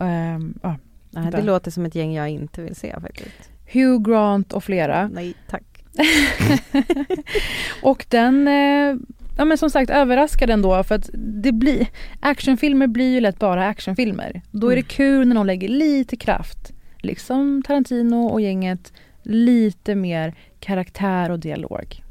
ehm, 0.00 0.58
ja, 0.62 0.76
Nej, 1.10 1.24
det 1.24 1.30
Där. 1.30 1.42
låter 1.42 1.70
som 1.70 1.84
ett 1.86 1.94
gäng 1.94 2.12
jag 2.14 2.28
inte 2.28 2.62
vill 2.62 2.74
se 2.76 2.94
faktiskt. 3.00 3.50
Hugh 3.72 4.02
Grant 4.10 4.52
och 4.52 4.64
flera. 4.64 5.08
Nej, 5.08 5.34
tack. 5.50 5.62
och 7.82 8.06
den, 8.08 8.48
eh, 8.48 8.96
ja 9.38 9.44
men 9.44 9.58
som 9.58 9.70
sagt 9.70 9.90
överraskade 9.90 10.52
ändå 10.52 10.82
för 10.84 10.94
att 10.94 11.10
det 11.14 11.52
blir, 11.52 11.86
actionfilmer 12.20 12.86
blir 12.86 13.12
ju 13.14 13.20
lätt 13.20 13.38
bara 13.38 13.66
actionfilmer. 13.68 14.42
Då 14.50 14.66
är 14.66 14.76
det 14.76 14.80
Mm. 14.80 14.88
kul 14.88 15.28
när 15.28 15.34
de 15.34 15.46
lägger 15.46 15.68
lite 15.68 16.16
kraft, 16.16 16.72
liksom 16.98 17.62
Tarantino 17.66 18.26
och 18.26 18.40
gänget, 18.40 18.92
lite 19.22 19.94
mer 19.94 20.34
karaktär 20.60 21.30
och 21.30 21.38
dialog. 21.40 22.02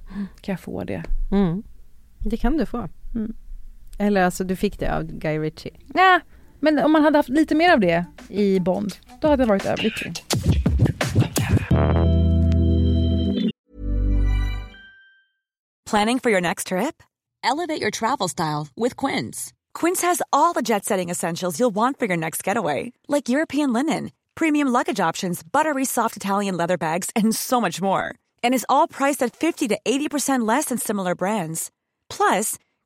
Kan 0.41 0.53
jag 0.53 0.59
få 0.59 0.83
det? 0.83 1.03
Mm. 1.31 1.63
Det 2.19 2.37
kan 2.37 2.57
du 2.57 2.65
få. 2.65 2.89
Eller 3.99 4.21
alltså 4.23 4.43
du 4.43 4.55
fick 4.55 4.79
det 4.79 4.95
av 4.95 5.03
Guy 5.03 5.39
Ritchie. 5.39 5.71
Nej, 5.87 6.19
men 6.59 6.79
om 6.79 6.91
man 6.91 7.03
hade 7.03 7.17
haft 7.17 7.29
lite 7.29 7.55
mer 7.55 7.73
av 7.73 7.79
det 7.79 8.05
i 8.29 8.59
Bond, 8.59 8.93
då 9.21 9.27
hade 9.27 9.45
varit 9.45 9.65
överlycklig. 9.65 10.23
Planning 15.89 16.19
for 16.19 16.29
your 16.29 16.41
next 16.41 16.67
trip? 16.67 17.01
Elevate 17.43 17.81
your 17.81 17.91
travel 17.91 18.27
style 18.27 18.67
with 18.75 19.05
Quince. 19.05 19.53
Quince 19.73 20.01
has 20.01 20.21
all 20.33 20.53
the 20.53 20.61
jet 20.61 20.83
setting 20.85 21.09
essentials 21.09 21.59
you'll 21.59 21.75
want 21.75 21.97
for 21.97 22.07
your 22.07 22.17
next 22.17 22.43
getaway, 22.43 22.91
like 23.07 23.29
European 23.29 23.71
linen, 23.71 24.11
premium 24.35 24.67
luggage 24.67 24.99
options, 24.99 25.43
buttery 25.43 25.85
soft 25.85 26.17
Italian 26.17 26.57
leather 26.57 26.77
bags, 26.77 27.09
and 27.15 27.33
so 27.33 27.61
much 27.61 27.81
more. 27.81 28.13
And 28.43 28.53
is 28.53 28.65
all 28.67 28.87
priced 28.87 29.23
at 29.23 29.33
50 29.35 29.69
to 29.69 29.79
80% 29.85 30.45
less 30.47 30.65
than 30.65 30.77
similar 30.77 31.15
brands. 31.15 31.71
Plus, 32.09 32.57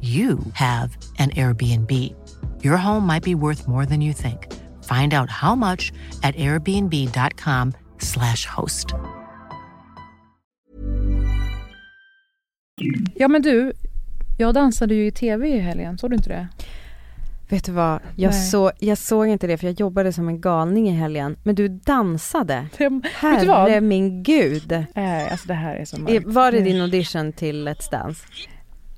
you 0.00 0.38
have 0.54 0.96
an 1.18 1.30
Airbnb. 1.30 1.90
Your 2.62 2.76
home 2.76 3.04
might 3.06 3.24
be 3.24 3.34
worth 3.34 3.66
more 3.68 3.86
than 3.86 4.00
you 4.00 4.12
think. 4.12 4.46
Find 4.84 5.12
out 5.14 5.30
how 5.30 5.56
much 5.56 5.92
at 6.22 6.36
airbnb.com/slash 6.36 8.46
host. 8.46 8.94
Ja 13.14 13.28
men 13.28 13.42
du, 13.42 13.72
jag 14.38 14.54
dansade 14.54 14.94
ju 14.94 15.06
i 15.06 15.10
tv 15.10 15.48
i 15.48 15.58
helgen, 15.58 15.98
såg 15.98 16.10
du 16.10 16.16
inte 16.16 16.28
det? 16.28 16.48
Vet 17.48 17.64
du 17.64 17.72
vad, 17.72 18.00
jag, 18.16 18.34
så, 18.34 18.72
jag 18.78 18.98
såg 18.98 19.26
inte 19.26 19.46
det 19.46 19.58
för 19.58 19.66
jag 19.66 19.80
jobbade 19.80 20.12
som 20.12 20.28
en 20.28 20.40
galning 20.40 20.88
i 20.88 20.92
helgen. 20.92 21.36
Men 21.42 21.54
du 21.54 21.68
dansade. 21.68 22.66
Vet 22.78 22.80
du 23.00 23.00
Herre 23.14 23.46
vad? 23.46 23.82
min 23.82 24.22
gud. 24.22 24.72
Äh, 24.72 25.32
alltså 25.32 25.48
det 25.48 25.54
här 25.54 25.76
är 25.76 25.84
så 25.84 26.00
mörkt. 26.00 26.26
Var 26.26 26.52
det 26.52 26.60
din 26.60 26.80
audition 26.80 27.32
till 27.32 27.68
Let's 27.68 27.90
Dance? 27.90 28.26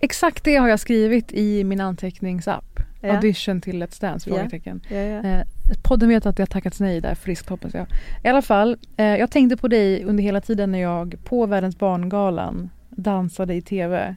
Exakt 0.01 0.44
det 0.44 0.57
har 0.57 0.68
jag 0.68 0.80
skrivit 0.80 1.32
i 1.32 1.64
min 1.64 1.80
anteckningsapp. 1.80 2.80
Ja. 3.01 3.14
Audition 3.14 3.61
till 3.61 3.82
Let's 3.82 4.01
Dance? 4.01 4.30
Frågetecken. 4.30 4.80
Ja, 4.88 4.96
ja. 4.96 5.22
Eh, 5.22 5.46
podden 5.82 6.09
vet 6.09 6.26
att 6.26 6.38
jag 6.38 6.51
tackats 6.51 6.80
nej 6.80 7.01
där, 7.01 7.14
friskt 7.14 7.48
hoppas 7.48 7.74
jag. 7.74 7.86
I 8.24 8.28
alla 8.28 8.42
fall, 8.42 8.76
eh, 8.96 9.07
jag 9.07 9.30
tänkte 9.30 9.57
på 9.57 9.68
dig 9.68 10.05
under 10.05 10.22
hela 10.22 10.40
tiden 10.40 10.72
när 10.72 10.78
jag 10.78 11.16
på 11.24 11.46
Världens 11.46 11.78
barngalan 11.78 12.70
dansade 12.90 13.55
i 13.55 13.62
tv. 13.62 14.14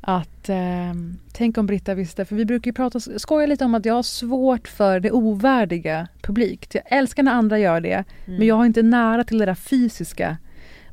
Att 0.00 0.48
eh, 0.48 0.94
tänk 1.32 1.58
om 1.58 1.66
Britta 1.66 1.94
visste, 1.94 2.24
för 2.24 2.36
vi 2.36 2.44
brukar 2.44 2.68
ju 2.68 2.72
prata, 2.72 3.00
skoja 3.00 3.46
lite 3.46 3.64
om 3.64 3.74
att 3.74 3.84
jag 3.84 3.94
har 3.94 4.02
svårt 4.02 4.68
för 4.68 5.00
det 5.00 5.10
ovärdiga 5.10 6.08
publikt. 6.22 6.74
Jag 6.74 6.84
älskar 6.86 7.22
när 7.22 7.32
andra 7.32 7.58
gör 7.58 7.80
det, 7.80 8.04
men 8.24 8.46
jag 8.46 8.54
har 8.54 8.66
inte 8.66 8.82
nära 8.82 9.24
till 9.24 9.38
det 9.38 9.46
där 9.46 9.54
fysiska. 9.54 10.36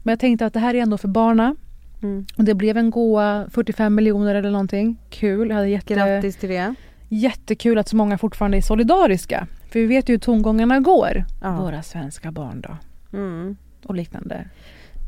Men 0.03 0.11
jag 0.11 0.19
tänkte 0.19 0.45
att 0.45 0.53
det 0.53 0.59
här 0.59 0.73
är 0.73 0.81
ändå 0.81 0.97
för 0.97 1.07
barna. 1.07 1.55
Mm. 2.03 2.25
Och 2.37 2.43
det 2.43 2.53
blev 2.53 2.77
en 2.77 2.89
goa 2.89 3.47
45 3.51 3.95
miljoner 3.95 4.35
eller 4.35 4.51
någonting. 4.51 4.97
Kul. 5.09 5.49
Jag 5.49 5.55
hade 5.55 5.69
jätte, 5.69 5.93
Grattis 5.93 6.35
till 6.35 6.49
det. 6.49 6.75
jättekul 7.09 7.77
att 7.77 7.87
så 7.87 7.95
många 7.95 8.17
fortfarande 8.17 8.57
är 8.57 8.61
solidariska. 8.61 9.47
För 9.69 9.79
vi 9.79 9.85
vet 9.85 10.09
ju 10.09 10.13
hur 10.13 10.19
tongångarna 10.19 10.79
går. 10.79 11.25
Ja. 11.41 11.61
Våra 11.61 11.83
svenska 11.83 12.31
barn 12.31 12.61
då. 12.61 12.77
Mm. 13.17 13.57
Och 13.85 13.95
liknande. 13.95 14.47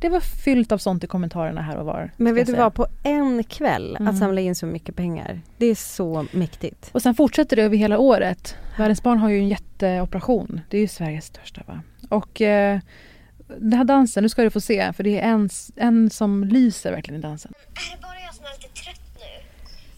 Det 0.01 0.09
var 0.09 0.19
fyllt 0.19 0.71
av 0.71 0.77
sånt 0.77 1.03
i 1.03 1.07
kommentarerna 1.07 1.61
här 1.61 1.77
och 1.77 1.85
var. 1.85 2.11
Men 2.17 2.35
vet 2.35 2.47
du 2.47 2.53
vad, 2.53 2.73
på 2.73 2.87
en 3.03 3.43
kväll 3.43 3.95
Mm. 3.99 4.07
att 4.07 4.17
samla 4.19 4.41
in 4.41 4.55
så 4.55 4.65
mycket 4.65 4.95
pengar, 4.95 5.41
det 5.57 5.65
är 5.65 5.75
så 5.75 6.25
mäktigt. 6.31 6.89
Och 6.91 7.01
sen 7.01 7.15
fortsätter 7.15 7.55
det 7.55 7.61
över 7.63 7.77
hela 7.77 7.97
året. 7.97 8.55
Världens 8.77 9.03
barn 9.03 9.17
har 9.17 9.29
ju 9.29 9.37
en 9.37 9.47
jätteoperation. 9.47 10.61
Det 10.69 10.77
är 10.77 10.81
ju 10.81 10.87
Sveriges 10.87 11.25
största 11.25 11.61
va. 11.67 11.79
Och 12.09 12.41
eh, 12.41 12.79
den 13.57 13.73
här 13.73 13.83
dansen, 13.83 14.23
nu 14.23 14.29
ska 14.29 14.43
du 14.43 14.49
få 14.49 14.61
se. 14.61 14.93
För 14.93 15.03
det 15.03 15.19
är 15.19 15.27
en, 15.29 15.49
en 15.75 16.09
som 16.09 16.43
lyser 16.43 16.91
verkligen 16.91 17.19
i 17.19 17.23
dansen. 17.23 17.53
Är 17.75 17.95
det 17.95 18.01
bara 18.01 18.19
jag 18.25 18.35
som 18.35 18.45
är 18.45 18.49
lite 18.51 18.81
trött 18.83 19.01
nu? 19.15 19.45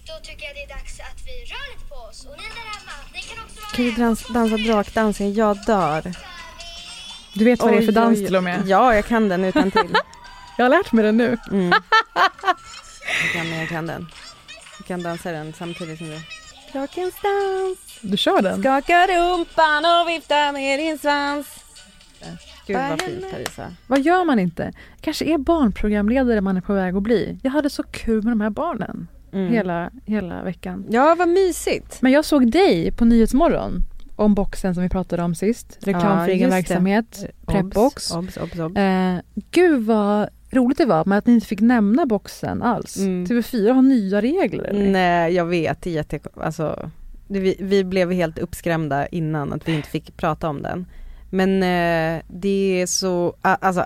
Då 0.07 0.13
tycker 0.23 0.45
jag 0.45 0.55
det 0.55 0.63
är 0.63 0.67
dags 0.77 0.99
att 0.99 1.21
vi 1.25 1.31
rör 1.31 1.73
lite 1.75 1.85
på 1.89 1.95
oss. 1.95 2.25
Och 2.25 2.31
ni 2.37 2.43
där 2.43 2.79
hemma, 2.79 2.91
ni 3.13 3.19
kan 3.21 3.43
också 3.45 3.61
vara 3.61 3.71
Kan 3.75 3.85
du 3.85 3.91
dans, 3.91 4.27
dansa 4.33 4.57
drakdansen? 4.73 5.33
Jag 5.33 5.57
dör. 5.65 6.13
Du 7.35 7.45
vet 7.45 7.59
vad 7.59 7.71
det 7.73 7.77
är 7.77 7.81
för 7.81 7.87
Oj, 7.87 7.93
dans 7.93 8.17
oj, 8.17 8.21
oj. 8.21 8.25
till 8.25 8.35
och 8.35 8.43
med. 8.43 8.63
Ja, 8.67 8.95
jag 8.95 9.05
kan 9.05 9.29
den 9.29 9.43
utan 9.45 9.71
till. 9.71 9.95
Jag 10.57 10.65
har 10.65 10.69
lärt 10.69 10.91
mig 10.91 11.03
den 11.05 11.17
nu. 11.17 11.37
Mm. 11.51 11.69
Jag 13.23 13.33
kan, 13.33 13.49
jag 13.59 13.69
kan 13.69 13.87
den. 13.87 14.07
Jag 14.79 14.87
kan 14.87 15.03
dansa 15.03 15.31
den 15.31 15.53
samtidigt 15.53 15.97
som 15.97 16.07
du. 16.07 16.19
Drakens 16.73 17.13
dans, 17.23 17.99
Du 18.01 18.17
kör 18.17 18.41
den? 18.41 18.61
skaka 18.61 19.07
rumpan 19.07 19.85
och 19.85 20.09
vifta 20.09 20.51
med 20.51 20.79
din 20.79 20.97
svans. 20.99 21.47
Gud 22.73 22.89
vad 22.89 23.01
fint 23.01 23.31
Parisa. 23.31 23.63
Vad 23.87 24.01
gör 24.01 24.25
man 24.25 24.39
inte? 24.39 24.71
Kanske 25.01 25.25
är 25.25 25.37
barnprogramledare 25.37 26.41
man 26.41 26.57
är 26.57 26.61
på 26.61 26.73
väg 26.73 26.95
att 26.95 27.03
bli. 27.03 27.37
Jag 27.43 27.51
hade 27.51 27.69
så 27.69 27.83
kul 27.83 28.23
med 28.23 28.31
de 28.31 28.41
här 28.41 28.49
barnen 28.49 29.07
Mm. 29.33 29.53
hela, 29.53 29.89
hela 30.05 30.43
veckan. 30.43 30.85
Ja, 30.89 31.15
vad 31.19 31.27
mysigt. 31.29 32.01
Men 32.01 32.11
jag 32.11 32.25
såg 32.25 32.51
dig 32.51 32.91
på 32.91 33.05
Nyhetsmorgon 33.05 33.83
om 34.15 34.33
boxen 34.35 34.73
som 34.73 34.83
vi 34.83 34.89
pratade 34.89 35.23
om 35.23 35.35
sist. 35.35 35.77
Reklam 35.81 36.17
Ja, 36.19 36.27
egen 36.27 36.49
verksamhet, 36.49 37.25
Prepbox. 37.45 38.11
Obs, 38.11 38.37
obs, 38.37 38.57
obs. 38.59 38.77
Eh, 38.77 39.15
gud 39.51 39.83
vad 39.85 40.29
roligt 40.51 40.77
det 40.77 40.85
var 40.85 41.05
med 41.05 41.17
att 41.17 41.25
ni 41.27 41.33
inte 41.33 41.47
fick 41.47 41.61
nämna 41.61 42.05
boxen 42.05 42.61
alls. 42.61 42.97
Mm. 42.97 43.25
TV4 43.25 43.71
har 43.73 43.81
nya 43.81 44.21
regler 44.21 44.63
eller? 44.63 44.91
Nej, 44.91 45.33
jag 45.33 45.45
vet. 45.45 45.81
Det 45.81 45.89
är 45.89 45.93
jätte... 45.93 46.19
Alltså, 46.35 46.89
det, 47.27 47.39
vi, 47.39 47.55
vi 47.59 47.83
blev 47.83 48.11
helt 48.11 48.39
uppskrämda 48.39 49.07
innan 49.07 49.53
att 49.53 49.67
vi 49.67 49.75
inte 49.75 49.89
fick 49.89 50.17
prata 50.17 50.49
om 50.49 50.61
den. 50.61 50.85
Men 51.33 51.63
eh, 51.63 52.23
det 52.27 52.81
är 52.81 52.85
så... 52.85 53.35
Alltså, 53.41 53.85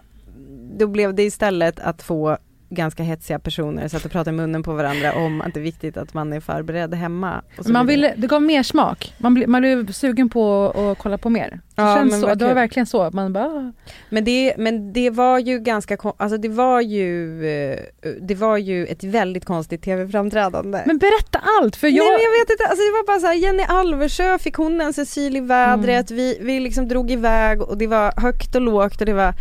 då 0.77 0.87
blev 0.87 1.13
det 1.13 1.23
istället 1.23 1.79
att 1.79 2.03
få 2.03 2.37
ganska 2.69 3.03
hetsiga 3.03 3.39
personer 3.39 3.87
satt 3.87 4.05
och 4.05 4.11
pratade 4.11 4.35
i 4.35 4.37
munnen 4.37 4.63
på 4.63 4.73
varandra 4.73 5.13
om 5.13 5.41
att 5.41 5.53
det 5.53 5.59
är 5.59 5.63
viktigt 5.63 5.97
att 5.97 6.13
man 6.13 6.33
är 6.33 6.39
förberedd 6.39 6.93
hemma. 6.93 7.41
Man 7.67 7.87
ville, 7.87 8.13
det 8.17 8.27
gav 8.27 8.41
mer 8.41 8.63
smak. 8.63 9.13
Man, 9.17 9.33
ble, 9.33 9.47
man 9.47 9.61
blev 9.61 9.91
sugen 9.91 10.29
på 10.29 10.69
att 10.69 10.97
kolla 10.97 11.17
på 11.17 11.29
mer. 11.29 11.49
Det, 11.49 11.81
Ja, 11.81 11.95
känns 11.95 12.21
så, 12.21 12.35
det 12.35 12.45
var 12.45 12.53
verkligen 12.53 12.85
så. 12.85 13.09
Man 13.13 13.33
bara, 13.33 13.45
ah. 13.45 13.71
Men 14.09 14.23
det, 14.23 14.53
men 14.57 14.93
det 14.93 15.09
var 15.09 15.39
ju 15.39 15.59
ganska, 15.59 15.97
alltså 16.17 16.37
det 16.37 16.49
var 16.49 16.81
ju, 16.81 17.45
eh, 17.47 17.79
det 18.21 18.35
var 18.35 18.57
ju 18.57 18.85
ett 18.85 19.03
väldigt 19.03 19.45
konstigt 19.45 19.81
tv-framträdande. 19.83 20.83
men 20.85 20.97
berätta 20.97 21.41
allt 21.61 21.75
för 21.75 21.87
jag... 21.87 21.93
Nej 21.95 22.11
men 22.11 22.21
jag 22.23 22.39
vet 22.39 22.49
inte, 22.49 22.63
alltså 22.63 22.83
det 22.85 22.91
var 22.91 23.07
bara 23.07 23.19
så 23.19 23.27
här, 23.27 23.33
Jenny 23.33 23.63
Alversjö 23.67 24.37
fick 24.37 24.55
hon 24.55 24.81
en 24.81 24.93
Cecil 24.93 25.37
i 25.37 25.39
vädret, 25.39 26.11
vi, 26.11 26.37
vi 26.41 26.59
liksom 26.59 26.87
drog 26.87 27.11
iväg 27.11 27.61
och 27.61 27.77
det 27.77 27.87
var 27.87 28.21
högt 28.21 28.55
och 28.55 28.61
lågt 28.61 28.99
och 28.99 29.05
det 29.05 29.13
var 29.13 29.33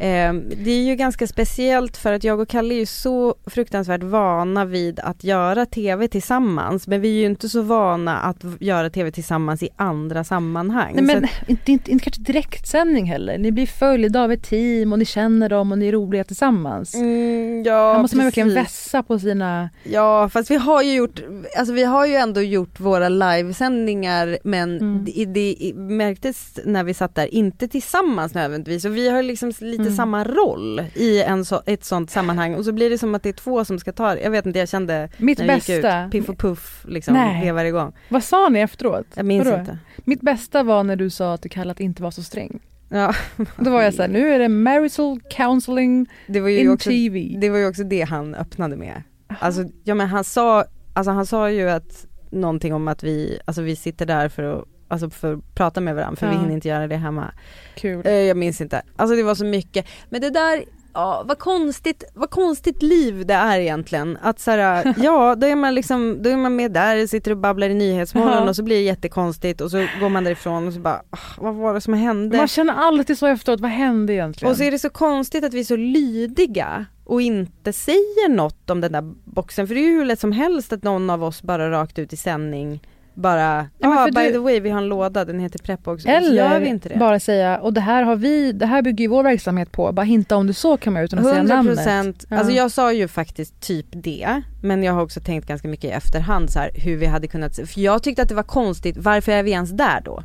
eh, 0.00 0.32
Det 0.64 0.70
är 0.70 0.82
ju 0.82 0.94
ganska 0.96 1.26
speciellt 1.26 1.96
för 1.96 2.12
att 2.12 2.24
jag 2.24 2.40
och 2.40 2.48
Kalle 2.48 2.74
är 2.74 2.78
ju 2.78 2.86
så 2.86 3.34
fruktansvärt 3.46 4.02
vana 4.02 4.64
vid 4.64 5.00
att 5.00 5.24
göra 5.24 5.66
tv 5.66 6.08
tillsammans 6.08 6.86
men 6.86 7.00
vi 7.00 7.08
är 7.08 7.20
ju 7.20 7.26
inte 7.26 7.48
så 7.48 7.62
vana 7.62 8.18
att 8.18 8.44
göra 8.60 8.90
tv 8.90 9.10
tillsammans 9.10 9.62
i 9.62 9.68
andra 9.76 10.24
sammanhang. 10.24 10.92
Nej, 10.94 11.04
men 11.04 11.24
att- 11.24 11.48
inte, 11.48 11.72
inte, 11.72 11.90
inte 11.90 12.04
kanske 12.04 12.22
direktsändning 12.22 13.04
heller. 13.06 13.38
Ni 13.38 13.52
blir 13.52 13.66
följda 13.66 14.22
av 14.22 14.32
ett 14.32 14.42
team 14.42 14.92
och 14.92 14.98
ni 14.98 15.04
känner 15.04 15.48
dem 15.48 15.72
och 15.72 15.78
ni 15.78 15.88
är 15.88 15.92
roliga 15.92 16.24
tillsammans. 16.24 16.94
Mm, 16.94 17.62
ja, 17.66 17.92
Här 17.92 18.02
måste 18.02 18.16
man 18.16 18.26
verkligen 18.26 18.54
vässa 18.54 19.02
på 19.02 19.18
sina... 19.18 19.70
Ja 19.84 20.28
fast 20.28 20.50
vi 20.50 20.56
har 20.56 20.82
ju 20.82 20.94
gjort, 20.94 21.20
alltså 21.58 21.74
vi 21.74 21.84
har 21.84 22.06
ju 22.06 22.14
ändå 22.14 22.42
gjort 22.42 22.80
våra 22.80 23.08
livesändningar 23.08 24.38
men 24.44 24.70
Mm. 24.80 25.04
det, 25.04 25.24
det 25.24 25.74
märktes 25.74 26.58
när 26.64 26.84
vi 26.84 26.94
satt 26.94 27.14
där, 27.14 27.34
inte 27.34 27.68
tillsammans 27.68 28.34
nödvändigtvis 28.34 28.84
och 28.84 28.96
vi 28.96 29.08
har 29.08 29.22
liksom 29.22 29.48
lite 29.60 29.82
Mm. 29.82 29.89
Samma 29.90 30.24
roll 30.24 30.82
i 30.94 31.22
en 31.22 31.44
så, 31.44 31.62
ett 31.66 31.84
sånt 31.84 32.10
sammanhang 32.10 32.54
och 32.54 32.64
så 32.64 32.72
blir 32.72 32.90
det 32.90 32.98
som 32.98 33.14
att 33.14 33.22
det 33.22 33.28
är 33.28 33.32
två 33.32 33.64
som 33.64 33.78
ska 33.78 33.92
ta 33.92 34.14
det. 34.14 34.20
Jag 34.20 34.30
vet 34.30 34.46
inte, 34.46 34.58
jag 34.58 34.68
kände 34.68 35.08
Mitt 35.18 35.38
när 35.38 35.46
det 35.46 35.54
gick 35.54 35.66
bästa... 35.66 36.04
ut, 36.04 36.12
piff 36.12 36.28
och 36.28 36.38
puff 36.38 36.84
liksom, 36.88 37.14
Nej. 37.14 37.44
vevar 37.44 37.64
igång. 37.64 37.92
Vad 38.08 38.24
sa 38.24 38.48
ni 38.48 38.60
efteråt? 38.60 39.06
Jag 39.14 39.26
minns 39.26 39.44
Vadå? 39.46 39.58
inte. 39.58 39.78
Mitt 40.04 40.20
bästa 40.20 40.62
var 40.62 40.84
när 40.84 40.96
du 40.96 41.10
sa 41.10 41.34
att 41.34 41.42
du 41.42 41.48
Kalle 41.48 41.70
att 41.70 41.80
inte 41.80 42.02
vara 42.02 42.12
så 42.12 42.22
sträng. 42.22 42.60
Ja, 42.88 43.14
Då 43.56 43.70
var 43.70 43.82
jag 43.82 43.94
så 43.94 44.02
här, 44.02 44.08
nu 44.08 44.28
är 44.34 44.38
det 44.38 44.48
marital 44.48 45.20
counseling 45.30 46.06
det 46.26 46.40
var 46.40 46.48
ju 46.48 46.58
in 46.58 46.70
också 46.70 46.90
TV. 46.90 47.36
Det 47.40 47.50
var 47.50 47.58
ju 47.58 47.68
också 47.68 47.84
det 47.84 48.02
han 48.02 48.34
öppnade 48.34 48.76
med. 48.76 49.02
Alltså, 49.38 49.64
ja 49.84 49.94
men 49.94 50.06
han 50.06 50.24
sa, 50.24 50.64
alltså 50.92 51.10
han 51.10 51.26
sa 51.26 51.50
ju 51.50 51.70
att 51.70 52.06
någonting 52.30 52.74
om 52.74 52.88
att 52.88 53.02
vi, 53.02 53.38
alltså 53.44 53.62
vi 53.62 53.76
sitter 53.76 54.06
där 54.06 54.28
för 54.28 54.42
att, 54.42 54.64
alltså 54.90 55.10
för 55.10 55.32
att 55.34 55.54
prata 55.54 55.80
med 55.80 55.94
varandra 55.94 56.16
för 56.16 56.26
vi 56.26 56.34
Ja. 56.34 56.40
hinner 56.40 56.54
inte 56.54 56.68
göra 56.68 56.86
det 56.88 56.96
hemma. 56.96 57.32
Kul. 57.74 58.06
Eh, 58.06 58.12
jag 58.12 58.36
minns 58.36 58.60
inte, 58.60 58.82
alltså 58.96 59.16
det 59.16 59.22
var 59.22 59.34
så 59.34 59.44
mycket. 59.44 59.86
Men 60.08 60.20
det 60.20 60.30
där, 60.30 60.64
ja 60.94 61.22
vad 61.26 61.38
konstigt, 61.38 62.04
vad 62.14 62.30
konstigt 62.30 62.82
liv 62.82 63.26
det 63.26 63.34
är 63.34 63.58
egentligen. 63.60 64.18
Att 64.22 64.40
så 64.40 64.50
här, 64.50 64.94
ja 65.02 65.34
då 65.34 65.46
är 65.46 65.56
man 65.56 65.74
liksom, 65.74 66.18
då 66.22 66.30
är 66.30 66.36
man 66.36 66.56
med 66.56 66.72
där, 66.72 67.06
sitter 67.06 67.30
och 67.30 67.36
babblar 67.36 67.68
i 67.70 67.74
Nyhetsmorgon 67.74 68.32
Ja. 68.32 68.48
och 68.48 68.56
så 68.56 68.62
blir 68.62 68.76
det 68.76 68.82
jättekonstigt 68.82 69.60
och 69.60 69.70
så 69.70 69.86
går 70.00 70.08
man 70.08 70.24
därifrån 70.24 70.66
och 70.66 70.72
så 70.72 70.80
bara, 70.80 71.02
ah, 71.10 71.18
vad 71.38 71.54
var 71.54 71.74
det 71.74 71.80
som 71.80 71.94
hände? 71.94 72.36
Man 72.36 72.48
känner 72.48 72.74
alltid 72.74 73.18
så 73.18 73.26
efteråt, 73.26 73.60
vad 73.60 73.70
hände 73.70 74.12
egentligen? 74.12 74.50
Och 74.50 74.56
så 74.56 74.62
är 74.62 74.70
det 74.70 74.78
så 74.78 74.90
konstigt 74.90 75.44
att 75.44 75.54
vi 75.54 75.60
är 75.60 75.64
så 75.64 75.76
lydiga 75.76 76.86
och 77.04 77.22
inte 77.22 77.72
säger 77.72 78.28
något 78.28 78.70
om 78.70 78.80
den 78.80 78.92
där 78.92 79.12
boxen. 79.24 79.66
För 79.66 79.74
det 79.74 79.80
är 79.80 79.86
ju 79.86 79.92
hur 79.98 80.04
lätt 80.04 80.20
som 80.20 80.32
helst 80.32 80.72
att 80.72 80.82
någon 80.82 81.10
av 81.10 81.24
oss 81.24 81.42
bara 81.42 81.70
rakt 81.70 81.98
ut 81.98 82.12
i 82.12 82.16
sändning 82.16 82.80
bara, 83.14 83.68
men 83.78 83.92
ah, 83.92 84.06
by 84.14 84.26
du- 84.26 84.32
the 84.32 84.38
way 84.38 84.60
vi 84.60 84.70
har 84.70 84.78
en 84.78 84.88
låda, 84.88 85.24
den 85.24 85.40
heter 85.40 85.58
Prepbox. 85.58 85.94
Och 85.96 86.00
så 86.02 86.08
gör 86.08 86.16
Eller 86.46 86.60
vi 86.60 86.66
inte 86.68 86.88
det. 86.88 86.96
bara 86.98 87.20
säga, 87.20 87.58
och 87.58 87.72
det 87.72 87.80
här 87.80 88.02
har 88.02 88.16
vi, 88.16 88.52
det 88.52 88.66
här 88.66 88.82
bygger 88.82 89.02
ju 89.04 89.08
vår 89.08 89.22
verksamhet 89.22 89.72
på, 89.72 89.92
bara 89.92 90.02
hinta 90.02 90.36
om 90.36 90.46
du 90.46 90.52
så 90.52 90.76
kan 90.76 90.92
man 90.92 91.02
utan 91.02 91.18
att 91.18 91.24
säga 91.24 91.36
100 91.36 91.54
namnet. 91.54 91.76
procent, 91.76 92.26
Ja. 92.28 92.36
alltså 92.38 92.52
jag 92.54 92.70
sa 92.70 92.92
ju 92.92 93.08
faktiskt 93.08 93.60
typ 93.60 93.86
det, 93.90 94.42
men 94.62 94.82
jag 94.82 94.92
har 94.92 95.02
också 95.02 95.20
tänkt 95.20 95.48
ganska 95.48 95.68
mycket 95.68 95.84
i 95.84 95.90
efterhand 95.92 96.50
så 96.50 96.58
här, 96.58 96.70
hur 96.74 96.96
vi 96.96 97.06
hade 97.06 97.26
kunnat, 97.28 97.56
för 97.56 97.80
jag 97.80 98.02
tyckte 98.02 98.22
att 98.22 98.28
det 98.28 98.34
var 98.34 98.42
konstigt, 98.42 98.96
varför 98.98 99.32
är 99.32 99.42
vi 99.42 99.50
ens 99.50 99.70
där 99.70 100.00
då? 100.04 100.22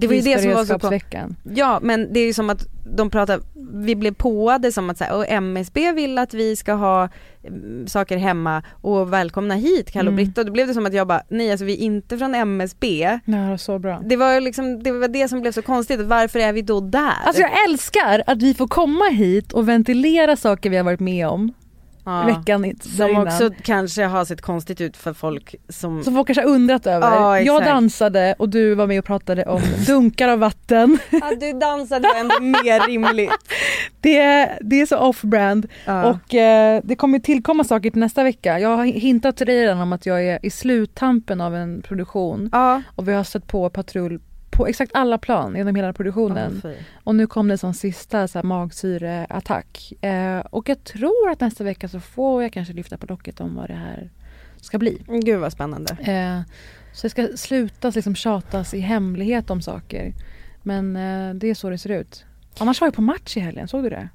Det 0.00 0.06
var 0.06 0.14
ju 0.14 0.20
det 0.20 0.38
som 0.38 0.50
var 0.50 0.64
så. 0.64 0.72
Krisberedskapsveckan. 0.72 1.36
Ja 1.54 1.78
men 1.82 2.12
det 2.12 2.20
är 2.20 2.26
ju 2.26 2.32
som 2.32 2.50
att 2.50 2.66
de 2.96 3.10
pratar, 3.10 3.40
vi 3.74 3.96
blev 3.96 4.14
påade 4.14 4.72
som 4.72 4.90
att 4.90 4.98
så 4.98 5.04
här, 5.04 5.16
och 5.16 5.24
MSB 5.28 5.92
vill 5.92 6.18
att 6.18 6.34
vi 6.34 6.56
ska 6.56 6.72
ha 6.72 7.08
mm, 7.44 7.86
saker 7.88 8.16
hemma 8.16 8.62
och 8.80 9.12
välkomna 9.12 9.54
hit 9.54 9.90
Kalle 9.90 10.08
och 10.08 10.12
Mm. 10.12 10.24
Britta. 10.24 10.44
Då 10.44 10.52
blev 10.52 10.66
det 10.66 10.74
som 10.74 10.86
att 10.86 10.94
jag 10.94 11.06
bara, 11.06 11.22
nej 11.28 11.50
alltså 11.50 11.64
vi 11.64 11.72
är 11.72 11.78
inte 11.78 12.18
från 12.18 12.34
MSB. 12.34 13.18
Nej, 13.24 13.44
det 13.44 13.50
var 13.50 13.56
så 13.56 13.78
bra. 13.78 14.02
Det 14.04 14.16
var 14.16 14.40
liksom, 14.40 14.82
det 14.82 14.92
var 14.92 15.08
det 15.08 15.28
som 15.28 15.40
blev 15.40 15.52
så 15.52 15.62
konstigt, 15.62 16.00
varför 16.00 16.38
är 16.38 16.52
vi 16.52 16.62
då 16.62 16.80
där? 16.80 17.12
Alltså 17.24 17.42
jag 17.42 17.50
älskar 17.68 18.22
att 18.26 18.42
vi 18.42 18.54
får 18.54 18.66
komma 18.68 19.04
hit 19.04 19.52
och 19.52 19.68
ventilera 19.68 20.36
saker 20.36 20.70
vi 20.70 20.76
har 20.76 20.84
varit 20.84 21.00
med 21.00 21.28
om. 21.28 21.52
Ja. 22.08 22.22
veckan 22.26 22.74
Som 22.80 23.08
innan. 23.10 23.26
också 23.26 23.50
kanske 23.62 24.04
har 24.04 24.24
sett 24.24 24.40
konstigt 24.40 24.80
ut 24.80 24.96
för 24.96 25.12
folk 25.12 25.54
som... 25.68 26.04
Som 26.04 26.14
folk 26.14 26.26
kanske 26.26 26.42
har 26.42 26.48
undrat 26.50 26.86
över. 26.86 27.06
Ja, 27.14 27.40
jag 27.40 27.64
dansade 27.64 28.34
och 28.38 28.48
du 28.48 28.74
var 28.74 28.86
med 28.86 28.98
och 28.98 29.04
pratade 29.04 29.44
om 29.44 29.62
dunkar 29.86 30.28
av 30.28 30.38
vatten. 30.38 30.98
Ja, 31.10 31.32
du 31.40 31.52
dansade 31.52 32.08
ändå 32.16 32.34
mer 32.40 32.86
rimligt. 32.86 33.30
Det 34.00 34.18
är, 34.18 34.58
det 34.60 34.80
är 34.80 34.86
så 34.86 34.96
off-brand 34.98 35.66
Ja. 35.84 36.04
och 36.10 36.34
eh, 36.34 36.80
det 36.84 36.96
kommer 36.96 37.18
tillkomma 37.18 37.64
saker 37.64 37.90
till 37.90 38.00
nästa 38.00 38.24
vecka. 38.24 38.58
Jag 38.60 38.76
har 38.76 38.84
hintat 38.84 39.36
till 39.36 39.46
dig 39.46 39.60
redan 39.62 39.80
om 39.80 39.92
att 39.92 40.06
jag 40.06 40.24
är 40.26 40.38
i 40.42 40.50
sluttampen 40.50 41.40
av 41.40 41.54
en 41.56 41.82
produktion 41.82 42.50
och 42.94 43.08
vi 43.08 43.12
har 43.12 43.24
stött 43.24 43.46
på 43.46 43.70
patrull 43.70 44.20
på 44.58 44.66
exakt 44.66 44.90
alla 44.94 45.18
plan 45.18 45.56
genom 45.56 45.74
hela 45.74 45.92
produktionen. 45.92 46.60
Fy. 46.62 46.74
Och 47.04 47.14
nu 47.14 47.26
kom 47.26 47.48
det 47.48 47.58
som 47.58 47.74
sista 47.74 48.28
så 48.28 48.38
här, 48.38 48.44
magsyreattack. 48.44 49.92
Eh, 50.00 50.38
och 50.38 50.68
jag 50.68 50.84
tror 50.84 51.30
att 51.30 51.40
nästa 51.40 51.64
vecka 51.64 51.88
så 51.88 52.00
får 52.00 52.42
jag 52.42 52.52
kanske 52.52 52.74
lyfta 52.74 52.96
på 52.98 53.06
locket 53.06 53.40
om 53.40 53.54
vad 53.54 53.68
det 53.68 53.74
här 53.74 54.10
ska 54.60 54.78
bli. 54.78 55.02
Gud 55.06 55.40
vad 55.40 55.52
spännande. 55.52 55.92
Eh, 56.00 56.40
så 56.92 57.06
det 57.06 57.10
ska 57.10 57.28
slutas 57.36 57.94
liksom 57.94 58.14
tjatas 58.14 58.74
i 58.74 58.80
hemlighet 58.80 59.50
om 59.50 59.62
saker. 59.62 60.14
Men 60.62 60.96
eh, 60.96 61.34
det 61.34 61.50
är 61.50 61.54
så 61.54 61.70
det 61.70 61.78
ser 61.78 61.90
ut. 61.90 62.24
Annars 62.58 62.80
var 62.80 62.86
jag 62.86 62.94
på 62.94 63.02
match 63.02 63.36
i 63.36 63.40
helgen, 63.40 63.68
såg 63.68 63.82
du 63.82 63.90
det? 63.90 64.08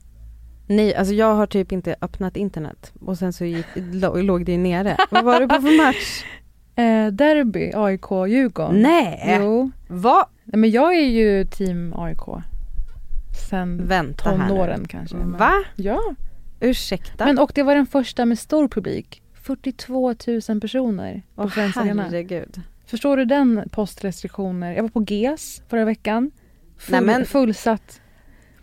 Nej, 0.67 0.95
alltså 0.95 1.13
jag 1.13 1.35
har 1.35 1.47
typ 1.47 1.71
inte 1.71 1.95
öppnat 2.01 2.37
internet 2.37 2.93
och 3.05 3.17
sen 3.17 3.33
så 3.33 3.45
gick, 3.45 3.65
lå- 3.75 4.21
låg 4.21 4.45
det 4.45 4.51
ju 4.51 4.57
nere. 4.57 4.97
Vad 5.11 5.23
var 5.25 5.39
det 5.39 5.47
på 5.47 5.55
för 5.61 5.85
match? 5.85 6.23
Eh, 6.76 7.07
derby, 7.07 7.71
AIK, 7.76 8.11
Djurgården. 8.28 8.82
Nej! 8.82 9.38
Jo. 9.41 9.71
Vad? 9.88 10.26
Nej, 10.43 10.59
men 10.59 10.71
jag 10.71 10.95
är 10.95 11.05
ju 11.07 11.45
team 11.45 11.93
AIK. 11.97 12.43
Sen 13.49 13.88
Vänta 13.88 14.32
tonåren 14.32 14.86
kanske. 14.88 15.15
men- 15.15 15.32
Va? 15.38 15.51
Ja. 15.76 15.99
Ursäkta? 16.59 17.26
Men 17.26 17.39
och 17.39 17.51
det 17.55 17.63
var 17.63 17.76
den 17.76 17.86
första 17.86 18.26
med 18.26 18.39
stor 18.39 18.67
publik. 18.67 19.21
42 19.34 20.15
000 20.49 20.61
personer 20.61 21.21
på 21.36 21.41
Åh, 21.43 21.47
Friends 21.49 21.78
Arena. 21.78 22.03
herregud. 22.03 22.61
Förstår 22.86 23.17
du 23.17 23.26
den 23.26 23.69
postrestriktioner? 23.71 24.74
Jag 24.76 24.82
var 24.84 24.89
på 24.89 25.03
GES 25.13 25.61
förra 25.67 25.86
veckan. 25.86 26.32
Full, 26.78 26.91
Nej, 26.91 27.01
men- 27.01 27.26
Fullsatt. 27.26 28.01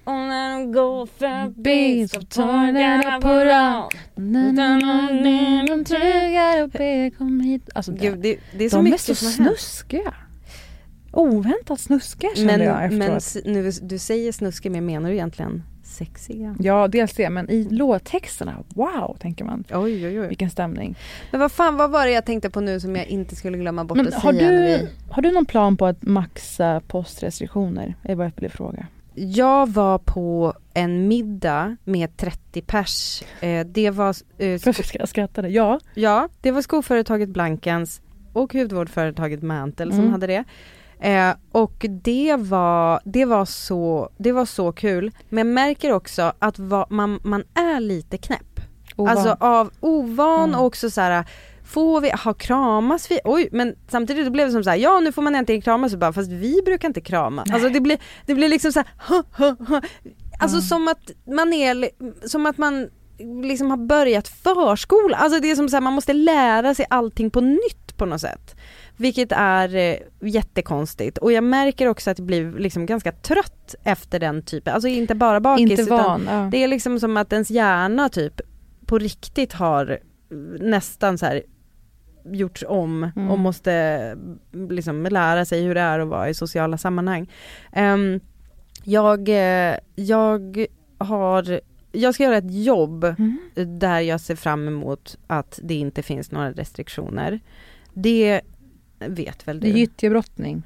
Och 0.04 0.12
när 0.12 0.58
de 0.58 0.72
går 0.72 1.06
förbi 1.06 2.08
så 2.08 2.20
tar 2.20 2.72
den 2.72 3.20
på 3.20 3.28
rad. 3.28 3.94
Na, 4.14 4.52
na, 4.52 5.08
de 5.66 5.84
tryggar 5.84 6.62
och 6.62 6.68
ber 6.68 7.10
kom 7.10 7.40
hit. 7.40 7.68
Alltså 7.74 7.92
Gud, 7.92 8.18
det, 8.18 8.38
det, 8.58 8.64
är 8.64 8.68
så 8.68 8.76
de 8.76 8.86
är 8.86 8.90
mycket 8.90 9.18
så 9.18 9.26
har 9.26 9.32
hänt. 9.32 9.58
snuskiga. 9.58 10.14
Oväntat 11.12 11.80
snuskiga 11.80 12.30
kände 12.34 12.56
Men, 12.56 12.66
jag 12.66 12.84
efteråt. 12.84 13.44
men 13.44 13.52
nu, 13.52 13.70
du 13.82 13.98
säger 13.98 14.32
snuskig 14.32 14.72
men 14.72 14.86
menar 14.86 15.08
du 15.08 15.14
egentligen 15.14 15.62
sexiga? 15.82 16.56
Ja, 16.58 16.88
dels 16.88 17.14
det, 17.14 17.30
men 17.30 17.50
i 17.50 17.64
låttexterna, 17.70 18.56
wow, 18.68 19.16
tänker 19.20 19.44
man. 19.44 19.64
Oj 19.72 20.06
oj 20.06 20.20
oj. 20.20 20.28
Vilken 20.28 20.50
stämning. 20.50 20.96
Men 21.30 21.40
vad 21.40 21.52
fan 21.52 21.76
vad 21.76 21.90
var 21.90 22.06
det 22.06 22.12
jag 22.12 22.24
tänkte 22.24 22.50
på 22.50 22.60
nu 22.60 22.80
som 22.80 22.96
jag 22.96 23.06
inte 23.06 23.36
skulle 23.36 23.58
glömma 23.58 23.84
bort 23.84 23.96
Men 23.96 24.08
att 24.08 24.14
har 24.14 24.32
säga 24.32 24.50
när 24.50 24.52
du, 24.52 24.64
vi... 24.64 24.88
har 25.10 25.22
du 25.22 25.32
någon 25.32 25.46
plan 25.46 25.76
på 25.76 25.86
att 25.86 26.02
maxa 26.02 26.80
postrestriktioner? 26.86 27.94
är 28.02 28.14
vad 28.14 28.26
jag 28.26 28.32
ville 28.36 28.48
fråga. 28.48 28.86
Jag 29.14 29.68
var 29.72 29.98
på 29.98 30.54
en 30.74 31.08
middag 31.08 31.76
med 31.84 32.16
30 32.16 32.62
pers. 32.62 33.22
Eh, 33.40 33.66
det 33.66 33.90
var 33.90 34.16
eh, 34.38 34.58
sko- 34.58 34.72
jag 34.92 35.08
skratta? 35.08 35.48
Ja. 35.48 35.80
Ja, 35.94 36.28
det 36.40 36.50
var 36.50 36.62
skoföretaget 36.62 37.28
Blankens 37.28 38.00
och 38.32 38.52
hudvårdsföretaget 38.52 39.42
Mantel 39.42 39.90
som 39.90 40.00
Mm. 40.00 40.12
hade 40.12 40.26
det. 40.26 40.44
Eh, 41.00 41.34
och 41.52 41.86
det 42.02 42.36
var, 42.38 43.00
det, 43.04 43.24
var 43.24 43.44
så, 43.44 44.10
det 44.18 44.32
var 44.32 44.44
så 44.44 44.72
kul. 44.72 45.10
Men 45.28 45.38
jag 45.46 45.54
märker 45.54 45.92
också 45.92 46.32
att 46.38 46.58
va, 46.58 46.86
man, 46.90 47.20
man 47.24 47.44
är 47.54 47.80
lite 47.80 48.18
knäpp. 48.18 48.60
Ovan. 48.96 49.16
Alltså 49.16 49.36
av 49.40 49.70
ovan 49.80 50.48
Mm. 50.48 50.60
och 50.60 50.66
också 50.66 50.90
så 50.90 51.00
här. 51.00 51.24
Får 51.70 52.00
vi, 52.00 52.10
ha 52.10 52.34
kramas 52.34 53.10
vi? 53.10 53.20
Oj 53.24 53.48
men 53.52 53.74
samtidigt 53.88 54.32
blev 54.32 54.46
det 54.46 54.52
som 54.52 54.64
så 54.64 54.70
här, 54.70 54.76
ja 54.76 55.00
nu 55.00 55.12
får 55.12 55.22
man 55.22 55.34
äntligen 55.34 55.62
kramas 55.62 55.92
och 55.92 55.98
bara 55.98 56.12
fast 56.12 56.30
vi 56.30 56.62
brukar 56.64 56.88
inte 56.88 57.00
kramas. 57.00 57.50
Alltså 57.50 57.68
det 57.68 57.80
blir, 57.80 57.98
det 58.26 58.34
blir 58.34 58.48
liksom 58.48 58.72
så 58.72 58.78
här, 58.78 58.88
ha, 59.08 59.24
ha, 59.38 59.56
ha. 59.68 59.80
Alltså 60.40 60.56
Mm. 60.56 60.62
som 60.62 60.88
att 60.88 61.10
man 61.26 61.52
är, 61.52 61.90
som 62.28 62.46
att 62.46 62.58
man 62.58 62.88
liksom 63.42 63.70
har 63.70 63.76
börjat 63.76 64.28
förskola. 64.28 65.16
Alltså 65.16 65.40
det 65.40 65.50
är 65.50 65.56
som 65.56 65.68
så 65.68 65.76
här, 65.76 65.80
man 65.80 65.92
måste 65.92 66.12
lära 66.12 66.74
sig 66.74 66.86
allting 66.90 67.30
på 67.30 67.40
nytt 67.40 67.96
på 67.96 68.06
något 68.06 68.20
sätt. 68.20 68.56
Vilket 68.96 69.32
är 69.32 69.76
eh, 69.76 69.96
jättekonstigt 70.20 71.18
och 71.18 71.32
jag 71.32 71.44
märker 71.44 71.86
också 71.86 72.10
att 72.10 72.18
jag 72.18 72.26
blir 72.26 72.52
liksom 72.58 72.86
ganska 72.86 73.12
trött 73.12 73.74
efter 73.84 74.18
den 74.18 74.42
typen, 74.42 74.74
alltså 74.74 74.88
inte 74.88 75.14
bara 75.14 75.40
bakis 75.40 75.70
Inte 75.70 75.82
utan 75.82 75.98
van. 75.98 76.28
Ja. 76.30 76.48
det 76.52 76.64
är 76.64 76.68
liksom 76.68 77.00
som 77.00 77.16
att 77.16 77.32
ens 77.32 77.50
hjärna 77.50 78.08
typ 78.08 78.40
på 78.86 78.98
riktigt 78.98 79.52
har 79.52 79.98
nästan 80.60 81.18
så 81.18 81.26
här 81.26 81.42
gjorts 82.24 82.64
om 82.68 83.10
Mm. 83.16 83.30
och 83.30 83.38
måste 83.38 84.16
liksom 84.52 85.02
lära 85.02 85.44
sig 85.44 85.62
hur 85.64 85.74
det 85.74 85.80
är 85.80 85.98
att 85.98 86.08
vara 86.08 86.28
i 86.28 86.34
sociala 86.34 86.78
sammanhang. 86.78 87.30
Ehm, 87.72 88.20
jag, 88.84 89.28
eh, 89.28 89.74
jag 89.94 90.66
har, 90.98 91.60
jag 91.92 92.14
ska 92.14 92.24
göra 92.24 92.36
ett 92.36 92.64
jobb 92.64 93.04
Mm. 93.04 93.38
där 93.78 94.00
jag 94.00 94.20
ser 94.20 94.34
fram 94.36 94.68
emot 94.68 95.18
att 95.26 95.58
det 95.62 95.74
inte 95.74 96.02
finns 96.02 96.30
några 96.30 96.52
restriktioner. 96.52 97.40
Det 97.94 98.40
vet 98.98 99.48
väl 99.48 99.60
Det 99.60 99.68
är 99.68 99.72
du? 99.72 99.78
gyttjebrottning. 99.78 100.62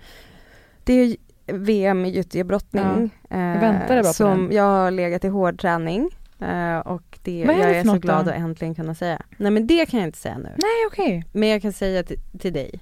Det 0.84 0.92
är 0.92 1.16
VM 1.46 2.04
i 2.04 2.08
gyttjebrottning. 2.10 3.10
Ja, 3.28 3.36
jag 3.36 3.60
väntade 3.60 4.02
bara 4.02 4.08
på 4.10 4.12
som 4.12 4.42
den. 4.46 4.56
jag 4.56 4.62
har 4.64 4.90
legat 4.90 5.24
i 5.24 5.28
hård 5.28 5.60
träning. 5.60 6.10
Eh, 6.44 6.78
och 6.78 7.18
det, 7.22 7.44
Vad 7.46 7.56
är 7.56 7.60
jag 7.60 7.70
är 7.70 7.84
så 7.84 7.98
glad 7.98 8.24
då? 8.24 8.30
att 8.30 8.36
äntligen 8.36 8.74
kunna 8.74 8.94
säga. 8.94 9.22
Nej 9.36 9.50
men 9.50 9.66
det 9.66 9.86
kan 9.86 10.00
jag 10.00 10.08
inte 10.08 10.18
säga 10.18 10.38
nu. 10.38 10.48
Nej 10.56 10.86
okej. 10.86 11.24
Men 11.32 11.48
jag 11.48 11.62
kan 11.62 11.72
säga 11.72 12.02
till, 12.38 12.52
dig. 12.52 12.80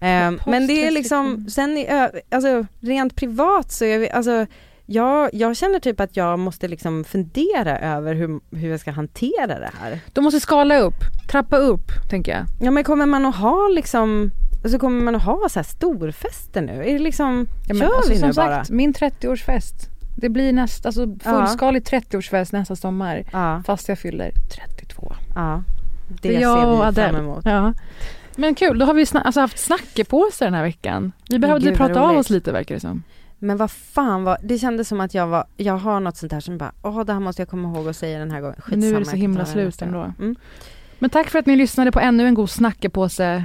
Ehm, 0.00 0.40
men 0.46 0.66
det 0.66 0.86
är 0.86 0.90
liksom, 0.90 1.46
sen 1.50 1.76
i, 1.78 2.08
alltså 2.30 2.66
rent 2.80 3.16
privat 3.16 3.72
så 3.72 3.84
är 3.84 3.98
vi, 3.98 4.10
alltså 4.10 4.46
jag, 4.86 5.30
jag 5.32 5.56
känner 5.56 5.80
typ 5.80 6.00
att 6.00 6.16
jag 6.16 6.38
måste 6.38 6.68
liksom 6.68 7.04
fundera 7.04 7.78
över 7.78 8.14
hur, 8.14 8.40
hur 8.56 8.70
jag 8.70 8.80
ska 8.80 8.90
hantera 8.90 9.58
det 9.58 9.70
här. 9.80 10.00
De 10.12 10.24
måste 10.24 10.40
skala 10.40 10.78
upp, 10.78 11.00
trappa 11.30 11.56
upp 11.56 11.90
tänker 12.10 12.32
jag. 12.32 12.44
Ja 12.60 12.70
men 12.70 12.84
kommer 12.84 13.06
man 13.06 13.26
att 13.26 13.36
ha 13.36 13.68
liksom, 13.68 14.30
alltså 14.62 14.78
kommer 14.78 15.02
man 15.02 15.14
att 15.14 15.22
ha 15.22 15.48
så 15.48 15.58
här 15.58 15.64
storfester 15.64 16.62
nu? 16.62 16.72
Är 16.84 16.92
det 16.92 16.98
liksom, 16.98 17.46
Ja, 17.68 17.74
men 17.74 17.88
kör 17.88 17.96
alltså, 17.96 18.12
vi 18.12 18.18
som 18.18 18.28
nu 18.28 18.34
bara? 18.34 18.58
sagt, 18.58 18.70
min 18.70 18.94
30-årsfest. 18.94 19.88
Det 20.20 20.28
blir 20.28 20.52
nästa, 20.52 20.88
alltså 20.88 21.06
fullskalig 21.24 21.82
30-årsfest 21.82 22.48
nästa 22.52 22.76
sommar. 22.76 23.24
Ja, 23.32 23.62
Fast 23.66 23.88
jag 23.88 23.98
fyller 23.98 24.32
32. 24.50 25.12
ja. 25.34 25.62
Det, 26.08 26.28
Det 26.28 26.34
ser 26.34 26.38
vi 26.38 26.44
fram 26.44 26.80
Adele. 26.80 27.18
emot. 27.18 27.44
Ja. 27.44 27.74
Men 28.36 28.54
kul, 28.54 28.78
då 28.78 28.86
har 28.86 28.94
vi 28.94 29.04
sna- 29.04 29.22
alltså 29.24 29.40
haft 29.40 29.58
snackepåsar 29.58 30.46
den 30.46 30.54
här 30.54 30.62
veckan. 30.62 31.12
Vi 31.30 31.38
behövde 31.38 31.66
Gud, 31.68 31.76
prata 31.76 32.00
av 32.00 32.16
oss 32.16 32.30
lite 32.30 32.52
verkar 32.52 32.74
det 32.74 32.80
som. 32.80 33.02
Men 33.38 33.56
vad 33.56 33.70
fan 33.70 34.24
var, 34.24 34.38
det 34.42 34.58
kändes 34.58 34.88
som 34.88 35.00
att 35.00 35.14
jag 35.14 35.26
var, 35.26 35.44
jag 35.56 35.76
har 35.76 36.00
något 36.00 36.16
sånt 36.16 36.32
här 36.32 36.40
som 36.40 36.58
bara, 36.58 36.72
åh 36.82 37.04
det 37.04 37.12
här 37.12 37.20
måste 37.20 37.42
jag 37.42 37.48
komma 37.48 37.68
ihåg 37.78 37.88
att 37.88 37.96
säga 37.96 38.18
den 38.18 38.30
här 38.30 38.40
gången. 38.40 38.56
Men 38.66 38.80
nu 38.80 38.86
är 38.86 38.90
det 38.92 38.96
Skitsamma, 38.98 39.10
så 39.10 39.16
himla 39.16 39.44
slut 39.46 39.82
ändå. 39.82 40.12
Mm. 40.18 40.36
Men 40.98 41.10
tack 41.10 41.30
för 41.30 41.38
att 41.38 41.46
ni 41.46 41.56
lyssnade 41.56 41.92
på 41.92 42.00
ännu 42.00 42.26
en 42.26 42.34
god 42.34 42.50
snackepåse. 42.50 43.44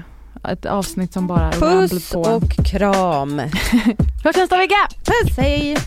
Ett 0.49 0.65
avsnitt 0.65 1.13
som 1.13 1.27
bara 1.27 1.51
Puss 1.51 2.11
på. 2.11 2.19
och 2.21 2.49
kram. 2.65 3.39
Hörs 4.23 4.35
nästa 4.35 4.57
vecka! 4.57 4.75
Puss, 5.05 5.37
hej! 5.37 5.77